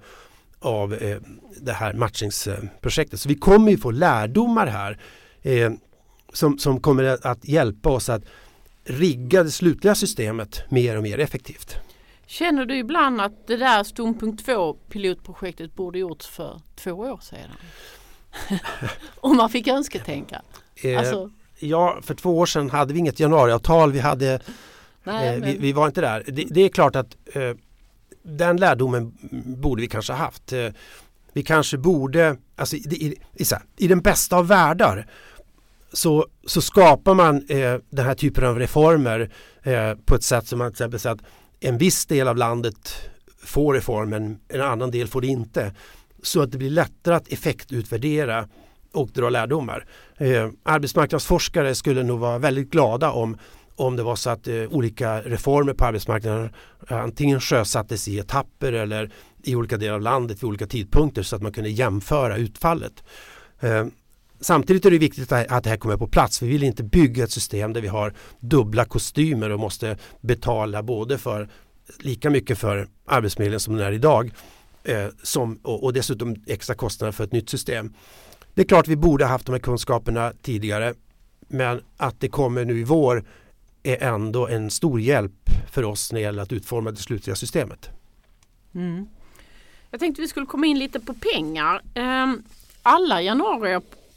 av 0.59 0.93
eh, 0.93 1.17
det 1.61 1.73
här 1.73 1.93
matchningsprojektet. 1.93 3.19
Så 3.19 3.29
vi 3.29 3.35
kommer 3.35 3.71
ju 3.71 3.77
få 3.77 3.91
lärdomar 3.91 4.67
här 4.67 4.99
eh, 5.41 5.71
som, 6.33 6.59
som 6.59 6.79
kommer 6.79 7.27
att 7.27 7.47
hjälpa 7.47 7.89
oss 7.89 8.09
att 8.09 8.23
rigga 8.87 9.43
det 9.43 9.51
slutliga 9.51 9.95
systemet 9.95 10.61
mer 10.69 10.97
och 10.97 11.03
mer 11.03 11.19
effektivt. 11.19 11.75
Känner 12.25 12.65
du 12.65 12.77
ibland 12.77 13.21
att 13.21 13.47
det 13.47 13.57
där 13.57 13.83
Stom.2 13.83 14.77
pilotprojektet 14.89 15.75
borde 15.75 15.99
gjorts 15.99 16.27
för 16.27 16.61
två 16.75 16.91
år 16.91 17.19
sedan? 17.23 17.49
Om 19.15 19.37
man 19.37 19.49
fick 19.49 19.67
önsketänka. 19.67 20.41
Eh, 20.75 20.99
Alltså, 20.99 21.31
Ja, 21.59 21.99
för 22.01 22.15
två 22.15 22.37
år 22.37 22.45
sedan 22.45 22.69
hade 22.69 22.93
vi 22.93 22.99
inget 22.99 23.19
januariavtal. 23.19 23.91
Vi, 23.91 23.99
hade, 23.99 24.39
nej, 25.03 25.27
eh, 25.27 25.33
vi, 25.33 25.39
men, 25.39 25.61
vi 25.61 25.73
var 25.73 25.87
inte 25.87 26.01
där. 26.01 26.23
Det, 26.27 26.45
det 26.49 26.61
är 26.61 26.69
klart 26.69 26.95
att 26.95 27.17
eh, 27.33 27.51
den 28.23 28.57
lärdomen 28.57 29.13
borde 29.45 29.81
vi 29.81 29.87
kanske 29.87 30.13
ha 30.13 30.17
haft. 30.19 30.53
Eh, 30.53 30.67
vi 31.33 31.43
kanske 31.43 31.77
borde, 31.77 32.37
alltså 32.55 32.75
i, 32.75 33.15
i, 33.35 33.45
i 33.77 33.87
den 33.87 34.01
bästa 34.01 34.37
av 34.37 34.47
världar 34.47 35.07
så, 35.93 36.25
så 36.47 36.61
skapar 36.61 37.13
man 37.13 37.35
eh, 37.49 37.75
den 37.89 38.05
här 38.05 38.15
typen 38.15 38.45
av 38.45 38.59
reformer 38.59 39.31
eh, 39.63 39.93
på 40.05 40.15
ett 40.15 40.23
sätt 40.23 40.47
som 40.47 40.59
man 40.59 40.71
till 40.71 40.75
exempel 40.75 40.99
säger 40.99 41.15
att 41.15 41.21
en 41.59 41.77
viss 41.77 42.05
del 42.05 42.27
av 42.27 42.37
landet 42.37 43.09
får 43.43 43.73
reformen, 43.73 44.39
en 44.47 44.61
annan 44.61 44.91
del 44.91 45.07
får 45.07 45.21
det 45.21 45.27
inte. 45.27 45.73
Så 46.23 46.41
att 46.41 46.51
det 46.51 46.57
blir 46.57 46.69
lättare 46.69 47.15
att 47.15 47.27
effektutvärdera 47.27 48.47
och 48.93 49.09
dra 49.09 49.29
lärdomar. 49.29 49.85
Eh, 50.17 50.49
arbetsmarknadsforskare 50.63 51.75
skulle 51.75 52.03
nog 52.03 52.19
vara 52.19 52.37
väldigt 52.37 52.71
glada 52.71 53.11
om, 53.11 53.37
om 53.75 53.95
det 53.95 54.03
var 54.03 54.15
så 54.15 54.29
att 54.29 54.47
eh, 54.47 54.55
olika 54.55 55.21
reformer 55.21 55.73
på 55.73 55.85
arbetsmarknaden 55.85 56.49
eh, 56.89 56.97
antingen 56.97 57.41
sjösattes 57.41 58.07
i 58.07 58.19
etapper 58.19 58.73
eller 58.73 59.11
i 59.43 59.55
olika 59.55 59.77
delar 59.77 59.95
av 59.95 60.01
landet 60.01 60.37
vid 60.37 60.47
olika 60.47 60.67
tidpunkter 60.67 61.23
så 61.23 61.35
att 61.35 61.41
man 61.41 61.51
kunde 61.51 61.69
jämföra 61.69 62.37
utfallet. 62.37 63.03
Eh, 63.59 63.85
Samtidigt 64.39 64.85
är 64.85 64.91
det 64.91 64.97
viktigt 64.97 65.31
att 65.31 65.63
det 65.63 65.69
här 65.69 65.77
kommer 65.77 65.97
på 65.97 66.07
plats. 66.07 66.41
Vi 66.41 66.47
vill 66.47 66.63
inte 66.63 66.83
bygga 66.83 67.23
ett 67.23 67.31
system 67.31 67.73
där 67.73 67.81
vi 67.81 67.87
har 67.87 68.13
dubbla 68.39 68.85
kostymer 68.85 69.49
och 69.49 69.59
måste 69.59 69.97
betala 70.21 70.83
både 70.83 71.17
för 71.17 71.49
lika 71.99 72.29
mycket 72.29 72.57
för 72.57 72.87
Arbetsförmedlingen 73.05 73.59
som 73.59 73.75
den 73.75 73.87
är 73.87 73.91
idag 73.91 74.31
eh, 74.83 75.07
som, 75.23 75.59
och, 75.63 75.83
och 75.83 75.93
dessutom 75.93 76.35
extra 76.47 76.75
kostnader 76.75 77.11
för 77.11 77.23
ett 77.23 77.31
nytt 77.31 77.49
system. 77.49 77.93
Det 78.53 78.61
är 78.61 78.65
klart 78.65 78.87
vi 78.87 78.95
borde 78.95 79.25
ha 79.25 79.31
haft 79.31 79.45
de 79.45 79.51
här 79.51 79.59
kunskaperna 79.59 80.33
tidigare 80.41 80.93
men 81.47 81.81
att 81.97 82.19
det 82.19 82.29
kommer 82.29 82.65
nu 82.65 82.79
i 82.79 82.83
vår 82.83 83.23
är 83.83 84.03
ändå 84.03 84.47
en 84.47 84.71
stor 84.71 85.01
hjälp 85.01 85.49
för 85.71 85.83
oss 85.83 86.11
när 86.11 86.19
det 86.19 86.23
gäller 86.23 86.43
att 86.43 86.51
utforma 86.51 86.91
det 86.91 86.97
slutliga 86.97 87.35
systemet. 87.35 87.89
mm. 88.75 89.07
Jag 89.91 89.99
tänkte 89.99 90.21
vi 90.21 90.27
skulle 90.27 90.45
komma 90.45 90.65
in 90.65 90.79
lite 90.79 90.99
på 90.99 91.13
pengar. 91.13 91.81
Ehm, 91.93 92.43
Alla 92.89 93.21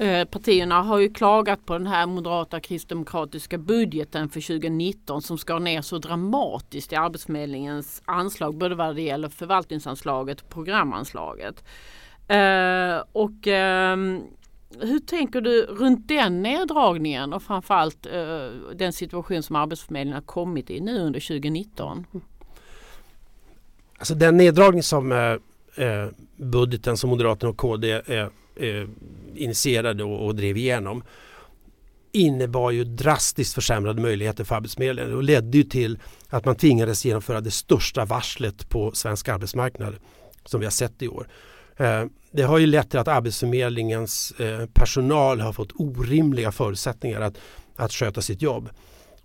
Eh, 0.00 0.24
partierna 0.24 0.82
har 0.82 0.98
ju 0.98 1.12
klagat 1.12 1.66
på 1.66 1.72
den 1.72 1.86
här 1.86 2.06
moderata 2.06 2.60
kristdemokratiska 2.60 3.58
budgeten 3.58 4.28
för 4.28 4.40
2019 4.40 5.22
som 5.22 5.38
skar 5.38 5.60
ner 5.60 5.82
så 5.82 5.98
dramatiskt 5.98 6.92
i 6.92 6.96
Arbetsförmedlingens 6.96 8.02
anslag 8.04 8.54
både 8.54 8.74
vad 8.74 8.96
det 8.96 9.02
gäller 9.02 9.28
förvaltningsanslaget 9.28 10.40
och 10.40 10.48
programanslaget. 10.48 11.64
Eh, 12.28 13.02
och 13.12 13.46
ehm, 13.46 14.22
hur 14.80 14.98
tänker 14.98 15.40
du 15.40 15.62
runt 15.62 16.08
den 16.08 16.42
neddragningen 16.42 17.32
och 17.32 17.42
framförallt 17.42 18.06
eh, 18.06 18.46
den 18.74 18.92
situation 18.92 19.42
som 19.42 19.56
Arbetsförmedlingen 19.56 20.14
har 20.14 20.26
kommit 20.26 20.70
i 20.70 20.80
nu 20.80 20.98
under 20.98 21.20
2019? 21.20 22.06
Alltså 23.98 24.14
den 24.14 24.36
neddragning 24.36 24.82
som 24.82 25.12
eh, 25.12 25.18
eh 25.86 26.08
budgeten 26.36 26.96
som 26.96 27.10
Moderaterna 27.10 27.50
och 27.50 27.56
KD 27.56 27.92
eh, 27.92 28.28
eh, 28.60 28.88
initierade 29.34 30.04
och, 30.04 30.26
och 30.26 30.34
drev 30.34 30.56
igenom 30.56 31.02
innebar 32.12 32.70
ju 32.70 32.84
drastiskt 32.84 33.54
försämrade 33.54 34.02
möjligheter 34.02 34.44
för 34.44 34.54
Arbetsförmedlingen 34.54 35.14
och 35.14 35.22
ledde 35.22 35.58
ju 35.58 35.64
till 35.64 35.98
att 36.28 36.44
man 36.44 36.56
tvingades 36.56 37.04
genomföra 37.04 37.40
det 37.40 37.50
största 37.50 38.04
varslet 38.04 38.68
på 38.68 38.92
svensk 38.92 39.28
arbetsmarknad 39.28 39.94
som 40.44 40.60
vi 40.60 40.66
har 40.66 40.70
sett 40.70 41.02
i 41.02 41.08
år. 41.08 41.28
Eh, 41.76 42.04
det 42.32 42.42
har 42.42 42.58
ju 42.58 42.66
lett 42.66 42.90
till 42.90 42.98
att 42.98 43.08
Arbetsförmedlingens 43.08 44.32
eh, 44.32 44.66
personal 44.66 45.40
har 45.40 45.52
fått 45.52 45.72
orimliga 45.74 46.52
förutsättningar 46.52 47.20
att, 47.20 47.38
att 47.76 47.92
sköta 47.92 48.22
sitt 48.22 48.42
jobb. 48.42 48.68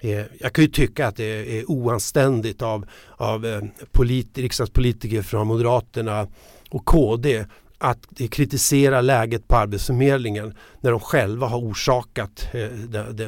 Eh, 0.01 0.23
jag 0.39 0.53
kan 0.53 0.63
ju 0.63 0.71
tycka 0.71 1.07
att 1.07 1.15
det 1.15 1.59
är 1.59 1.71
oanständigt 1.71 2.61
av, 2.61 2.85
av 3.09 3.69
polit, 3.91 4.37
riksdagspolitiker 4.37 5.21
från 5.21 5.47
Moderaterna 5.47 6.27
och 6.69 6.85
KD 6.85 7.45
att 7.85 8.07
kritisera 8.31 9.01
läget 9.01 9.47
på 9.47 9.55
Arbetsförmedlingen 9.55 10.53
när 10.81 10.91
de 10.91 10.99
själva 10.99 11.47
har 11.47 11.57
orsakat 11.57 12.49
eh, 12.53 12.67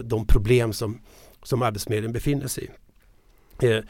de, 0.03 0.27
problem 0.27 0.73
som, 0.73 0.99
som 1.43 1.61
Arbetsförmedlingen 1.61 2.13
befinner 2.13 2.47
sig 2.47 2.69
i. 3.59 3.67
Eh, 3.67 3.83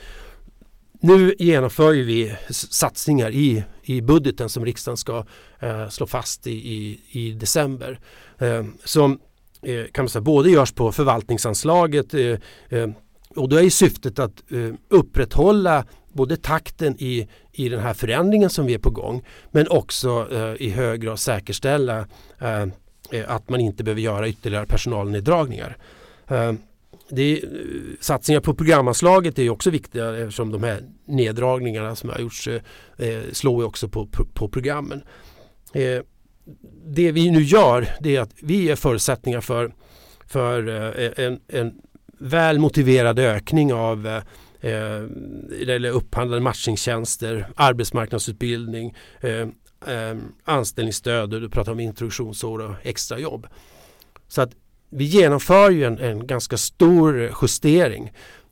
nu 1.00 1.36
genomför 1.40 1.92
vi 1.94 2.36
satsningar 2.50 3.32
i, 3.32 3.64
i 3.84 4.02
budgeten 4.02 4.50
som 4.50 4.66
riksdagen 4.66 4.98
ska 4.98 5.26
eh, 5.60 5.90
slå 5.90 6.08
fast 6.08 6.48
i, 6.48 6.52
i, 6.52 7.02
i 7.12 7.32
december. 7.32 8.00
Som 8.84 9.20
kan 9.92 10.04
man 10.04 10.10
säga, 10.10 10.22
både 10.22 10.50
görs 10.50 10.72
på 10.72 10.92
förvaltningsanslaget 10.92 12.14
och 13.36 13.50
då 13.50 13.62
är 13.62 13.70
syftet 13.70 14.20
att 14.20 14.44
upprätthålla 14.90 15.86
både 16.18 16.38
takten 16.38 16.96
i, 17.00 17.28
i 17.52 17.70
den 17.70 17.80
här 17.80 17.94
förändringen 17.94 18.50
som 18.50 18.66
vi 18.66 18.74
är 18.74 18.80
på 18.80 18.90
gång 18.90 19.26
men 19.52 19.68
också 19.68 20.28
eh, 20.32 20.68
i 20.68 20.70
hög 20.70 21.02
grad 21.02 21.20
säkerställa 21.20 22.08
eh, 22.40 22.62
eh 23.12 23.26
att 23.28 23.50
man 23.50 23.60
inte 23.60 23.84
behöver 23.84 24.02
göra 24.02 24.28
ytterligare 24.28 24.66
personalneddragningar. 24.66 25.78
Eh, 26.28 26.54
det 27.10 27.22
är, 27.22 27.36
eh, 27.36 27.52
satsningar 28.00 28.42
på 28.42 28.54
programanslaget 28.54 29.40
är 29.40 29.50
också 29.50 29.70
viktiga 29.70 30.18
eftersom 30.18 30.52
de 30.52 30.64
här 30.64 30.82
neddragningarna 31.06 31.96
som 31.96 32.10
har 32.10 32.20
gjorts 32.20 32.48
eh, 32.48 32.62
eh, 32.98 33.24
slår 33.32 33.62
ju 33.62 33.68
också 33.68 33.90
på, 33.90 34.08
på, 34.08 34.26
på 34.26 34.50
programmen. 34.50 35.02
Eh, 35.74 36.02
det 36.86 37.12
vi 37.12 37.32
nu 37.32 37.42
gör 37.42 37.88
det 38.00 38.16
är 38.16 38.22
att 38.22 38.34
vi 38.42 38.64
ger 38.64 38.76
förutsättningar 38.76 39.42
för, 39.42 39.74
för 40.28 40.68
en, 41.20 41.40
en 41.48 41.74
väl 42.20 42.60
motiverad 42.60 43.20
ökning 43.20 43.74
av 43.74 44.22
eh, 44.62 45.04
eller 45.62 45.90
upphandlade 45.90 46.42
matchningstjänster, 46.42 47.48
arbetsmarknadsutbildning, 47.56 48.96
eh, 49.22 49.48
eh, 49.94 50.18
anställningsstöd 50.44 51.34
och 51.34 51.42
du 51.42 51.50
pratar 51.50 51.72
om 51.72 51.80
introduktionsår 51.80 52.60
och 52.60 52.76
extrajobb. 52.84 53.48
Så 54.28 54.42
att 54.42 54.52
vi 54.90 55.04
genomför 55.04 55.70
ju 55.70 55.84
en, 55.84 56.00
en 56.00 56.28
ganska 56.28 56.58
stor 56.58 57.32
justering. 57.42 58.12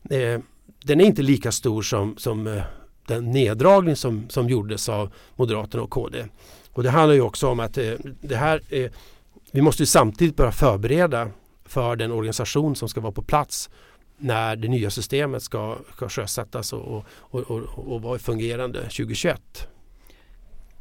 Eh, 0.09 0.39
den 0.83 1.01
är 1.01 1.05
inte 1.05 1.21
lika 1.21 1.51
stor 1.51 1.81
som, 1.81 2.17
som 2.17 2.47
eh, 2.47 2.63
den 3.07 3.31
neddragning 3.31 3.95
som, 3.95 4.29
som 4.29 4.49
gjordes 4.49 4.89
av 4.89 5.13
Moderaterna 5.35 5.83
och 5.83 5.89
KD. 5.89 6.25
Och 6.71 6.83
det 6.83 6.89
handlar 6.89 7.13
ju 7.13 7.21
också 7.21 7.47
om 7.47 7.59
att 7.59 7.77
eh, 7.77 7.93
det 8.21 8.35
här 8.35 8.61
är, 8.69 8.91
vi 9.51 9.61
måste 9.61 9.81
ju 9.81 9.87
samtidigt 9.87 10.35
börja 10.35 10.51
förbereda 10.51 11.29
för 11.65 11.95
den 11.95 12.11
organisation 12.11 12.75
som 12.75 12.89
ska 12.89 13.01
vara 13.01 13.11
på 13.11 13.21
plats 13.21 13.69
när 14.17 14.55
det 14.55 14.67
nya 14.67 14.89
systemet 14.89 15.43
ska, 15.43 15.77
ska 15.95 16.09
sjösättas 16.09 16.73
och, 16.73 17.05
och, 17.19 17.39
och, 17.39 17.93
och 17.93 18.01
vara 18.01 18.19
fungerande 18.19 18.79
2021. 18.79 19.67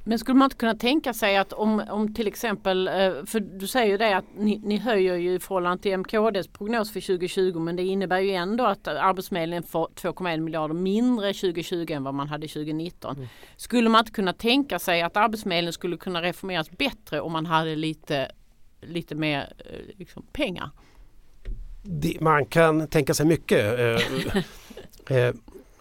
Men 0.07 0.19
skulle 0.19 0.39
man 0.39 0.47
inte 0.47 0.57
kunna 0.57 0.75
tänka 0.75 1.15
sig 1.15 1.37
att 1.37 1.53
om, 1.53 1.83
om 1.91 2.15
till 2.15 2.27
exempel, 2.27 2.89
eh, 2.89 2.93
för 3.27 3.41
du 3.41 3.67
säger 3.67 3.87
ju 3.87 3.97
det 3.97 4.17
att 4.17 4.25
ni, 4.37 4.59
ni 4.59 4.79
höjer 4.79 5.15
ju 5.17 5.35
i 5.35 5.39
förhållande 5.39 5.83
till 5.83 5.93
MKDs 5.93 6.49
prognos 6.49 6.93
för 6.93 7.01
2020 7.01 7.59
men 7.59 7.77
det 7.77 7.83
innebär 7.83 8.19
ju 8.19 8.31
ändå 8.31 8.65
att 8.65 8.89
Arbetsförmedlingen 8.89 9.63
får 9.63 9.89
2,1 9.95 10.41
miljarder 10.41 10.75
mindre 10.75 11.33
2020 11.33 11.87
än 11.91 12.05
vad 12.05 12.15
man 12.15 12.29
hade 12.29 12.49
2019. 12.49 13.29
Skulle 13.57 13.89
man 13.89 13.99
inte 13.99 14.13
kunna 14.13 14.33
tänka 14.33 14.79
sig 14.79 15.03
att 15.03 15.17
Arbetsförmedlingen 15.17 15.73
skulle 15.73 15.97
kunna 15.97 16.23
reformeras 16.23 16.71
bättre 16.71 17.21
om 17.21 17.33
man 17.33 17.47
hade 17.47 17.77
lite, 17.77 18.31
lite 18.81 19.15
mer 19.15 19.53
eh, 19.59 19.99
liksom, 19.99 20.27
pengar? 20.33 20.71
Det, 21.87 22.21
man 22.21 22.47
kan 22.47 22.87
tänka 22.89 23.15
sig 23.15 23.27
mycket. 23.27 23.79
Eh, 23.79 25.17
eh, 25.17 25.35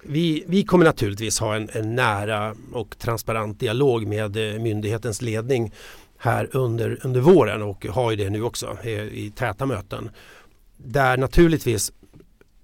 vi, 0.04 0.44
vi 0.48 0.63
kommer 0.63 0.86
naturligtvis 0.86 1.39
ha 1.39 1.56
en, 1.56 1.70
en 1.74 1.96
nära 1.96 2.56
och 2.72 2.98
transparent 2.98 3.60
dialog 3.60 4.08
med 4.08 4.54
eh, 4.54 4.60
myndighetens 4.62 5.22
ledning 5.22 5.74
här 6.18 6.50
under, 6.52 7.00
under 7.04 7.22
våren 7.22 7.62
och 7.62 7.86
har 7.86 8.12
ju 8.12 8.18
det 8.18 8.30
nu 8.30 8.44
också 8.44 8.78
eh, 8.84 9.04
i 9.04 9.32
täta 9.36 9.66
möten. 9.66 10.10
Där 10.78 11.18
naturligtvis 11.18 11.92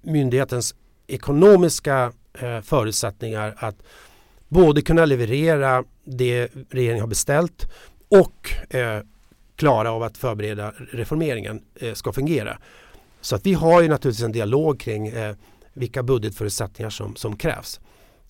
myndighetens 0.02 0.74
ekonomiska 1.06 2.12
eh, 2.38 2.60
förutsättningar 2.60 3.54
att 3.56 3.76
både 4.48 4.82
kunna 4.82 5.04
leverera 5.04 5.84
det 6.04 6.48
regeringen 6.70 7.00
har 7.00 7.08
beställt 7.08 7.66
och 8.08 8.50
klara 9.56 9.92
av 9.92 10.02
att 10.02 10.18
förbereda 10.18 10.72
reformeringen 10.92 11.62
ska 11.94 12.12
fungera. 12.12 12.58
Så 13.20 13.36
att 13.36 13.46
vi 13.46 13.52
har 13.52 13.82
ju 13.82 13.88
naturligtvis 13.88 14.24
en 14.24 14.32
dialog 14.32 14.80
kring 14.80 15.08
eh, 15.08 15.34
vilka 15.72 16.02
budgetförutsättningar 16.02 16.90
som, 16.90 17.16
som 17.16 17.36
krävs. 17.36 17.80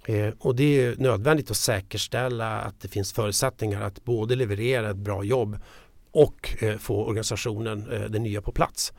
Eh, 0.07 0.35
och 0.39 0.57
det 0.57 0.85
är 0.85 0.97
nödvändigt 0.97 1.51
att 1.51 1.57
säkerställa 1.57 2.61
att 2.61 2.81
det 2.81 2.89
finns 2.89 3.13
förutsättningar 3.13 3.83
att 3.83 4.05
både 4.05 4.37
leverera 4.37 4.91
ett 4.91 4.97
bra 4.97 5.25
jobb 5.25 5.59
och 6.11 6.63
eh, 6.63 6.79
få 6.79 7.05
organisationen, 7.05 7.93
eh, 7.93 8.01
den 8.01 8.23
nya, 8.23 8.43
på 8.43 8.53
plats. 8.53 8.93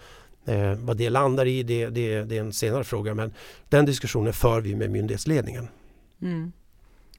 Eh, 0.45 0.73
vad 0.73 0.97
det 0.97 1.09
landar 1.09 1.45
i 1.45 1.63
det, 1.63 1.89
det, 1.89 2.23
det 2.23 2.37
är 2.37 2.41
en 2.41 2.53
senare 2.53 2.83
fråga 2.83 3.13
men 3.13 3.33
den 3.69 3.85
diskussionen 3.85 4.33
för 4.33 4.61
vi 4.61 4.75
med 4.75 4.91
myndighetsledningen. 4.91 5.67
Mm. 6.21 6.51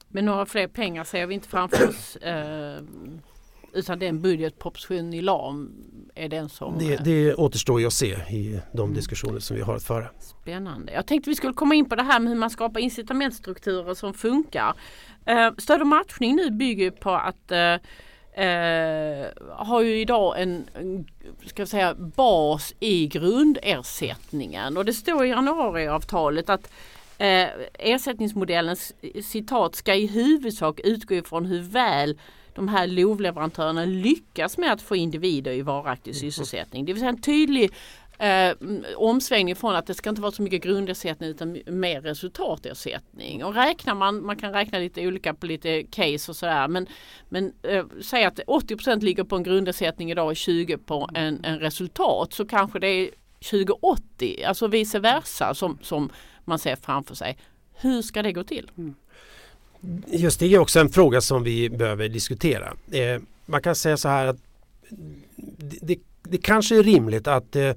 Men 0.07 0.25
några 0.25 0.45
fler 0.45 0.67
pengar 0.67 1.03
ser 1.03 1.25
vi 1.27 1.33
inte 1.33 1.47
framför 1.47 1.89
oss. 1.89 2.15
Eh, 2.15 2.83
Eh, 3.73 3.79
utan 3.79 3.99
den 3.99 4.21
budgetproposition 4.21 5.09
ni 5.09 5.21
la 5.21 5.33
om 5.33 5.71
är 6.15 6.29
den 6.29 6.49
som... 6.49 6.79
Det, 6.79 6.95
det 6.95 7.35
återstår 7.35 7.79
ju 7.79 7.87
att 7.87 7.93
se 7.93 8.07
i 8.07 8.59
de 8.71 8.81
mm. 8.81 8.93
diskussioner 8.93 9.39
som 9.39 9.55
vi 9.55 9.61
har 9.61 9.75
att 9.75 9.83
föra. 9.83 10.07
Spännande. 10.19 10.93
Jag 10.93 11.05
tänkte 11.05 11.29
vi 11.29 11.35
skulle 11.35 11.53
komma 11.53 11.75
in 11.75 11.89
på 11.89 11.95
det 11.95 12.03
här 12.03 12.19
med 12.19 12.29
hur 12.29 12.39
man 12.39 12.49
skapar 12.49 12.79
incitamentstrukturer 12.79 13.93
som 13.93 14.13
funkar. 14.13 14.73
Eh, 15.25 15.51
stöd 15.57 15.81
och 15.81 15.87
matchning 15.87 16.35
nu 16.35 16.51
bygger 16.51 16.91
på 16.91 17.11
att 17.11 17.51
eh, 17.51 17.73
eh, 18.45 19.27
har 19.49 19.81
ju 19.81 19.99
idag 19.99 20.41
en, 20.41 20.65
ska 21.45 21.65
säga, 21.65 21.93
bas 21.95 22.73
i 22.79 23.07
grundersättningen 23.07 24.77
och 24.77 24.85
det 24.85 24.93
står 24.93 25.25
i 25.25 25.29
januariavtalet 25.29 26.49
att 26.49 26.71
eh, 27.23 27.49
ersättningsmodellen 27.73 28.75
citat 29.23 29.75
ska 29.75 29.95
i 29.95 30.07
huvudsak 30.07 30.79
utgå 30.79 31.15
ifrån 31.15 31.45
hur 31.45 31.61
väl 31.61 32.19
de 32.55 32.67
här 32.67 32.87
LOV-leverantörerna 32.87 33.85
lyckas 33.85 34.57
med 34.57 34.71
att 34.71 34.81
få 34.81 34.95
individer 34.95 35.51
i 35.51 35.61
varaktig 35.61 36.11
mm. 36.11 36.19
sysselsättning. 36.19 36.85
Det 36.85 36.93
vill 36.93 36.99
säga 36.99 37.09
en 37.09 37.21
tydlig 37.21 37.71
eh, 38.19 38.51
omsvängning 38.95 39.55
från 39.55 39.75
att 39.75 39.87
det 39.87 39.93
ska 39.93 40.09
inte 40.09 40.21
vara 40.21 40.31
så 40.31 40.41
mycket 40.41 40.63
grundersättning 40.63 41.29
utan 41.29 41.61
mer 41.65 42.01
resultatersättning. 42.01 43.43
Och 43.43 43.55
räknar 43.55 43.95
man, 43.95 44.25
man 44.25 44.37
kan 44.37 44.53
räkna 44.53 44.79
lite 44.79 45.07
olika 45.07 45.33
på 45.33 45.45
lite 45.45 45.83
case 45.83 46.31
och 46.31 46.35
sådär 46.35 46.67
men, 46.67 46.87
men 47.29 47.53
eh, 47.63 47.85
säg 48.01 48.23
att 48.23 48.39
80% 48.39 49.01
ligger 49.01 49.23
på 49.23 49.35
en 49.35 49.43
grundersättning 49.43 50.11
idag 50.11 50.27
och 50.27 50.33
20% 50.33 50.77
på 50.77 51.09
en, 51.13 51.45
en 51.45 51.59
resultat 51.59 52.33
så 52.33 52.45
kanske 52.45 52.79
det 52.79 52.87
är 52.87 53.09
2080, 53.43 54.43
alltså 54.45 54.67
vice 54.67 54.99
versa 54.99 55.53
som, 55.53 55.77
som 55.81 56.09
man 56.45 56.59
ser 56.59 56.75
framför 56.75 57.15
sig. 57.15 57.37
Hur 57.73 58.01
ska 58.01 58.21
det 58.21 58.31
gå 58.31 58.43
till? 58.43 58.71
Mm. 58.77 58.95
Just 60.07 60.39
det 60.39 60.53
är 60.53 60.59
också 60.59 60.79
en 60.79 60.89
fråga 60.89 61.21
som 61.21 61.43
vi 61.43 61.69
behöver 61.69 62.09
diskutera. 62.09 62.73
Eh, 62.91 63.21
man 63.45 63.61
kan 63.61 63.75
säga 63.75 63.97
så 63.97 64.09
här 64.09 64.27
att 64.27 64.37
det, 65.37 65.77
det, 65.81 65.99
det 66.23 66.37
kanske 66.37 66.79
är 66.79 66.83
rimligt 66.83 67.27
att 67.27 67.55
eh, 67.55 67.69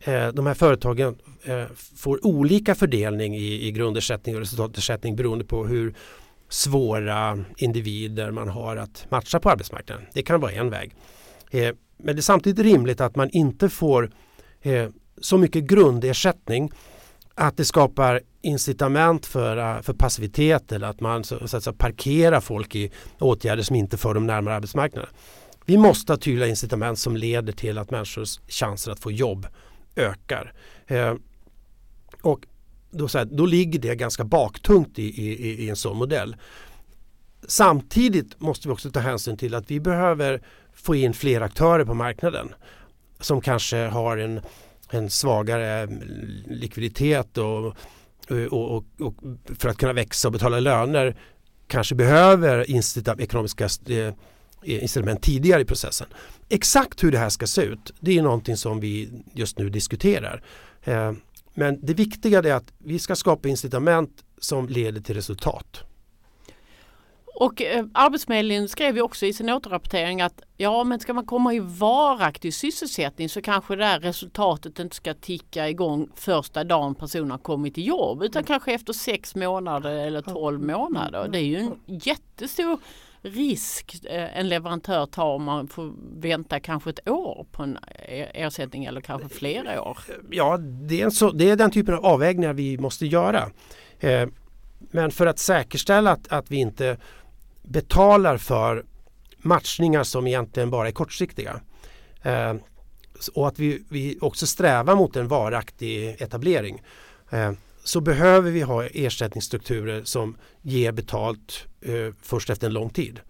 eh 0.00 0.28
de 0.28 0.46
här 0.46 0.54
företagen 0.54 1.16
eh, 1.42 1.64
får 1.96 2.26
olika 2.26 2.74
fördelning 2.74 3.36
i, 3.36 3.66
i 3.66 3.72
grundersättning 3.72 4.34
och 4.34 4.40
resultatersättning 4.40 5.16
beroende 5.16 5.44
på 5.44 5.66
hur 5.66 5.94
svåra 6.48 7.44
individer 7.56 8.30
man 8.30 8.48
har 8.48 8.76
att 8.76 9.06
matcha 9.10 9.40
på 9.40 9.50
arbetsmarknaden. 9.50 10.04
Det 10.12 10.22
kan 10.22 10.40
vara 10.40 10.52
en 10.52 10.70
väg. 10.70 10.94
Eh, 11.50 11.74
men 11.96 12.16
det 12.16 12.20
är 12.20 12.22
samtidigt 12.22 12.64
rimligt 12.64 13.00
att 13.00 13.16
man 13.16 13.30
inte 13.30 13.68
får 13.68 14.10
eh, 14.64 14.88
så 15.20 15.38
mycket 15.38 15.64
grundersättning 15.64 16.72
att 17.34 17.56
det 17.56 17.64
skapar 17.64 18.20
incitament 18.42 19.26
för, 19.26 19.56
eh, 19.56 19.82
för 19.82 19.92
passivitet 19.92 20.72
eller 20.72 20.86
att 20.86 21.00
man 21.00 21.24
så, 21.24 21.48
så 21.48 21.56
att 21.56 21.78
parkerar 21.78 22.40
folk 22.40 22.74
i 22.74 22.90
åtgärder 23.18 23.62
som 23.62 23.76
inte 23.76 23.96
för 23.96 24.14
dem 24.14 24.26
närmare 24.26 24.54
arbetsmarknaden. 24.54 25.10
Vi 25.66 25.76
måste 25.76 26.12
ha 26.12 26.16
tydliga 26.16 26.48
incitament 26.48 26.98
som 26.98 27.16
leder 27.16 27.52
till 27.52 27.78
att 27.78 27.90
människors 27.90 28.40
chanser 28.48 28.92
att 28.92 29.00
få 29.00 29.12
jobb 29.12 29.46
ökar. 29.96 30.52
Eh, 30.86 31.14
och 32.22 32.46
då, 32.90 33.08
så 33.08 33.18
här, 33.18 33.24
då 33.24 33.46
ligger 33.46 33.78
det 33.78 33.94
ganska 33.94 34.24
baktungt 34.24 34.98
i, 34.98 35.02
i, 35.02 35.64
i 35.64 35.70
en 35.70 35.76
sån 35.76 35.96
modell. 35.96 36.36
Samtidigt 37.48 38.40
måste 38.40 38.68
vi 38.68 38.74
också 38.74 38.90
ta 38.90 39.00
hänsyn 39.00 39.36
till 39.36 39.54
att 39.54 39.70
vi 39.70 39.80
behöver 39.80 40.42
få 40.74 40.94
in 40.94 41.14
fler 41.14 41.40
aktörer 41.40 41.84
på 41.84 41.94
marknaden 41.94 42.54
som 43.24 43.40
kanske 43.40 43.76
har 43.76 44.16
en 44.16 44.40
en 44.90 45.10
svagare 45.10 45.88
likviditet 46.46 47.38
och, 47.38 47.66
och, 48.50 48.76
och, 48.76 48.84
och, 49.00 49.14
för 49.58 49.68
att 49.68 49.76
kunna 49.76 49.92
växa 49.92 50.28
och 50.28 50.32
betala 50.32 50.60
löner 50.60 51.16
kanske 51.66 51.94
behöver 51.94 52.70
incita 52.70 53.16
ekonomiska 53.18 53.68
eh, 53.88 54.14
incitament 54.62 55.22
tidigare 55.22 55.62
i 55.62 55.64
processen. 55.64 56.06
Exakt 56.48 57.04
hur 57.04 57.12
det 57.12 57.18
här 57.18 57.28
ska 57.28 57.46
se 57.46 57.62
ut 57.62 57.94
det 58.00 58.18
är 58.18 58.22
någonting 58.22 58.56
som 58.56 58.80
vi 58.80 59.10
just 59.34 59.58
nu 59.58 59.70
diskuterar. 59.70 60.42
Eh, 60.84 61.12
men 61.54 61.78
det 61.86 61.94
viktiga 61.94 62.38
är 62.38 62.52
att 62.52 62.72
vi 62.78 62.98
ska 62.98 63.16
skapa 63.16 63.48
incitament 63.48 64.24
som 64.38 64.68
leder 64.68 65.00
till 65.00 65.14
resultat. 65.14 65.84
Och 67.36 67.62
eh, 67.62 67.84
Arbetsförmedlingen 67.94 68.68
skrev 68.68 68.96
ju 68.96 69.02
också 69.02 69.26
i 69.26 69.32
sin 69.32 69.50
återrapportering 69.50 70.20
att 70.22 70.42
ja 70.56 70.84
men 70.84 71.00
ska 71.00 71.14
man 71.14 71.26
komma 71.26 71.54
i 71.54 71.60
varaktig 71.60 72.54
sysselsättning 72.54 73.28
så 73.28 73.42
kanske 73.42 73.76
det 73.76 73.84
här 73.84 74.00
resultatet 74.00 74.78
inte 74.78 74.96
ska 74.96 75.14
ticka 75.14 75.68
igång 75.68 76.08
första 76.14 76.64
dagen 76.64 76.94
personen 76.94 77.30
har 77.30 77.38
kommit 77.38 77.78
i 77.78 77.82
jobb 77.82 78.22
utan 78.22 78.40
mm. 78.40 78.46
kanske 78.46 78.72
efter 78.72 78.92
sex 78.92 79.34
månader 79.34 79.90
eller 79.90 80.22
tolv 80.22 80.60
månader. 80.62 81.28
Det 81.28 81.38
är 81.38 81.44
ju 81.44 81.56
en 81.56 81.80
jättestor 81.86 82.78
risk 83.22 84.04
eh, 84.04 84.38
en 84.38 84.48
leverantör 84.48 85.06
tar 85.06 85.34
om 85.34 85.44
man 85.44 85.68
får 85.68 85.92
vänta 86.20 86.60
kanske 86.60 86.90
ett 86.90 87.08
år 87.08 87.46
på 87.52 87.62
en 87.62 87.78
e-, 88.08 88.30
ersättning 88.34 88.84
eller 88.84 89.00
kanske 89.00 89.28
flera 89.28 89.82
år. 89.82 89.98
Ja, 90.30 90.56
det 90.58 91.02
är, 91.02 91.10
så, 91.10 91.30
det 91.30 91.50
är 91.50 91.56
den 91.56 91.70
typen 91.70 91.94
av 91.94 92.06
avvägningar 92.06 92.52
vi 92.52 92.78
måste 92.78 93.06
göra. 93.06 93.50
Eh, 94.00 94.28
men 94.90 95.10
för 95.10 95.26
att 95.26 95.38
säkerställa 95.38 96.10
att, 96.10 96.32
att 96.32 96.50
vi 96.50 96.56
inte 96.56 96.96
betalar 97.64 98.36
för 98.36 98.84
matchningar 99.38 100.04
som 100.04 100.26
egentligen 100.26 100.70
bara 100.70 100.88
är 100.88 100.92
kortsiktiga. 100.92 101.60
Eh, 102.22 102.54
och 103.34 103.48
att 103.48 103.58
vi, 103.58 103.84
vi 103.88 104.18
också 104.20 104.46
strävar 104.46 104.94
mot 104.94 105.16
en 105.16 105.28
varaktig 105.28 106.16
etablering. 106.22 106.82
Eh, 107.30 107.52
så 107.84 108.00
behöver 108.00 108.50
vi 108.50 108.62
ha 108.62 108.84
ersättningsstrukturer 108.84 110.04
som 110.04 110.36
ger 110.62 110.92
betalt 110.92 111.66
eh, 111.80 112.14
först 112.22 112.50
efter 112.50 112.66
en 112.66 112.72
lång 112.72 112.90
tid. 112.90 113.20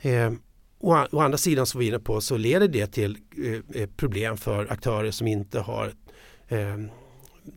Eh, 0.00 0.32
å, 0.78 1.06
å, 1.12 1.20
andra 1.20 1.38
sidan 1.38 1.66
som 1.66 1.80
vi 1.80 1.86
är 1.86 1.88
inne 1.88 1.98
på 1.98 2.20
så 2.20 2.36
leder 2.36 2.68
det 2.68 2.86
till 2.86 3.18
eh, 3.44 3.82
eh 3.82 3.88
problem 3.96 4.36
för 4.36 4.72
aktörer 4.72 5.10
som 5.10 5.26
inte 5.26 5.60
har 5.60 5.92
eh, 6.48 6.78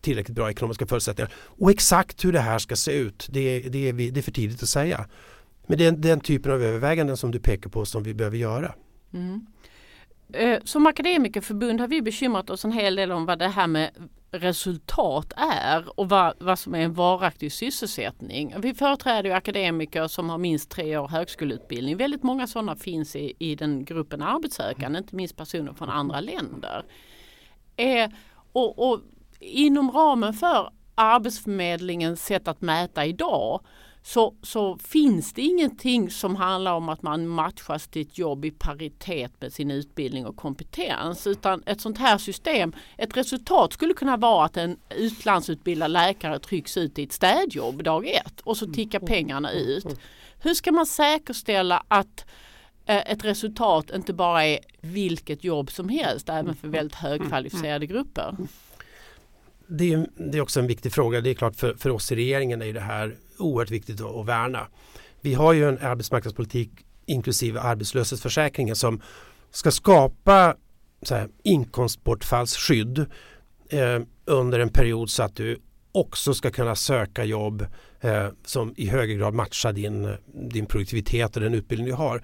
tillräckligt 0.01 0.35
bra 0.35 0.49
ekonomiska 0.49 0.87
förutsättningar. 0.87 1.31
Och 1.35 1.71
exakt 1.71 2.25
hur 2.25 2.31
det 2.31 2.39
här 2.39 2.59
ska 2.59 2.75
se 2.75 2.91
ut 2.91 3.27
det, 3.31 3.59
det, 3.59 3.89
är, 3.89 3.93
det 3.93 4.19
är 4.19 4.21
för 4.21 4.31
tidigt 4.31 4.63
att 4.63 4.69
säga. 4.69 5.07
Men 5.67 5.77
det 5.77 5.85
är 5.85 5.91
den 5.91 6.19
typen 6.19 6.51
av 6.51 6.61
överväganden 6.61 7.17
som 7.17 7.31
du 7.31 7.39
pekar 7.39 7.69
på 7.69 7.85
som 7.85 8.03
vi 8.03 8.13
behöver 8.13 8.37
göra. 8.37 8.73
Mm. 9.13 9.45
Eh, 10.33 10.59
som 10.63 10.87
akademikerförbund 10.87 11.81
har 11.81 11.87
vi 11.87 12.01
bekymrat 12.01 12.49
oss 12.49 12.65
en 12.65 12.71
hel 12.71 12.95
del 12.95 13.11
om 13.11 13.25
vad 13.25 13.39
det 13.39 13.47
här 13.47 13.67
med 13.67 13.91
resultat 14.31 15.33
är 15.35 15.99
och 15.99 16.09
vad, 16.09 16.33
vad 16.39 16.59
som 16.59 16.75
är 16.75 16.79
en 16.79 16.93
varaktig 16.93 17.51
sysselsättning. 17.51 18.55
Vi 18.57 18.73
företräder 18.73 19.31
akademiker 19.31 20.07
som 20.07 20.29
har 20.29 20.37
minst 20.37 20.69
tre 20.69 20.97
år 20.97 21.07
högskoleutbildning. 21.07 21.97
Väldigt 21.97 22.23
många 22.23 22.47
sådana 22.47 22.75
finns 22.75 23.15
i, 23.15 23.33
i 23.39 23.55
den 23.55 23.85
gruppen 23.85 24.21
arbetssökande, 24.21 24.99
inte 24.99 25.15
minst 25.15 25.37
personer 25.37 25.73
från 25.73 25.89
andra 25.89 26.19
länder. 26.19 26.85
Eh, 27.75 28.09
och, 28.51 28.91
och 28.91 28.99
inom 29.39 29.91
ramen 29.91 30.33
för 30.33 30.69
Arbetsförmedlingens 30.95 32.25
sätt 32.25 32.47
att 32.47 32.61
mäta 32.61 33.05
idag 33.05 33.61
så, 34.07 34.35
så 34.41 34.77
finns 34.77 35.33
det 35.33 35.41
ingenting 35.41 36.09
som 36.09 36.35
handlar 36.35 36.73
om 36.73 36.89
att 36.89 37.01
man 37.01 37.27
matchas 37.27 37.87
till 37.87 38.01
ett 38.01 38.17
jobb 38.17 38.45
i 38.45 38.51
paritet 38.51 39.31
med 39.41 39.53
sin 39.53 39.71
utbildning 39.71 40.25
och 40.25 40.35
kompetens. 40.35 41.27
Utan 41.27 41.63
ett 41.65 41.81
sånt 41.81 41.97
här 41.97 42.17
system, 42.17 42.73
ett 42.97 43.17
resultat 43.17 43.73
skulle 43.73 43.93
kunna 43.93 44.17
vara 44.17 44.45
att 44.45 44.57
en 44.57 44.77
utlandsutbildad 44.89 45.91
läkare 45.91 46.39
trycks 46.39 46.77
ut 46.77 46.99
i 46.99 47.03
ett 47.03 47.11
städjobb 47.11 47.83
dag 47.83 48.07
ett 48.07 48.41
och 48.43 48.57
så 48.57 48.65
tickar 48.65 48.99
pengarna 48.99 49.51
ut. 49.51 49.99
Hur 50.39 50.53
ska 50.53 50.71
man 50.71 50.85
säkerställa 50.85 51.83
att 51.87 52.25
eh, 52.85 53.11
ett 53.11 53.25
resultat 53.25 53.91
inte 53.95 54.13
bara 54.13 54.45
är 54.45 54.59
vilket 54.81 55.43
jobb 55.43 55.71
som 55.71 55.89
helst 55.89 56.29
även 56.29 56.55
för 56.55 56.67
väldigt 56.67 56.95
högkvalificerade 56.95 57.85
grupper? 57.85 58.35
Det 59.67 59.93
är, 59.93 60.07
det 60.15 60.37
är 60.37 60.41
också 60.41 60.59
en 60.59 60.67
viktig 60.67 60.93
fråga. 60.93 61.21
Det 61.21 61.29
är 61.29 61.33
klart 61.33 61.55
för, 61.55 61.73
för 61.73 61.89
oss 61.89 62.11
i 62.11 62.15
regeringen 62.15 62.61
är 62.61 62.73
det 62.73 62.79
här 62.79 63.15
oerhört 63.39 63.71
viktigt 63.71 64.01
att, 64.01 64.15
att 64.15 64.25
värna. 64.25 64.67
Vi 65.21 65.33
har 65.33 65.53
ju 65.53 65.69
en 65.69 65.77
arbetsmarknadspolitik 65.77 66.69
inklusive 67.05 67.59
arbetslöshetsförsäkringen 67.59 68.75
som 68.75 69.01
ska 69.51 69.71
skapa 69.71 70.55
så 71.01 71.15
här, 71.15 71.29
inkomstbortfallsskydd 71.43 72.99
eh, 73.69 73.99
under 74.25 74.59
en 74.59 74.69
period 74.69 75.09
så 75.09 75.23
att 75.23 75.35
du 75.35 75.59
också 75.91 76.33
ska 76.33 76.51
kunna 76.51 76.75
söka 76.75 77.23
jobb 77.23 77.65
eh, 78.01 78.27
som 78.45 78.73
i 78.77 78.87
högre 78.87 79.13
grad 79.13 79.33
matchar 79.33 79.73
din, 79.73 80.15
din 80.33 80.65
produktivitet 80.65 81.35
och 81.35 81.41
den 81.41 81.53
utbildning 81.53 81.87
du 81.87 81.93
har. 81.93 82.23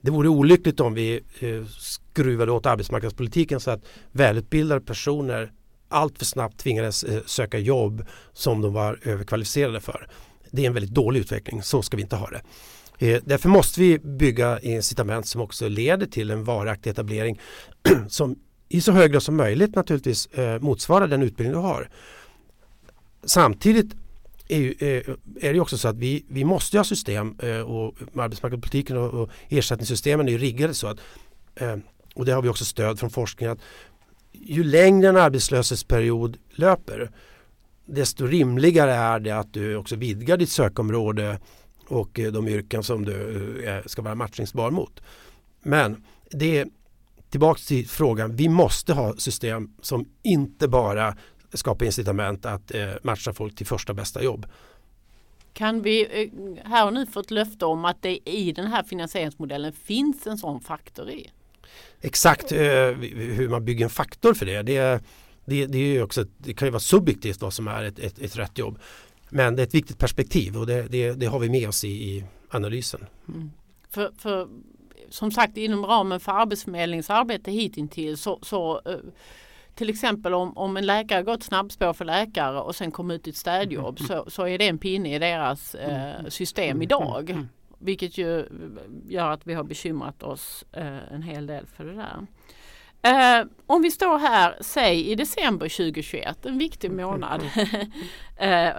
Det 0.00 0.10
vore 0.10 0.28
olyckligt 0.28 0.80
om 0.80 0.94
vi 0.94 1.20
eh, 1.40 1.64
skruvade 1.78 2.52
åt 2.52 2.66
arbetsmarknadspolitiken 2.66 3.60
så 3.60 3.70
att 3.70 3.84
välutbildade 4.12 4.80
personer 4.80 5.52
allt 5.88 6.18
för 6.18 6.24
snabbt 6.24 6.58
tvingades 6.58 7.04
eh, 7.04 7.22
söka 7.26 7.58
jobb 7.58 8.06
som 8.32 8.60
de 8.60 8.72
var 8.72 8.98
överkvalificerade 9.02 9.80
för. 9.80 10.08
Det 10.54 10.62
är 10.62 10.66
en 10.66 10.74
väldigt 10.74 10.94
dålig 10.94 11.20
utveckling, 11.20 11.62
så 11.62 11.82
ska 11.82 11.96
vi 11.96 12.02
inte 12.02 12.16
ha 12.16 12.30
det. 12.30 12.42
Eh, 12.98 13.22
därför 13.24 13.48
måste 13.48 13.80
vi 13.80 13.98
bygga 13.98 14.60
incitament 14.60 15.26
som 15.26 15.40
också 15.40 15.68
leder 15.68 16.06
till 16.06 16.30
en 16.30 16.44
varaktig 16.44 16.90
etablering 16.90 17.40
som 18.08 18.36
i 18.68 18.80
så 18.80 18.92
hög 18.92 19.12
grad 19.12 19.22
som 19.22 19.36
möjligt 19.36 19.74
naturligtvis 19.74 20.26
eh, 20.26 20.60
motsvarar 20.60 21.06
den 21.06 21.22
utbildning 21.22 21.52
du 21.52 21.66
har. 21.66 21.88
Samtidigt 23.24 23.94
är, 24.48 24.58
ju, 24.58 24.74
är, 24.78 25.16
är 25.40 25.52
det 25.52 25.60
också 25.60 25.78
så 25.78 25.88
att 25.88 25.96
vi, 25.96 26.24
vi 26.28 26.44
måste 26.44 26.76
ha 26.76 26.84
system 26.84 27.36
eh, 27.42 27.60
och 27.60 27.94
arbetsmarknadspolitiken 28.16 28.96
och, 28.96 29.14
och 29.14 29.30
ersättningssystemen 29.48 30.28
är 30.28 30.32
ju 30.32 30.38
riggade 30.38 30.74
så 30.74 30.86
att 30.86 30.98
eh, 31.54 31.76
och 32.14 32.24
det 32.24 32.32
har 32.32 32.42
vi 32.42 32.48
också 32.48 32.64
stöd 32.64 32.98
från 32.98 33.10
forskningen 33.10 33.52
att 33.52 33.60
ju 34.32 34.64
längre 34.64 35.08
en 35.08 35.16
arbetslöshetsperiod 35.16 36.36
löper 36.50 37.10
desto 37.86 38.26
rimligare 38.26 38.92
är 38.92 39.20
det 39.20 39.30
att 39.30 39.52
du 39.52 39.76
också 39.76 39.96
vidgar 39.96 40.36
ditt 40.36 40.50
sökområde 40.50 41.38
och 41.88 42.20
eh, 42.20 42.32
de 42.32 42.48
yrken 42.48 42.82
som 42.82 43.04
du 43.04 43.64
eh, 43.64 43.82
ska 43.86 44.02
vara 44.02 44.14
matchningsbar 44.14 44.70
mot. 44.70 45.02
Men 45.62 46.04
det 46.30 46.58
är 46.58 46.66
tillbaka 47.30 47.58
till 47.58 47.88
frågan, 47.88 48.36
vi 48.36 48.48
måste 48.48 48.92
ha 48.92 49.16
system 49.16 49.70
som 49.80 50.08
inte 50.22 50.68
bara 50.68 51.16
skapar 51.52 51.86
incitament 51.86 52.46
att 52.46 52.74
eh, 52.74 52.90
matcha 53.02 53.32
folk 53.32 53.56
till 53.56 53.66
första 53.66 53.94
bästa 53.94 54.22
jobb. 54.22 54.46
Kan 55.52 55.82
vi 55.82 56.30
här 56.64 56.86
och 56.86 56.92
nu 56.92 57.06
få 57.06 57.20
ett 57.20 57.30
löfte 57.30 57.64
om 57.66 57.84
att 57.84 58.02
det 58.02 58.30
i 58.30 58.52
den 58.52 58.66
här 58.66 58.82
finansieringsmodellen 58.82 59.72
finns 59.72 60.26
en 60.26 60.38
sån 60.38 60.60
faktor 60.60 61.10
i? 61.10 61.30
Exakt 62.00 62.52
hur 62.52 63.48
man 63.48 63.64
bygger 63.64 63.84
en 63.84 63.90
faktor 63.90 64.34
för 64.34 64.46
det, 64.46 64.62
det, 64.62 65.04
det, 65.44 65.66
det 65.66 65.78
är 65.78 66.02
också, 66.02 66.24
det 66.38 66.54
kan 66.54 66.68
ju 66.68 66.72
vara 66.72 66.80
subjektivt 66.80 67.42
vad 67.42 67.52
som 67.52 67.68
är 67.68 67.84
ett, 67.84 67.98
ett, 67.98 68.18
ett 68.18 68.38
rätt 68.38 68.58
jobb. 68.58 68.78
Men 69.28 69.56
det 69.56 69.62
är 69.62 69.66
ett 69.66 69.74
viktigt 69.74 69.98
perspektiv 69.98 70.56
och 70.56 70.66
det, 70.66 70.82
det, 70.82 71.12
det 71.12 71.26
har 71.26 71.38
vi 71.38 71.48
med 71.48 71.68
oss 71.68 71.84
i, 71.84 71.88
i 71.88 72.24
analysen. 72.50 73.06
Mm. 73.28 73.50
För, 73.90 74.12
för, 74.18 74.48
som 75.08 75.30
sagt 75.30 75.56
inom 75.56 75.86
ramen 75.86 76.20
för 76.20 76.32
Arbetsförmedlingens 76.32 77.10
arbete 77.10 77.50
hittills 77.50 78.20
så, 78.20 78.38
så 78.42 78.80
uh, 78.88 78.96
till 79.74 79.90
exempel 79.90 80.34
om, 80.34 80.56
om 80.56 80.76
en 80.76 80.86
läkare 80.86 81.22
går 81.22 81.34
ett 81.34 81.42
snabbspår 81.42 81.92
för 81.92 82.04
läkare 82.04 82.60
och 82.60 82.76
sen 82.76 82.90
kommer 82.90 83.14
ut 83.14 83.26
i 83.26 83.30
ett 83.30 83.36
städjobb 83.36 83.98
mm. 83.98 84.08
så, 84.08 84.30
så 84.30 84.46
är 84.48 84.58
det 84.58 84.68
en 84.68 84.78
pinne 84.78 85.14
i 85.14 85.18
deras 85.18 85.74
uh, 85.74 86.28
system 86.28 86.82
idag. 86.82 87.30
Mm. 87.30 87.48
Vilket 87.78 88.18
ju 88.18 88.46
gör 89.08 89.30
att 89.30 89.46
vi 89.46 89.54
har 89.54 89.64
bekymrat 89.64 90.22
oss 90.22 90.64
uh, 90.76 91.12
en 91.12 91.22
hel 91.22 91.46
del 91.46 91.66
för 91.66 91.84
det 91.84 91.94
där. 91.94 92.26
Eh, 93.04 93.46
om 93.66 93.82
vi 93.82 93.90
står 93.90 94.18
här, 94.18 94.58
säg 94.60 95.10
i 95.10 95.14
december 95.14 95.68
2021, 95.68 96.46
en 96.46 96.58
viktig 96.58 96.90
månad, 96.90 97.42
eh, 98.36 98.70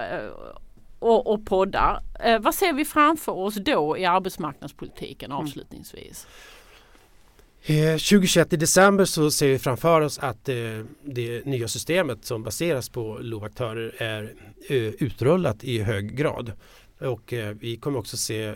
och, 0.99 1.34
och 1.34 1.45
poddar. 1.45 2.01
Eh, 2.23 2.39
vad 2.39 2.55
ser 2.55 2.73
vi 2.73 2.86
framför 2.86 3.32
oss 3.32 3.55
då 3.55 3.97
i 3.97 4.05
arbetsmarknadspolitiken 4.05 5.32
mm. 5.32 5.43
avslutningsvis? 5.43 6.28
Mm. 6.28 7.97
2021 7.99 8.53
i 8.53 8.57
december 8.57 9.05
så 9.05 9.32
ser 9.32 9.47
vi 9.47 9.59
framför 9.59 10.01
oss 10.01 10.19
att 10.19 10.49
eh, 10.49 10.55
det 11.03 11.45
nya 11.45 11.67
systemet 11.67 12.26
som 12.26 12.43
baseras 12.43 12.89
på 12.89 13.17
LOV-aktörer 13.21 13.95
är 13.97 14.34
eh, 14.69 14.78
utrullat 14.78 15.63
i 15.63 15.82
hög 15.82 16.17
grad. 16.17 16.51
Och 16.99 17.34
eh, 17.34 17.55
vi 17.59 17.78
kommer 17.78 17.99
också 17.99 18.17
se 18.17 18.53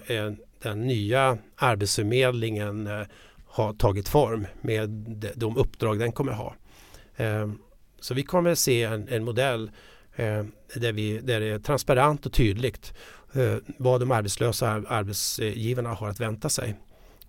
den 0.61 0.87
nya 0.87 1.37
arbetsförmedlingen 1.55 2.89
har 3.63 3.73
tagit 3.73 4.09
form 4.09 4.47
med 4.61 4.89
de 5.35 5.57
uppdrag 5.57 5.99
den 5.99 6.11
kommer 6.11 6.31
ha. 6.31 6.55
Eh, 7.15 7.49
så 7.99 8.13
vi 8.13 8.23
kommer 8.23 8.55
se 8.55 8.83
en, 8.83 9.07
en 9.07 9.23
modell 9.23 9.71
eh, 10.15 10.43
där, 10.75 10.91
vi, 10.91 11.19
där 11.19 11.39
det 11.39 11.45
är 11.45 11.59
transparent 11.59 12.25
och 12.25 12.33
tydligt 12.33 12.93
eh, 13.33 13.55
vad 13.77 13.99
de 13.99 14.11
arbetslösa 14.11 14.69
arbetsgivarna 14.69 15.89
har 15.89 16.09
att 16.09 16.19
vänta 16.19 16.49
sig 16.49 16.75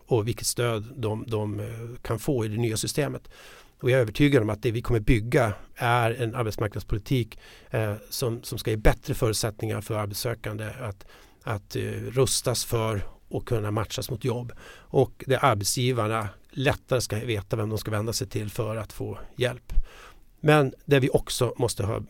och 0.06 0.28
vilket 0.28 0.46
stöd 0.46 0.84
de, 0.96 1.24
de 1.28 1.68
kan 2.02 2.18
få 2.18 2.44
i 2.44 2.48
det 2.48 2.56
nya 2.56 2.76
systemet. 2.76 3.28
Och 3.80 3.90
jag 3.90 3.96
är 3.96 4.02
övertygad 4.02 4.42
om 4.42 4.50
att 4.50 4.62
det 4.62 4.70
vi 4.70 4.82
kommer 4.82 5.00
bygga 5.00 5.52
är 5.76 6.22
en 6.22 6.34
arbetsmarknadspolitik 6.34 7.38
eh, 7.70 7.94
som, 8.10 8.42
som 8.42 8.58
ska 8.58 8.70
ge 8.70 8.76
bättre 8.76 9.14
förutsättningar 9.14 9.80
för 9.80 9.94
arbetssökande 9.94 10.64
att, 10.80 11.06
att 11.42 11.76
eh, 11.76 11.82
rustas 11.90 12.64
för 12.64 13.02
och 13.30 13.48
kunna 13.48 13.70
matchas 13.70 14.10
mot 14.10 14.24
jobb. 14.24 14.52
Och 14.72 15.24
där 15.26 15.44
arbetsgivarna 15.44 16.28
lättare 16.50 17.00
ska 17.00 17.16
veta 17.16 17.56
vem 17.56 17.68
de 17.68 17.78
ska 17.78 17.90
vända 17.90 18.12
sig 18.12 18.26
till 18.28 18.50
för 18.50 18.76
att 18.76 18.92
få 18.92 19.18
hjälp. 19.36 19.72
Men 20.40 20.74
där 20.84 21.00
vi 21.00 21.08
också 21.08 21.54
måste 21.56 21.86
ha, 21.86 22.02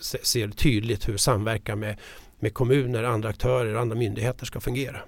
se 0.00 0.48
tydligt 0.48 1.08
hur 1.08 1.16
samverkan 1.16 1.78
med, 1.78 1.96
med 2.38 2.54
kommuner, 2.54 3.02
andra 3.02 3.28
aktörer 3.28 3.74
och 3.74 3.80
andra 3.80 3.96
myndigheter 3.96 4.46
ska 4.46 4.60
fungera. 4.60 5.00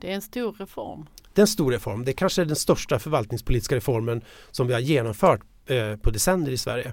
Det 0.00 0.10
är 0.10 0.14
en 0.14 0.22
stor 0.22 0.52
reform. 0.52 1.06
Det 1.34 1.40
är 1.40 1.42
en 1.42 1.46
stor 1.46 1.72
reform. 1.72 2.04
Det 2.04 2.10
är 2.10 2.16
kanske 2.16 2.42
är 2.42 2.46
den 2.46 2.56
största 2.56 2.98
förvaltningspolitiska 2.98 3.76
reformen 3.76 4.22
som 4.50 4.66
vi 4.66 4.72
har 4.72 4.80
genomfört 4.80 5.40
eh, 5.66 5.96
på 5.96 6.10
decennier 6.10 6.52
i 6.52 6.58
Sverige. 6.58 6.92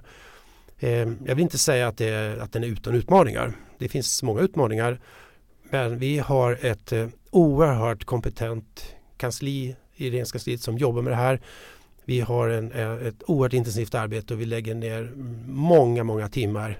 Eh, 0.78 0.90
jag 1.26 1.34
vill 1.34 1.40
inte 1.40 1.58
säga 1.58 1.88
att, 1.88 1.98
det, 1.98 2.42
att 2.42 2.52
den 2.52 2.64
är 2.64 2.68
utan 2.68 2.94
utmaningar. 2.94 3.52
Det 3.78 3.88
finns 3.88 4.22
många 4.22 4.40
utmaningar. 4.40 5.00
Men 5.70 5.98
vi 5.98 6.18
har 6.18 6.58
ett 6.66 6.92
eh, 6.92 7.06
oerhört 7.34 8.04
kompetent 8.04 8.94
kansli 9.16 9.76
i 9.94 10.10
Regeringskansliet 10.10 10.60
som 10.60 10.78
jobbar 10.78 11.02
med 11.02 11.12
det 11.12 11.16
här. 11.16 11.40
Vi 12.04 12.20
har 12.20 12.48
en, 12.48 12.72
eh, 12.72 13.06
ett 13.06 13.22
oerhört 13.26 13.52
intensivt 13.52 13.94
arbete 13.94 14.34
och 14.34 14.40
vi 14.40 14.46
lägger 14.46 14.74
ner 14.74 15.12
många, 15.46 16.04
många 16.04 16.28
timmar 16.28 16.78